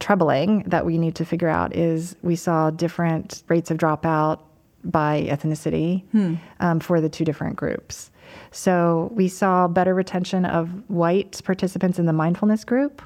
troubling 0.00 0.64
that 0.66 0.84
we 0.84 0.98
need 0.98 1.14
to 1.14 1.24
figure 1.24 1.48
out 1.48 1.74
is 1.76 2.16
we 2.22 2.34
saw 2.34 2.70
different 2.70 3.44
rates 3.48 3.70
of 3.70 3.78
dropout 3.78 4.40
by 4.84 5.26
ethnicity 5.30 6.02
hmm. 6.10 6.34
um, 6.58 6.80
for 6.80 7.00
the 7.00 7.08
two 7.08 7.24
different 7.24 7.54
groups. 7.54 8.10
So 8.50 9.10
we 9.14 9.28
saw 9.28 9.68
better 9.68 9.94
retention 9.94 10.44
of 10.44 10.68
white 10.88 11.40
participants 11.44 11.98
in 11.98 12.06
the 12.06 12.12
mindfulness 12.12 12.64
group, 12.64 13.00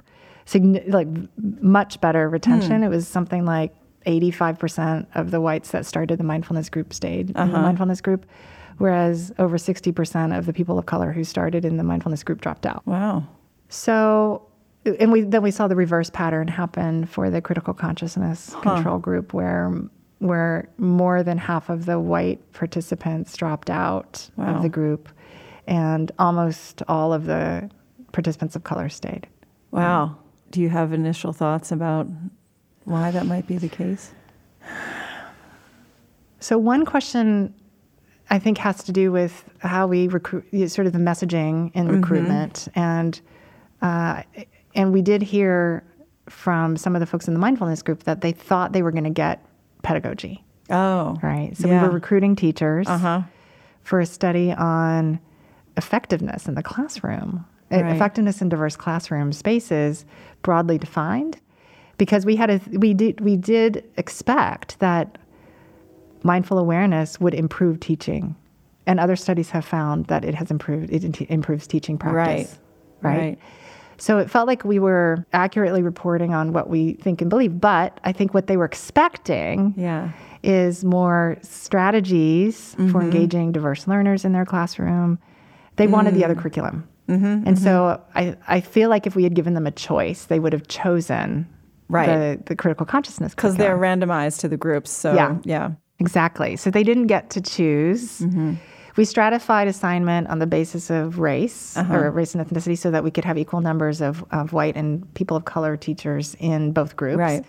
signi- 0.46 0.88
like 0.90 1.08
much 1.60 2.00
better 2.00 2.28
retention. 2.28 2.78
Hmm. 2.78 2.84
It 2.84 2.88
was 2.88 3.06
something 3.06 3.44
like 3.44 3.74
85% 4.06 5.06
of 5.14 5.30
the 5.30 5.40
whites 5.40 5.72
that 5.72 5.84
started 5.84 6.18
the 6.18 6.24
mindfulness 6.24 6.70
group 6.70 6.94
stayed 6.94 7.28
in 7.28 7.34
the 7.34 7.42
uh-huh. 7.42 7.60
mindfulness 7.60 8.00
group, 8.00 8.24
whereas 8.78 9.32
over 9.38 9.56
60% 9.58 10.36
of 10.36 10.46
the 10.46 10.52
people 10.52 10.78
of 10.78 10.86
color 10.86 11.12
who 11.12 11.24
started 11.24 11.64
in 11.64 11.76
the 11.76 11.82
mindfulness 11.84 12.22
group 12.22 12.40
dropped 12.40 12.66
out. 12.66 12.86
Wow. 12.86 13.26
So, 13.68 14.46
and 15.00 15.10
we 15.10 15.22
then 15.22 15.42
we 15.42 15.50
saw 15.50 15.66
the 15.66 15.74
reverse 15.76 16.10
pattern 16.10 16.46
happen 16.48 17.06
for 17.06 17.28
the 17.30 17.40
critical 17.40 17.74
consciousness 17.74 18.54
control 18.62 18.98
group, 18.98 19.34
where 19.34 19.72
where 20.18 20.68
more 20.78 21.22
than 21.22 21.36
half 21.36 21.68
of 21.68 21.84
the 21.84 22.00
white 22.00 22.52
participants 22.52 23.36
dropped 23.36 23.68
out 23.68 24.30
Wow. 24.36 24.56
of 24.56 24.62
the 24.62 24.68
group, 24.68 25.08
and 25.66 26.12
almost 26.18 26.82
all 26.88 27.12
of 27.12 27.26
the 27.26 27.68
participants 28.12 28.56
of 28.56 28.64
color 28.64 28.88
stayed. 28.88 29.26
Wow. 29.72 30.16
Do 30.52 30.60
you 30.60 30.68
have 30.70 30.92
initial 30.92 31.32
thoughts 31.32 31.72
about 31.72 32.06
why 32.84 33.10
that 33.10 33.26
might 33.26 33.46
be 33.48 33.58
the 33.58 33.68
case? 33.68 34.12
So 36.40 36.56
one 36.58 36.84
question 36.84 37.52
I 38.30 38.38
think 38.38 38.58
has 38.58 38.82
to 38.84 38.92
do 38.92 39.12
with 39.12 39.44
how 39.60 39.86
we 39.86 40.08
recruit, 40.08 40.44
sort 40.70 40.86
of 40.86 40.92
the 40.92 40.98
messaging 40.98 41.70
in 41.74 41.88
recruitment, 41.88 42.68
and 42.74 43.20
uh, 43.82 44.22
and 44.74 44.92
we 44.92 45.02
did 45.02 45.22
hear 45.22 45.84
from 46.28 46.76
some 46.76 46.96
of 46.96 47.00
the 47.00 47.06
folks 47.06 47.28
in 47.28 47.34
the 47.34 47.40
mindfulness 47.40 47.82
group 47.82 48.02
that 48.04 48.20
they 48.20 48.32
thought 48.32 48.72
they 48.72 48.82
were 48.82 48.90
going 48.90 49.04
to 49.04 49.10
get 49.10 49.44
pedagogy, 49.82 50.42
Oh. 50.70 51.16
right? 51.22 51.56
So 51.56 51.68
Yeah. 51.68 51.82
we 51.82 51.88
were 51.88 51.94
recruiting 51.94 52.34
teachers 52.34 52.88
Uh-huh. 52.88 53.22
for 53.84 54.00
a 54.00 54.06
study 54.06 54.52
on 54.52 55.20
effectiveness 55.76 56.48
in 56.48 56.54
the 56.54 56.62
classroom, 56.64 57.44
Right. 57.70 57.86
effectiveness 57.94 58.42
in 58.42 58.48
diverse 58.48 58.76
classroom 58.76 59.32
spaces, 59.32 60.04
broadly 60.42 60.78
defined, 60.78 61.38
because 61.98 62.26
we 62.26 62.34
had 62.36 62.50
a 62.50 62.60
we 62.76 62.92
did 62.94 63.20
we 63.20 63.36
did 63.36 63.84
expect 63.96 64.78
that 64.80 65.18
mindful 66.26 66.58
awareness 66.58 67.18
would 67.20 67.34
improve 67.34 67.80
teaching, 67.80 68.34
and 68.86 69.00
other 69.00 69.16
studies 69.16 69.50
have 69.50 69.64
found 69.64 70.06
that 70.06 70.24
it 70.24 70.34
has 70.34 70.50
improved 70.50 70.90
it 70.92 71.20
improves 71.30 71.66
teaching 71.66 71.96
practice, 71.98 72.58
right? 73.00 73.16
Right. 73.18 73.38
So 73.98 74.18
it 74.18 74.30
felt 74.30 74.46
like 74.46 74.62
we 74.62 74.78
were 74.78 75.24
accurately 75.32 75.82
reporting 75.82 76.34
on 76.34 76.52
what 76.52 76.68
we 76.68 76.94
think 76.94 77.22
and 77.22 77.30
believe, 77.30 77.58
but 77.58 77.98
I 78.04 78.12
think 78.12 78.34
what 78.34 78.46
they 78.46 78.58
were 78.58 78.66
expecting 78.66 79.72
Yeah. 79.74 80.10
is 80.42 80.84
more 80.84 81.38
strategies 81.40 82.74
for 82.74 82.82
Mm-hmm. 82.82 83.00
engaging 83.00 83.52
diverse 83.52 83.86
learners 83.88 84.24
in 84.24 84.32
their 84.32 84.44
classroom. 84.44 85.18
They 85.76 85.86
wanted 85.86 86.14
the 86.14 86.24
other 86.24 86.34
Mm. 86.34 86.38
curriculum. 86.40 86.88
Mm-hmm, 87.08 87.46
and 87.48 87.58
so 87.58 88.00
I, 88.14 88.36
I 88.48 88.60
feel 88.60 88.90
like 88.90 89.06
if 89.06 89.14
we 89.16 89.22
had 89.22 89.34
given 89.34 89.54
them 89.54 89.66
a 89.66 89.70
choice, 89.70 90.26
they 90.26 90.40
would 90.40 90.52
have 90.52 90.66
chosen 90.68 91.46
Right. 91.88 92.06
the, 92.06 92.42
the 92.46 92.56
critical 92.56 92.84
consciousness 92.84 93.34
Because 93.34 93.56
they're 93.56 93.78
randomized 93.78 94.40
to 94.40 94.48
the 94.48 94.56
groups. 94.56 94.90
So, 94.90 95.14
Yeah. 95.14 95.38
yeah. 95.44 95.70
Exactly. 95.98 96.56
So 96.56 96.70
they 96.70 96.82
didn't 96.82 97.06
get 97.06 97.30
to 97.30 97.40
choose. 97.40 98.20
Mm-hmm. 98.20 98.54
We 98.96 99.04
stratified 99.04 99.68
assignment 99.68 100.28
on 100.28 100.38
the 100.38 100.46
basis 100.46 100.88
of 100.90 101.18
race 101.18 101.76
Uh-huh. 101.76 101.94
or 101.96 102.10
race 102.10 102.34
and 102.34 102.46
ethnicity 102.46 102.78
so 102.78 102.90
that 102.90 103.04
we 103.04 103.10
could 103.10 103.24
have 103.24 103.36
equal 103.36 103.60
numbers 103.60 104.00
of, 104.00 104.24
of 104.30 104.52
white 104.52 104.76
and 104.76 105.12
people 105.14 105.36
of 105.36 105.44
color 105.44 105.76
teachers 105.76 106.34
in 106.38 106.72
both 106.72 106.96
groups. 106.96 107.18
Right. 107.18 107.44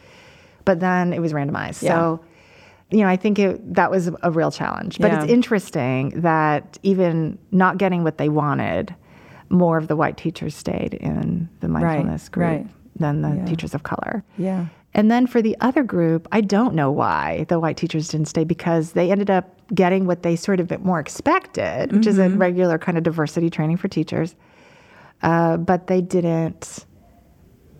But 0.65 0.79
then 0.81 1.13
it 1.13 1.19
was 1.19 1.31
randomized. 1.31 1.83
Yeah. 1.83 1.93
So, 1.93 2.19
you 2.91 2.99
know, 2.99 3.07
I 3.07 3.15
think 3.15 3.39
it, 3.39 3.73
that 3.75 3.91
was 3.91 4.09
a 4.23 4.31
real 4.31 4.51
challenge. 4.51 4.99
But 4.99 5.11
it's 5.13 5.31
interesting 5.31 6.21
that 6.21 6.77
even 6.83 7.37
not 7.51 7.77
getting 7.77 8.03
what 8.03 8.17
they 8.17 8.27
wanted, 8.29 8.93
more 9.49 9.77
of 9.77 9.87
the 9.87 9.95
white 9.95 10.17
teachers 10.17 10.53
stayed 10.55 10.93
in 10.95 11.47
the 11.61 11.69
mindfulness 11.69 12.27
group 12.27 12.45
right. 12.47 12.67
than 12.97 13.21
the 13.21 13.29
Yeah. 13.37 13.45
teachers 13.45 13.73
of 13.73 13.83
color. 13.83 14.23
Yeah. 14.37 14.65
And 14.93 15.11
then 15.11 15.27
for 15.27 15.41
the 15.41 15.55
other 15.61 15.83
group, 15.83 16.27
I 16.31 16.41
don't 16.41 16.73
know 16.73 16.91
why 16.91 17.45
the 17.49 17.59
white 17.59 17.77
teachers 17.77 18.07
didn't 18.07 18.27
stay 18.27 18.43
because 18.43 18.93
they 18.93 19.11
ended 19.11 19.29
up 19.29 19.53
getting 19.73 20.07
what 20.07 20.23
they 20.23 20.35
sort 20.35 20.59
of 20.59 20.71
more 20.83 20.99
expected, 20.99 21.91
which 21.91 22.07
is 22.07 22.17
a 22.17 22.23
Mm-hmm. 22.23 22.37
regular 22.39 22.77
kind 22.79 22.97
of 22.97 23.03
diversity 23.03 23.49
training 23.49 23.77
for 23.77 23.87
teachers. 23.87 24.35
Uh, 25.21 25.57
but 25.57 25.87
they 25.87 26.01
didn't. 26.01 26.85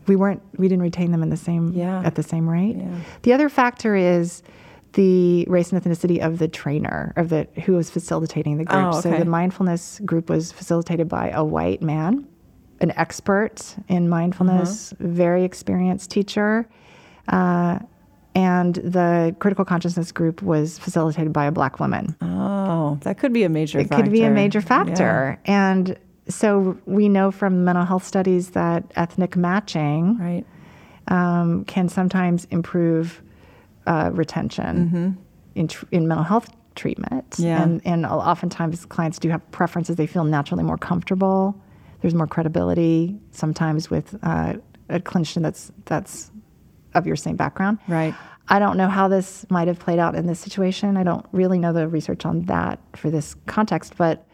We 0.08 0.16
weren't. 0.16 0.42
We 0.58 0.68
didn't 0.68 0.84
retain 0.84 1.12
them 1.12 1.22
in 1.24 1.30
the 1.30 1.38
same 1.38 1.74
Yeah. 1.74 2.02
at 2.04 2.16
the 2.16 2.24
same 2.24 2.48
rate. 2.50 2.76
Yeah. 2.78 2.88
The 3.24 3.34
other 3.34 3.50
factor 3.50 3.96
is 3.96 4.42
the 4.94 5.46
race 5.50 5.72
and 5.72 5.82
ethnicity 5.84 6.20
of 6.26 6.40
the 6.40 6.48
trainer 6.48 7.14
of 7.18 7.30
the 7.30 7.48
who 7.66 7.74
was 7.74 7.90
facilitating 7.90 8.58
the 8.58 8.64
group. 8.66 8.86
Oh, 8.86 9.02
So 9.02 9.12
the 9.12 9.26
mindfulness 9.26 10.00
group 10.06 10.30
was 10.30 10.52
facilitated 10.52 11.08
by 11.10 11.30
a 11.30 11.44
white 11.44 11.82
man, 11.82 12.28
an 12.80 12.92
expert 12.92 13.76
in 13.88 14.08
mindfulness, 14.10 14.94
Uh-huh. 14.94 15.08
very 15.08 15.44
experienced 15.44 16.10
teacher. 16.10 16.68
Uh, 17.28 17.80
and 18.36 18.76
the 18.76 19.36
critical 19.40 19.66
consciousness 19.66 20.12
group 20.12 20.42
was 20.44 20.78
facilitated 20.78 21.34
by 21.34 21.46
a 21.46 21.52
black 21.52 21.80
woman. 21.80 22.16
Oh, 22.22 23.00
that 23.02 23.18
could 23.18 23.34
be 23.34 23.44
a 23.44 23.50
major 23.50 23.80
factor. 23.80 23.86
It 23.86 23.90
factor. 23.90 24.04
could 24.04 24.12
be 24.12 24.24
a 24.24 24.30
major 24.30 24.60
Yeah. 24.60 24.66
factor. 24.66 25.40
And 25.46 25.98
so 26.30 26.78
we 26.86 27.10
know 27.10 27.32
from 27.32 27.64
mental 27.66 27.86
health 27.86 28.06
studies 28.06 28.52
that 28.52 28.84
ethnic 28.96 29.36
matching 29.36 30.18
Right. 30.20 30.46
um, 31.08 31.66
can 31.66 31.90
sometimes 31.90 32.46
improve 32.52 33.22
uh, 33.88 34.12
retention 34.14 35.18
in, 35.56 35.68
tr- 35.70 35.86
in 35.92 36.08
mental 36.08 36.26
health 36.26 36.50
treatment. 36.76 37.30
Mm-hmm. 37.32 37.44
Yeah. 37.44 37.64
And, 37.64 37.82
and 37.86 38.06
oftentimes 38.06 38.86
clients 38.86 39.18
do 39.18 39.30
have 39.30 39.50
preferences. 39.52 39.96
They 39.96 40.06
feel 40.06 40.26
naturally 40.26 40.64
more 40.64 40.78
comfortable. 40.78 41.60
There's 42.02 42.14
more 42.14 42.28
credibility 42.28 43.18
sometimes 43.32 43.90
with 43.90 44.14
uh, 44.22 44.56
a 44.90 45.00
clinician 45.00 45.42
that's, 45.42 45.72
that's 45.86 46.30
of 46.98 47.08
your 47.08 47.16
same 47.16 47.36
background. 47.36 47.80
Right. 47.88 48.14
I 48.50 48.60
don't 48.60 48.78
know 48.78 48.88
how 48.88 49.08
this 49.08 49.46
might 49.50 49.68
have 49.68 49.78
played 49.80 50.00
out 50.00 50.16
in 50.16 50.26
this 50.26 50.40
situation. 50.40 50.96
I 50.98 51.04
don't 51.04 51.26
really 51.32 51.60
know 51.60 51.74
the 51.74 51.88
research 51.88 52.26
on 52.26 52.44
that 52.44 52.80
for 52.96 53.10
this 53.10 53.36
context, 53.46 53.96
but 53.98 54.26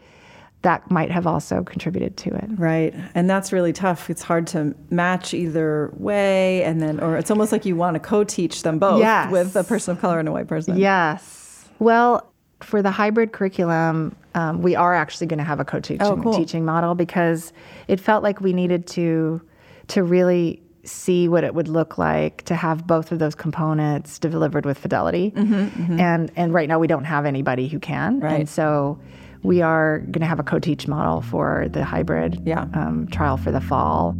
that 0.62 0.88
might 0.90 1.10
have 1.10 1.26
also 1.26 1.62
contributed 1.62 2.16
to 2.16 2.34
it. 2.34 2.44
Right. 2.56 2.94
And 3.14 3.28
that's 3.28 3.52
really 3.52 3.72
tough. 3.72 4.08
It's 4.08 4.22
hard 4.22 4.46
to 4.48 4.74
match 4.88 5.34
either 5.34 5.92
way. 5.96 6.62
And 6.64 6.80
then, 6.80 7.00
or 7.00 7.16
it's 7.18 7.30
almost 7.30 7.52
like 7.52 7.66
you 7.66 7.76
want 7.76 7.94
to 7.96 8.00
co 8.00 8.24
teach 8.24 8.62
them 8.62 8.78
both 8.78 9.00
Yes. 9.00 9.30
with 9.30 9.54
a 9.56 9.64
person 9.64 9.92
of 9.96 10.00
color 10.00 10.18
and 10.18 10.28
a 10.28 10.32
white 10.32 10.48
person. 10.48 10.78
Yes. 10.78 11.68
Well, 11.80 12.30
for 12.60 12.80
the 12.80 12.90
hybrid 12.90 13.32
curriculum, 13.32 14.16
um, 14.34 14.62
we 14.62 14.74
are 14.74 14.94
actually 14.94 15.26
going 15.26 15.38
to 15.38 15.44
have 15.44 15.60
a 15.60 15.64
co-teaching 15.66 16.06
Oh, 16.06 16.16
cool. 16.16 16.34
teaching 16.34 16.64
model 16.64 16.94
because 16.94 17.52
it 17.88 18.00
felt 18.00 18.22
like 18.22 18.40
we 18.40 18.52
needed 18.54 18.86
to 18.88 19.42
to 19.88 20.02
really 20.02 20.62
see 20.84 21.28
what 21.28 21.44
it 21.44 21.54
would 21.54 21.68
look 21.68 21.96
like 21.98 22.42
to 22.44 22.54
have 22.54 22.86
both 22.86 23.10
of 23.12 23.18
those 23.18 23.34
components 23.34 24.18
delivered 24.18 24.66
with 24.66 24.78
fidelity. 24.78 25.32
And 25.36 26.30
and 26.36 26.52
right 26.54 26.68
now 26.68 26.78
we 26.78 26.86
don't 26.86 27.04
have 27.04 27.24
anybody 27.26 27.68
who 27.68 27.78
can. 27.78 28.16
Mm-hmm, 28.16 28.24
Right. 28.24 28.40
And 28.40 28.48
so 28.48 28.98
we 29.42 29.60
are 29.62 29.98
going 29.98 30.20
to 30.20 30.26
have 30.26 30.40
a 30.40 30.42
co-teach 30.42 30.88
model 30.88 31.20
for 31.20 31.66
the 31.70 31.84
hybrid 31.84 32.40
Yeah. 32.46 32.66
um, 32.74 33.06
trial 33.10 33.36
for 33.36 33.50
the 33.52 33.60
fall. 33.60 34.16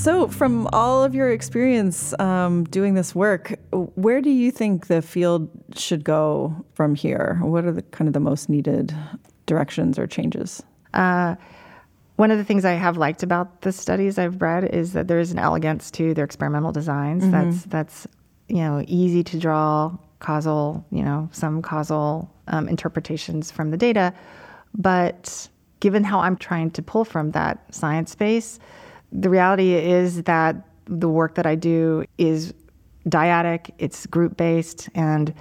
So, 0.00 0.28
from 0.28 0.66
all 0.72 1.04
of 1.04 1.14
your 1.14 1.30
experience 1.30 2.18
um, 2.18 2.64
doing 2.64 2.94
this 2.94 3.14
work, 3.14 3.58
where 3.70 4.22
do 4.22 4.30
you 4.30 4.50
think 4.50 4.86
the 4.86 5.02
field 5.02 5.50
should 5.76 6.04
go 6.04 6.64
from 6.72 6.94
here? 6.94 7.38
What 7.42 7.66
are 7.66 7.72
the 7.72 7.82
kind 7.82 8.08
of 8.08 8.14
the 8.14 8.20
most 8.20 8.48
needed 8.48 8.96
directions 9.44 9.98
or 9.98 10.06
changes? 10.06 10.62
Uh, 10.94 11.34
one 12.16 12.30
of 12.30 12.38
the 12.38 12.44
things 12.44 12.64
I 12.64 12.72
have 12.72 12.96
liked 12.96 13.22
about 13.22 13.60
the 13.60 13.72
studies 13.72 14.16
I've 14.16 14.40
read 14.40 14.64
is 14.64 14.94
that 14.94 15.06
there 15.06 15.18
is 15.18 15.32
an 15.32 15.38
elegance 15.38 15.90
to 15.92 16.14
their 16.14 16.24
experimental 16.24 16.72
designs. 16.72 17.30
That's 17.30 17.64
that's 17.64 18.06
you 18.48 18.62
know 18.62 18.82
easy 18.86 19.22
to 19.24 19.38
draw 19.38 19.98
causal, 20.20 20.82
you 20.90 21.02
know, 21.02 21.28
some 21.30 21.60
causal 21.60 22.32
um, 22.46 22.70
interpretations 22.70 23.50
from 23.50 23.70
the 23.70 23.76
data, 23.76 24.14
but 24.72 25.46
given 25.80 26.04
how 26.04 26.20
I'm 26.20 26.38
trying 26.38 26.70
to 26.70 26.80
pull 26.82 27.04
from 27.04 27.32
that 27.32 27.74
science 27.74 28.12
space, 28.12 28.58
the 29.12 29.28
reality 29.30 29.74
is 29.74 30.22
that 30.24 30.56
the 30.86 31.08
work 31.08 31.34
that 31.36 31.46
I 31.46 31.54
do 31.54 32.04
is 32.18 32.52
dyadic, 33.08 33.70
it's 33.78 34.06
group 34.06 34.36
based, 34.36 34.88
and 34.94 35.32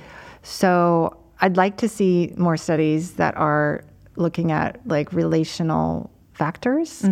so 0.43 1.15
I'd 1.41 1.57
like 1.57 1.77
to 1.77 1.89
see 1.89 2.33
more 2.37 2.57
studies 2.57 3.13
that 3.13 3.35
are 3.37 3.83
looking 4.15 4.51
at 4.51 4.79
like 4.87 5.11
relational 5.13 6.09
factors, 6.33 7.03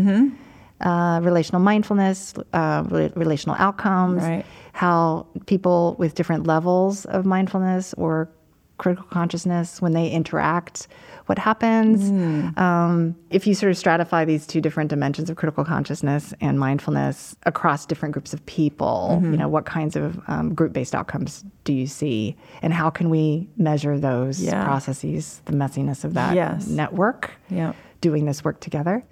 uh, 0.81 1.19
relational 1.23 1.61
mindfulness, 1.61 2.33
uh, 2.53 2.83
re- 2.89 3.11
relational 3.15 3.55
outcomes, 3.59 4.23
Right. 4.23 4.45
how 4.73 5.25
people 5.47 5.95
with 5.97 6.13
different 6.15 6.45
levels 6.47 7.05
of 7.05 7.25
mindfulness 7.25 7.93
or 7.95 8.29
critical 8.77 9.05
consciousness, 9.09 9.81
when 9.81 9.93
they 9.93 10.09
interact, 10.09 10.87
what 11.27 11.37
happens. 11.37 12.09
Um, 12.57 13.15
if 13.29 13.45
you 13.45 13.53
sort 13.53 13.71
of 13.71 13.77
stratify 13.77 14.25
these 14.25 14.47
two 14.47 14.61
different 14.61 14.89
dimensions 14.89 15.29
of 15.29 15.35
critical 15.37 15.63
consciousness 15.63 16.33
and 16.41 16.59
mindfulness 16.59 17.35
across 17.43 17.85
different 17.85 18.13
groups 18.13 18.33
of 18.33 18.45
people, 18.45 19.19
you 19.23 19.37
know, 19.37 19.47
what 19.47 19.65
kinds 19.65 19.95
of 19.95 20.19
um, 20.27 20.53
group-based 20.53 20.95
outcomes 20.95 21.43
do 21.65 21.73
you 21.73 21.85
see, 21.87 22.35
and 22.61 22.73
how 22.73 22.89
can 22.89 23.09
we 23.09 23.47
measure 23.57 23.99
those 23.99 24.41
Yeah. 24.41 24.63
processes, 24.63 25.41
the 25.45 25.53
messiness 25.53 26.03
of 26.03 26.13
that 26.15 26.33
Yes. 26.35 26.67
network? 26.67 27.31
Yeah. 27.49 27.73
doing 27.99 28.25
this 28.25 28.43
work 28.43 28.59
together. 28.59 29.03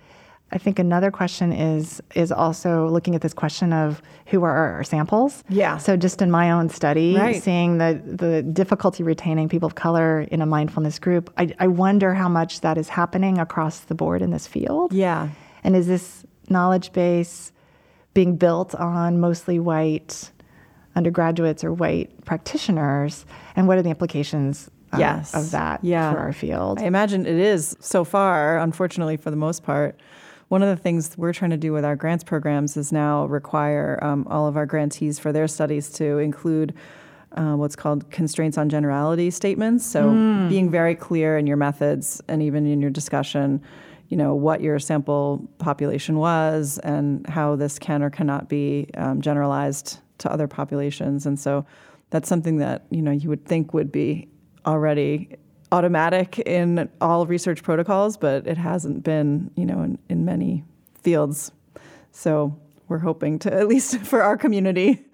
I 0.52 0.58
think 0.58 0.80
another 0.80 1.12
question 1.12 1.52
is 1.52 2.02
is 2.14 2.32
also 2.32 2.88
looking 2.88 3.16
at 3.16 3.22
this 3.22 3.34
question 3.34 3.74
of 3.74 4.02
who 4.28 4.44
are 4.44 4.56
our 4.76 4.84
samples. 4.84 5.44
Yeah. 5.50 5.78
So 5.78 5.98
just 5.98 6.22
in 6.22 6.30
my 6.32 6.52
own 6.52 6.70
study, 6.70 7.16
Right. 7.16 7.42
seeing 7.42 7.78
the 7.80 8.02
the 8.06 8.42
difficulty 8.44 9.04
retaining 9.04 9.50
people 9.50 9.68
of 9.68 9.76
color 9.76 10.22
in 10.22 10.42
a 10.42 10.46
mindfulness 10.46 11.00
group, 11.00 11.34
I, 11.38 11.54
I 11.60 11.68
wonder 11.68 12.14
how 12.14 12.30
much 12.30 12.62
that 12.62 12.78
is 12.78 12.90
happening 12.90 13.38
across 13.40 13.82
the 13.82 13.96
board 13.96 14.22
in 14.22 14.30
this 14.32 14.48
field. 14.48 14.94
Yeah. 14.94 15.30
And 15.64 15.76
is 15.76 15.88
this 15.88 16.26
knowledge 16.48 16.94
base 16.94 17.52
being 18.14 18.36
built 18.38 18.76
on 18.76 19.20
mostly 19.20 19.60
white 19.60 20.32
undergraduates 20.96 21.64
or 21.64 21.74
white 21.74 22.24
practitioners? 22.24 23.26
And 23.56 23.68
what 23.68 23.78
are 23.80 23.82
the 23.82 23.90
implications 23.90 24.70
um, 24.94 25.00
Yes. 25.00 25.34
of 25.34 25.52
that 25.52 25.84
Yeah. 25.84 26.14
for 26.14 26.20
our 26.20 26.32
field? 26.34 26.80
I 26.80 26.84
imagine 26.86 27.26
it 27.26 27.36
is 27.36 27.76
so 27.80 28.04
far, 28.04 28.60
unfortunately, 28.60 29.18
for 29.18 29.32
the 29.32 29.36
most 29.38 29.64
part. 29.64 30.00
One 30.48 30.62
of 30.62 30.70
the 30.70 30.82
things 30.82 31.18
we're 31.18 31.34
trying 31.34 31.52
to 31.52 31.58
do 31.58 31.74
with 31.74 31.84
our 31.84 31.96
grants 31.96 32.24
programs 32.24 32.78
is 32.78 32.92
now 32.92 33.26
require 33.26 34.00
um, 34.04 34.28
all 34.30 34.48
of 34.48 34.56
our 34.56 34.66
grantees 34.66 35.18
for 35.18 35.32
their 35.32 35.48
studies 35.48 35.90
to 35.94 36.20
include 36.20 36.74
uh, 37.32 37.56
what's 37.56 37.76
called 37.76 38.10
constraints 38.12 38.58
on 38.58 38.70
generality 38.70 39.32
statements. 39.32 39.86
So 39.86 40.12
being 40.48 40.70
very 40.70 40.96
clear 40.96 41.38
in 41.38 41.48
your 41.48 41.58
methods 41.58 42.22
and 42.28 42.42
even 42.42 42.66
in 42.66 42.80
your 42.80 42.92
discussion, 42.92 43.62
you 44.08 44.18
know, 44.18 44.36
what 44.36 44.62
your 44.62 44.80
sample 44.80 45.50
population 45.58 46.18
was 46.18 46.78
and 46.84 47.28
how 47.28 47.56
this 47.56 47.80
can 47.80 48.04
or 48.04 48.10
cannot 48.10 48.48
be 48.48 48.88
um, 48.96 49.22
generalized 49.22 50.00
to 50.20 50.32
other 50.32 50.48
populations. 50.48 51.26
And 51.26 51.40
so 51.40 51.66
that's 52.12 52.30
something 52.30 52.58
that, 52.58 52.86
you 52.92 53.02
know, 53.02 53.12
you 53.12 53.30
would 53.30 53.46
think 53.46 53.74
would 53.74 53.92
be 53.92 54.30
already 54.66 55.36
automatic 55.76 56.40
in 56.40 56.90
all 57.02 57.26
research 57.26 57.62
protocols, 57.62 58.16
but 58.16 58.48
it 58.48 58.58
hasn't 58.58 59.04
been, 59.04 59.52
you 59.56 59.66
know, 59.66 59.82
in, 59.82 60.00
in 60.10 60.24
many 60.24 60.64
fields. 61.02 61.52
So 62.12 62.58
we're 62.88 63.00
hoping 63.00 63.40
to, 63.40 63.54
at 63.62 63.68
least 63.68 63.98
for 64.00 64.22
our 64.22 64.38
community, 64.38 65.06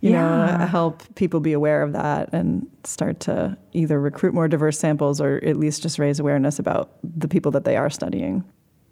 you 0.00 0.10
know, 0.12 0.66
help 0.68 1.02
people 1.14 1.40
be 1.40 1.52
aware 1.52 1.82
of 1.82 1.92
that 1.92 2.32
and 2.32 2.66
start 2.84 3.20
to 3.20 3.56
either 3.72 4.00
recruit 4.00 4.32
more 4.32 4.48
diverse 4.48 4.78
samples 4.78 5.20
or 5.20 5.36
at 5.44 5.56
least 5.56 5.82
just 5.82 5.98
raise 5.98 6.18
awareness 6.18 6.58
about 6.58 6.90
the 7.04 7.28
people 7.28 7.52
that 7.52 7.64
they 7.64 7.76
are 7.76 7.90
studying. 7.90 8.42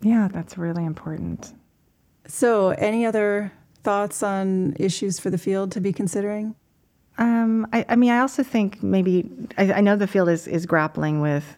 Yeah, 0.02 0.28
that's 0.30 0.56
really 0.58 0.84
important. 0.84 1.54
So, 2.26 2.70
any 2.70 3.06
other 3.06 3.52
thoughts 3.82 4.22
on 4.22 4.76
issues 4.78 5.18
for 5.18 5.30
the 5.30 5.38
field 5.38 5.72
to 5.72 5.80
be 5.80 5.92
considering? 5.94 6.54
Um, 7.18 7.66
I, 7.72 7.84
I 7.88 7.96
mean, 7.96 8.10
I 8.10 8.20
also 8.20 8.42
think 8.42 8.82
maybe 8.82 9.28
I, 9.58 9.72
I 9.74 9.80
know 9.80 9.96
the 9.96 10.06
field 10.06 10.28
is, 10.28 10.46
is 10.46 10.66
grappling 10.66 11.20
with 11.20 11.56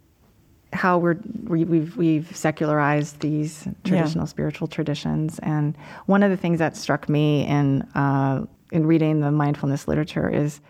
how 0.73 0.99
we're 0.99 1.19
we, 1.45 1.65
we've 1.65 1.97
we've 1.97 2.35
secularized 2.37 3.21
these 3.21 3.67
traditional 3.85 4.27
spiritual 4.27 4.69
traditions, 4.69 5.39
and 5.41 5.77
one 6.07 6.23
of 6.23 6.31
the 6.31 6.37
things 6.37 6.59
that 6.61 6.77
struck 6.77 7.09
me 7.09 7.45
in 7.47 7.83
uh, 7.95 8.47
in 8.73 8.87
reading 8.87 9.21
the 9.21 9.33
mindfulness 9.33 9.89
literature 9.89 10.29
is, 10.31 10.61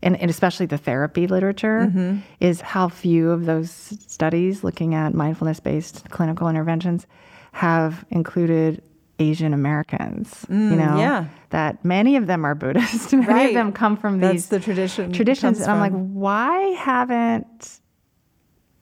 and, 0.00 0.16
and 0.20 0.30
especially 0.30 0.66
the 0.66 0.78
therapy 0.78 1.26
literature, 1.26 1.92
is 2.40 2.60
how 2.60 2.88
few 2.88 3.30
of 3.30 3.46
those 3.46 3.70
studies 3.70 4.62
looking 4.62 4.94
at 4.94 5.12
mindfulness 5.12 5.58
based 5.60 6.08
clinical 6.10 6.48
interventions 6.48 7.06
have 7.52 8.04
included 8.10 8.80
Asian 9.18 9.52
Americans. 9.52 10.46
you 10.48 10.54
Mm, 10.54 10.76
know, 10.78 10.96
yeah. 10.98 11.24
that 11.50 11.84
many 11.84 12.16
of 12.16 12.26
them 12.26 12.44
are 12.44 12.54
Buddhist. 12.54 13.12
many 13.12 13.26
Right. 13.26 13.48
of 13.48 13.54
them 13.54 13.72
come 13.72 13.96
from 13.96 14.20
That's 14.20 14.32
these 14.32 14.46
the 14.48 14.60
tradition. 14.60 15.12
traditions, 15.12 15.60
and 15.60 15.70
I'm 15.70 15.80
like, 15.80 15.92
why 15.92 16.58
haven't? 16.78 17.80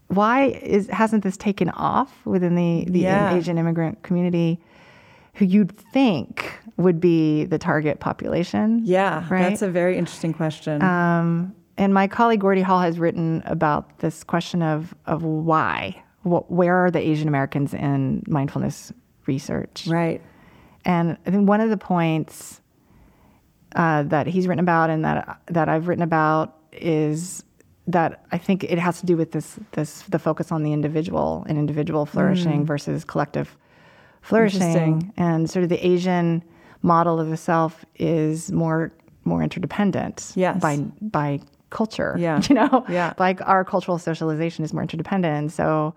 Why 0.09 0.45
is 0.63 0.87
hasn't 0.89 1.25
this 1.25 1.37
taken 1.37 1.69
off 1.71 2.25
within 2.25 2.55
the 2.55 2.87
the 2.89 3.01
Yeah. 3.01 3.35
Asian 3.35 3.59
immigrant 3.59 4.03
community, 4.03 4.61
who 5.35 5.45
you'd 5.45 5.73
think 5.77 6.53
would 6.77 7.01
be 7.01 7.45
the 7.45 7.59
target 7.59 7.99
population? 8.01 8.83
yeah, 8.85 9.25
right. 9.29 9.43
that's 9.49 9.63
a 9.63 9.69
very 9.71 9.97
interesting 9.99 10.33
question. 10.33 10.81
Um, 10.83 11.55
and 11.79 11.93
my 11.93 12.07
colleague 12.07 12.41
Gordy 12.41 12.63
Hall 12.63 12.81
has 12.81 12.99
written 12.99 13.43
about 13.47 13.99
this 13.99 14.23
question 14.23 14.63
of 14.63 14.95
of 15.07 15.25
why, 15.25 16.03
Wh- 16.23 16.49
where 16.51 16.77
are 16.85 16.91
the 16.91 17.01
Asian 17.01 17.27
Americans 17.27 17.75
in 17.75 18.23
mindfulness 18.29 18.93
research? 19.27 19.87
right. 19.87 20.21
And 20.85 21.17
I 21.27 21.31
think 21.33 21.49
one 21.49 21.61
of 21.61 21.69
the 21.71 21.77
points 21.77 22.61
uh, 23.75 24.05
that 24.05 24.27
he's 24.29 24.47
written 24.47 24.61
about 24.61 24.89
and 24.91 25.05
that 25.05 25.41
that 25.47 25.69
I've 25.69 25.89
written 25.89 26.03
about 26.05 26.57
is 26.73 27.43
that 27.89 28.25
I 28.33 28.39
think 28.39 28.65
it 28.65 28.79
has 28.79 29.01
to 29.01 29.07
do 29.07 29.17
with 29.17 29.33
this 29.33 29.59
this 29.73 30.03
the 30.03 30.19
focus 30.19 30.53
on 30.53 30.63
the 30.63 30.73
individual 30.73 31.45
and 31.49 31.59
individual 31.59 32.07
flourishing 32.07 32.65
versus 32.65 33.05
collective 33.05 33.57
flourishing, 34.23 35.13
and 35.17 35.49
sort 35.51 35.63
of 35.63 35.69
the 35.69 35.85
Asian 35.87 36.43
model 36.83 37.19
of 37.21 37.29
the 37.31 37.37
self 37.37 37.85
is 37.97 38.51
more 38.53 38.93
more 39.25 39.43
interdependent 39.43 40.33
Yes. 40.37 40.61
by 40.61 40.77
by 41.03 41.41
culture. 41.71 42.15
Yeah. 42.19 42.41
you 42.49 42.55
know, 42.55 42.85
Yeah. 42.89 43.13
like 43.19 43.41
our 43.47 43.65
cultural 43.65 43.99
socialization 43.99 44.65
is 44.65 44.73
more 44.73 44.83
interdependent. 44.83 45.53
So 45.53 45.95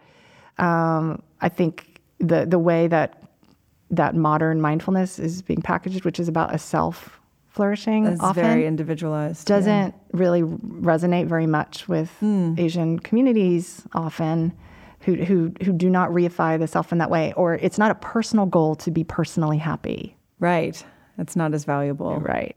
um, 0.57 1.21
I 1.41 1.49
think 1.49 1.99
the 2.19 2.45
the 2.45 2.59
way 2.59 2.87
that 2.87 3.18
that 3.91 4.15
modern 4.15 4.61
mindfulness 4.61 5.19
is 5.19 5.41
being 5.41 5.61
packaged, 5.61 6.05
which 6.05 6.19
is 6.19 6.27
about 6.27 6.53
a 6.53 6.57
self 6.57 7.19
flourishing, 7.47 8.05
It's 8.05 8.21
often 8.21 8.43
very 8.43 8.65
individualized. 8.67 9.47
doesn't 9.47 9.93
really 10.13 10.43
resonate 10.43 11.27
very 11.27 11.47
much 11.47 11.87
with 11.87 12.09
Hmm. 12.19 12.53
Asian 12.57 12.99
communities 12.99 13.83
often. 13.93 14.53
Who, 15.03 15.15
who, 15.15 15.53
who 15.63 15.71
do 15.71 15.89
not 15.89 16.09
reify 16.09 16.59
the 16.59 16.67
self 16.67 16.91
in 16.91 16.97
that 16.97 17.09
way, 17.09 17.31
or 17.37 17.55
it's 17.55 17.77
not 17.77 17.89
a 17.89 17.95
personal 17.95 18.45
goal 18.45 18.75
to 18.75 18.91
be 18.91 19.05
personally 19.05 19.57
happy. 19.57 20.17
Right. 20.39 20.83
It's 21.17 21.37
not 21.37 21.53
as 21.53 21.63
valuable. 21.63 22.17
Right. 22.19 22.53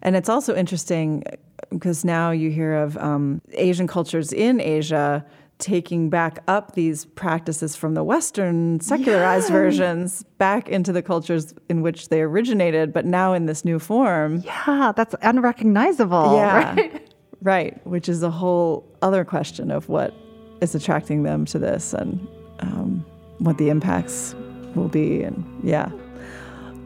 And 0.00 0.16
it's 0.16 0.30
also 0.30 0.54
interesting 0.56 1.24
because 1.68 2.02
now 2.02 2.30
you 2.30 2.50
hear 2.50 2.72
of 2.74 2.96
um, 2.96 3.42
Asian 3.52 3.86
cultures 3.86 4.32
in 4.32 4.60
Asia 4.62 5.26
taking 5.58 6.10
back 6.10 6.42
up 6.48 6.74
these 6.74 7.04
practices 7.04 7.76
from 7.76 7.94
the 7.94 8.02
Western 8.02 8.80
secularized 8.80 9.50
versions 9.50 10.22
back 10.38 10.68
into 10.68 10.92
the 10.92 11.02
cultures 11.02 11.54
in 11.68 11.80
which 11.82 12.08
they 12.08 12.20
originated, 12.22 12.92
but 12.92 13.04
now 13.04 13.32
in 13.32 13.46
this 13.46 13.64
new 13.64 13.78
form. 13.78 14.42
Yeah, 14.44 14.92
that's 14.94 15.14
unrecognizable. 15.22 16.36
Yeah. 16.36 16.74
Right? 16.74 17.00
Right. 17.42 17.86
Which 17.86 18.08
is 18.08 18.22
a 18.22 18.30
whole 18.30 18.90
other 19.02 19.22
question 19.22 19.70
of 19.70 19.90
what 19.90 20.14
is 20.62 20.74
attracting 20.74 21.24
them 21.24 21.44
to 21.46 21.58
this 21.58 21.92
and 21.92 22.26
um, 22.60 23.04
what 23.38 23.58
the 23.58 23.68
impacts 23.68 24.34
will 24.74 24.88
be. 24.88 25.22
And 25.22 25.44
yeah. 25.62 25.90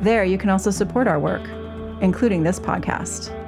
There, 0.00 0.24
you 0.24 0.38
can 0.38 0.48
also 0.48 0.70
support 0.70 1.06
our 1.06 1.20
work, 1.20 1.46
including 2.00 2.44
this 2.44 2.58
podcast. 2.58 3.41